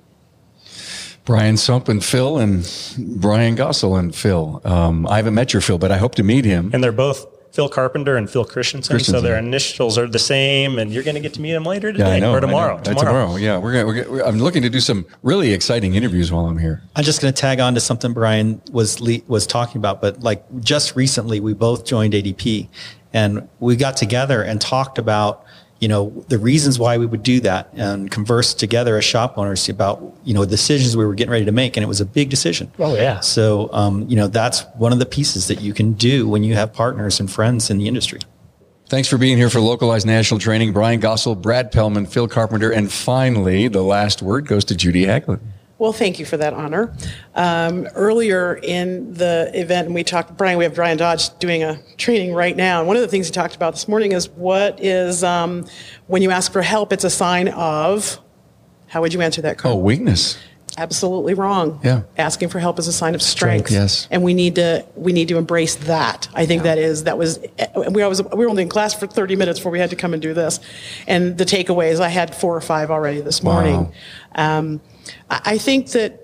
Brian 1.26 1.58
Sump 1.58 1.90
and 1.90 2.04
Phil, 2.04 2.38
and 2.38 2.66
Brian 2.98 3.56
Gossel 3.58 4.00
and 4.00 4.16
Phil. 4.16 4.62
Um, 4.64 5.06
I 5.08 5.18
haven't 5.18 5.34
met 5.34 5.52
your 5.52 5.62
Phil, 5.62 5.78
but 5.78 5.92
I 5.92 5.98
hope 5.98 6.16
to 6.16 6.24
meet 6.24 6.46
him. 6.46 6.70
And 6.74 6.82
they're 6.84 6.92
both 6.94 7.26
Phil 7.58 7.68
Carpenter 7.68 8.18
and 8.18 8.30
Phil 8.30 8.46
Christensen, 8.46 9.00
so 9.00 9.20
their 9.20 9.36
initials 9.36 9.98
are 9.98 10.06
the 10.06 10.20
same, 10.20 10.78
and 10.78 10.94
you're 10.94 11.02
going 11.02 11.16
to 11.16 11.20
get 11.20 11.34
to 11.34 11.42
meet 11.42 11.54
them 11.54 11.64
later 11.64 11.92
today 11.92 12.08
Yeah, 12.08 12.14
I 12.14 12.20
know. 12.20 12.34
or 12.34 12.38
I 12.38 12.40
know. 12.42 12.46
tomorrow. 12.46 12.80
Tomorrow. 12.84 13.36
Yeah, 13.38 13.58
we're 13.58 13.74
gonna. 13.74 13.88
We're 13.88 14.04
gonna 14.04 14.24
I'm 14.26 14.38
looking 14.38 14.62
to 14.62 14.70
do 14.70 14.80
some 14.80 15.08
really 15.24 15.54
exciting 15.54 15.96
interviews 15.96 16.32
while 16.32 16.46
I'm 16.46 16.60
here. 16.60 16.84
I'm 16.96 17.04
just 17.04 17.20
going 17.20 17.34
to 17.34 17.42
tag 17.42 17.60
on 17.60 17.74
to 17.74 17.80
something 17.80 18.14
Brian 18.14 18.62
was 18.72 19.02
was 19.28 19.48
talking 19.48 19.80
about, 19.80 20.02
but 20.02 20.20
like 20.22 20.46
just 20.60 20.96
recently, 20.96 21.40
we 21.40 21.56
both 21.56 21.84
joined 21.84 22.14
ADP, 22.14 22.68
and 23.12 23.50
we 23.60 23.76
got 23.76 23.98
together 23.98 24.44
and 24.44 24.62
talked 24.62 25.00
about 25.00 25.44
you 25.80 25.88
know 25.88 26.10
the 26.28 26.38
reasons 26.38 26.80
why 26.80 26.98
we 26.98 27.06
would 27.06 27.24
do 27.24 27.40
that, 27.42 27.70
and 27.74 28.10
converse 28.10 28.54
together 28.54 28.98
as 28.98 29.06
shop 29.06 29.38
owners 29.38 29.70
about 29.70 30.02
you 30.24 30.34
know 30.34 30.46
decisions 30.46 30.98
we 30.98 31.06
were 31.06 31.14
getting 31.14 31.32
ready 31.32 31.46
to 31.46 31.52
make, 31.52 31.78
and 31.78 31.84
it 31.84 31.88
was 31.88 32.02
a 32.02 32.06
big 32.06 32.30
decision. 32.30 32.72
Oh, 32.80 32.96
yeah. 32.96 33.20
So 33.20 33.70
um, 33.74 34.08
you 34.10 34.16
know 34.16 34.28
that's 34.28 34.66
one 34.76 34.92
of 34.92 35.00
the 35.00 35.06
pieces 35.06 35.48
that 35.48 35.62
you 35.62 35.74
can 35.74 35.94
do 35.94 36.28
when 36.28 36.44
you 36.44 36.56
have 36.56 36.74
partners 36.74 37.20
and 37.20 37.30
friends 37.30 37.70
in 37.70 37.78
the 37.78 37.88
industry. 37.88 38.20
Thanks 38.90 39.10
for 39.10 39.18
being 39.18 39.38
here 39.38 39.50
for 39.50 39.60
localized 39.60 40.08
national 40.08 40.40
training. 40.40 40.72
Brian 40.72 41.02
Gossel, 41.02 41.40
Brad 41.40 41.74
Pellman, 41.74 42.06
Phil 42.06 42.28
Carpenter, 42.28 42.72
and 42.72 42.92
finally, 42.92 43.68
the 43.68 43.84
last 43.84 44.22
word 44.22 44.48
goes 44.48 44.64
to 44.66 44.76
Judy 44.76 45.06
Haglund. 45.06 45.42
Well, 45.80 45.94
thank 45.94 46.18
you 46.18 46.26
for 46.26 46.38
that 46.38 46.54
honor. 46.54 46.96
Um, 47.36 47.86
earlier 47.94 48.56
in 48.56 49.14
the 49.14 49.52
event, 49.54 49.92
we 49.92 50.04
talked, 50.04 50.36
Brian, 50.36 50.58
we 50.58 50.64
have 50.64 50.74
Brian 50.74 50.98
Dodge 50.98 51.38
doing 51.38 51.62
a 51.62 51.80
training 51.98 52.34
right 52.34 52.56
now. 52.56 52.80
And 52.80 52.88
one 52.88 52.98
of 52.98 53.04
the 53.04 53.08
things 53.08 53.28
he 53.28 53.32
talked 53.32 53.56
about 53.56 53.74
this 53.74 53.88
morning 53.88 54.12
is 54.12 54.28
what 54.30 54.84
is, 54.84 55.24
um, 55.24 55.68
when 56.08 56.24
you 56.24 56.32
ask 56.32 56.52
for 56.52 56.64
help, 56.64 56.92
it's 56.92 57.04
a 57.04 57.12
sign 57.12 57.50
of, 57.50 58.20
how 58.88 59.02
would 59.02 59.14
you 59.14 59.22
answer 59.22 59.42
that, 59.44 59.60
Carl? 59.60 59.76
Oh, 59.76 59.78
weakness. 59.78 60.40
Absolutely 60.78 61.34
wrong. 61.34 61.80
Yeah. 61.84 62.04
Asking 62.18 62.50
for 62.50 62.60
help 62.60 62.78
is 62.78 62.88
a 62.88 62.94
sign 62.94 63.16
of 63.16 63.22
strength. 63.22 63.72
Yes. 63.72 64.08
And 64.12 64.22
we 64.22 64.36
need 64.36 64.56
to 64.56 64.86
we 64.96 65.12
need 65.12 65.28
to 65.30 65.38
embrace 65.38 65.76
that. 65.76 66.30
I 66.36 66.46
think 66.46 66.64
that 66.64 66.78
is 66.78 67.06
that 67.06 67.18
was 67.18 67.40
we 67.76 68.04
was 68.04 68.22
we 68.24 68.46
were 68.46 68.50
only 68.50 68.62
in 68.62 68.70
class 68.70 68.94
for 68.94 69.08
30 69.08 69.36
minutes 69.36 69.58
before 69.58 69.72
we 69.72 69.80
had 69.80 69.90
to 69.90 69.96
come 69.96 70.14
and 70.14 70.22
do 70.22 70.36
this. 70.36 70.60
And 71.08 71.36
the 71.36 71.46
takeaways 71.46 72.00
I 72.00 72.10
had 72.10 72.36
four 72.36 72.56
or 72.56 72.62
five 72.62 72.92
already 72.92 73.22
this 73.22 73.42
morning. 73.42 73.92
Um, 74.36 74.80
I 75.30 75.42
I 75.46 75.58
think 75.58 75.90
that 75.92 76.22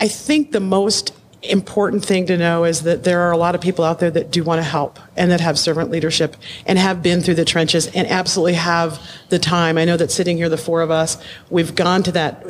I 0.00 0.08
think 0.08 0.52
the 0.52 0.60
most 0.60 1.12
important 1.42 2.04
thing 2.04 2.26
to 2.26 2.36
know 2.36 2.64
is 2.64 2.82
that 2.82 3.04
there 3.04 3.20
are 3.20 3.30
a 3.30 3.36
lot 3.36 3.54
of 3.54 3.60
people 3.60 3.84
out 3.84 4.00
there 4.00 4.10
that 4.10 4.30
do 4.30 4.42
want 4.42 4.58
to 4.58 4.64
help 4.64 4.98
and 5.16 5.30
that 5.30 5.40
have 5.40 5.58
servant 5.58 5.90
leadership 5.90 6.36
and 6.66 6.78
have 6.78 7.02
been 7.02 7.20
through 7.20 7.34
the 7.34 7.44
trenches 7.44 7.86
and 7.88 8.08
absolutely 8.08 8.54
have 8.54 9.00
the 9.28 9.38
time. 9.38 9.78
I 9.78 9.84
know 9.84 9.96
that 9.96 10.10
sitting 10.10 10.36
here, 10.36 10.48
the 10.48 10.56
four 10.56 10.80
of 10.80 10.90
us, 10.90 11.16
we've 11.48 11.74
gone 11.74 12.02
to 12.04 12.12
that 12.12 12.42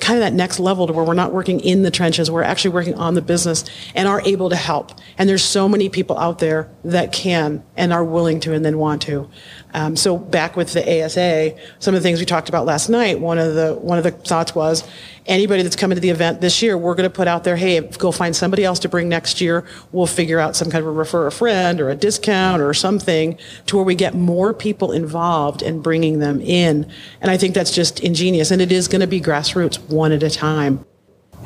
kind 0.00 0.18
of 0.18 0.20
that 0.20 0.34
next 0.34 0.58
level 0.58 0.86
to 0.86 0.92
where 0.92 1.04
we're 1.04 1.14
not 1.14 1.32
working 1.32 1.60
in 1.60 1.82
the 1.82 1.90
trenches, 1.90 2.30
we're 2.30 2.42
actually 2.42 2.72
working 2.72 2.94
on 2.94 3.14
the 3.14 3.22
business 3.22 3.64
and 3.94 4.06
are 4.06 4.20
able 4.22 4.50
to 4.50 4.56
help. 4.56 4.92
And 5.16 5.28
there's 5.28 5.44
so 5.44 5.68
many 5.68 5.88
people 5.88 6.18
out 6.18 6.38
there 6.38 6.68
that 6.84 7.12
can 7.12 7.64
and 7.76 7.92
are 7.92 8.04
willing 8.04 8.40
to 8.40 8.52
and 8.52 8.64
then 8.64 8.78
want 8.78 9.02
to. 9.02 9.30
Um, 9.76 9.94
so 9.94 10.16
back 10.16 10.56
with 10.56 10.72
the 10.72 11.04
ASA, 11.04 11.54
some 11.80 11.94
of 11.94 12.02
the 12.02 12.08
things 12.08 12.18
we 12.18 12.24
talked 12.24 12.48
about 12.48 12.64
last 12.64 12.88
night, 12.88 13.20
one 13.20 13.38
of 13.38 13.54
the 13.54 13.74
one 13.74 13.98
of 13.98 14.04
the 14.04 14.10
thoughts 14.10 14.54
was 14.54 14.88
anybody 15.26 15.62
that's 15.62 15.76
coming 15.76 15.96
to 15.96 16.00
the 16.00 16.08
event 16.08 16.40
this 16.40 16.62
year, 16.62 16.78
we're 16.78 16.94
going 16.94 17.08
to 17.08 17.14
put 17.14 17.28
out 17.28 17.44
there, 17.44 17.56
hey, 17.56 17.78
go 17.98 18.10
find 18.10 18.34
somebody 18.34 18.64
else 18.64 18.78
to 18.78 18.88
bring 18.88 19.06
next 19.10 19.38
year. 19.38 19.66
We'll 19.92 20.06
figure 20.06 20.40
out 20.40 20.56
some 20.56 20.70
kind 20.70 20.80
of 20.80 20.88
a 20.88 20.92
refer 20.92 21.26
a 21.26 21.30
friend 21.30 21.78
or 21.78 21.90
a 21.90 21.94
discount 21.94 22.62
or 22.62 22.72
something 22.72 23.38
to 23.66 23.76
where 23.76 23.84
we 23.84 23.94
get 23.94 24.14
more 24.14 24.54
people 24.54 24.92
involved 24.92 25.60
and 25.60 25.82
bringing 25.82 26.20
them 26.20 26.40
in. 26.40 26.90
And 27.20 27.30
I 27.30 27.36
think 27.36 27.54
that's 27.54 27.74
just 27.74 28.00
ingenious. 28.00 28.50
And 28.50 28.62
it 28.62 28.72
is 28.72 28.88
going 28.88 29.02
to 29.02 29.06
be 29.06 29.20
grassroots 29.20 29.78
one 29.90 30.10
at 30.10 30.22
a 30.22 30.30
time. 30.30 30.86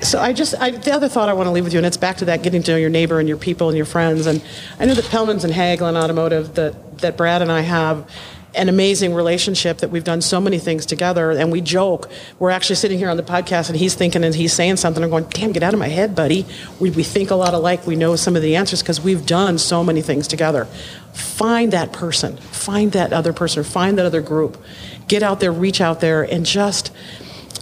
So 0.02 0.18
I 0.18 0.32
just, 0.32 0.54
I, 0.58 0.70
the 0.70 0.92
other 0.92 1.08
thought 1.08 1.28
I 1.28 1.34
want 1.34 1.46
to 1.46 1.50
leave 1.50 1.64
with 1.64 1.74
you, 1.74 1.78
and 1.78 1.86
it's 1.86 1.98
back 1.98 2.16
to 2.18 2.24
that 2.26 2.42
getting 2.42 2.62
to 2.62 2.72
know 2.72 2.76
your 2.78 2.90
neighbor 2.90 3.18
and 3.18 3.28
your 3.28 3.36
people 3.36 3.68
and 3.68 3.76
your 3.76 3.86
friends. 3.86 4.26
And 4.26 4.42
I 4.78 4.86
know 4.86 4.94
that 4.94 5.04
Pellman's 5.06 5.44
and 5.44 5.52
Hagelin 5.52 6.02
Automotive, 6.02 6.54
that, 6.54 6.98
that 6.98 7.16
Brad 7.18 7.42
and 7.42 7.52
I 7.52 7.60
have 7.60 8.10
an 8.54 8.68
amazing 8.68 9.14
relationship 9.14 9.78
that 9.78 9.90
we've 9.90 10.04
done 10.04 10.20
so 10.20 10.40
many 10.40 10.58
things 10.58 10.86
together. 10.86 11.30
And 11.30 11.52
we 11.52 11.60
joke, 11.60 12.10
we're 12.38 12.50
actually 12.50 12.76
sitting 12.76 12.98
here 12.98 13.08
on 13.08 13.16
the 13.16 13.22
podcast 13.22 13.68
and 13.68 13.78
he's 13.78 13.94
thinking 13.94 14.24
and 14.24 14.34
he's 14.34 14.52
saying 14.52 14.76
something. 14.76 15.04
I'm 15.04 15.10
going, 15.10 15.24
damn, 15.30 15.52
get 15.52 15.62
out 15.62 15.72
of 15.72 15.78
my 15.78 15.88
head, 15.88 16.16
buddy. 16.16 16.46
We, 16.80 16.90
we 16.90 17.02
think 17.02 17.30
a 17.30 17.36
lot 17.36 17.54
alike. 17.54 17.86
We 17.86 17.94
know 17.94 18.16
some 18.16 18.36
of 18.36 18.42
the 18.42 18.56
answers 18.56 18.82
because 18.82 19.00
we've 19.00 19.24
done 19.24 19.58
so 19.58 19.84
many 19.84 20.02
things 20.02 20.26
together. 20.26 20.64
Find 21.12 21.72
that 21.72 21.92
person, 21.92 22.36
find 22.38 22.92
that 22.92 23.12
other 23.12 23.32
person, 23.32 23.62
find 23.62 23.98
that 23.98 24.06
other 24.06 24.22
group. 24.22 24.60
Get 25.06 25.22
out 25.22 25.40
there, 25.40 25.52
reach 25.52 25.80
out 25.80 26.00
there, 26.00 26.22
and 26.22 26.44
just 26.44 26.92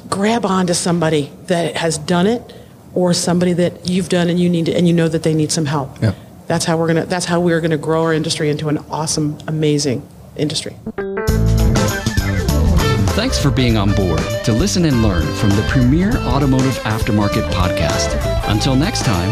grab 0.08 0.44
onto 0.44 0.74
somebody 0.74 1.32
that 1.46 1.76
has 1.76 1.98
done 1.98 2.26
it 2.26 2.54
or 2.94 3.12
somebody 3.14 3.52
that 3.52 3.88
you've 3.88 4.08
done 4.08 4.28
and 4.28 4.38
you 4.40 4.48
need 4.48 4.66
to, 4.66 4.72
and 4.74 4.88
you 4.88 4.94
know 4.94 5.08
that 5.08 5.22
they 5.22 5.34
need 5.34 5.52
some 5.52 5.66
help. 5.66 6.00
Yeah. 6.02 6.14
That's 6.46 6.64
how 6.64 6.78
we're 6.78 6.86
gonna 6.86 7.04
that's 7.06 7.26
how 7.26 7.40
we're 7.40 7.60
gonna 7.60 7.76
grow 7.76 8.04
our 8.04 8.14
industry 8.14 8.48
into 8.48 8.68
an 8.68 8.78
awesome, 8.90 9.38
amazing 9.46 10.06
industry. 10.36 10.74
Thanks 13.18 13.38
for 13.38 13.50
being 13.50 13.76
on 13.76 13.92
board 13.94 14.22
to 14.44 14.52
listen 14.52 14.84
and 14.84 15.02
learn 15.02 15.26
from 15.34 15.50
the 15.50 15.66
premier 15.68 16.16
automotive 16.18 16.74
aftermarket 16.84 17.50
podcast. 17.50 18.16
Until 18.48 18.76
next 18.76 19.04
time, 19.04 19.28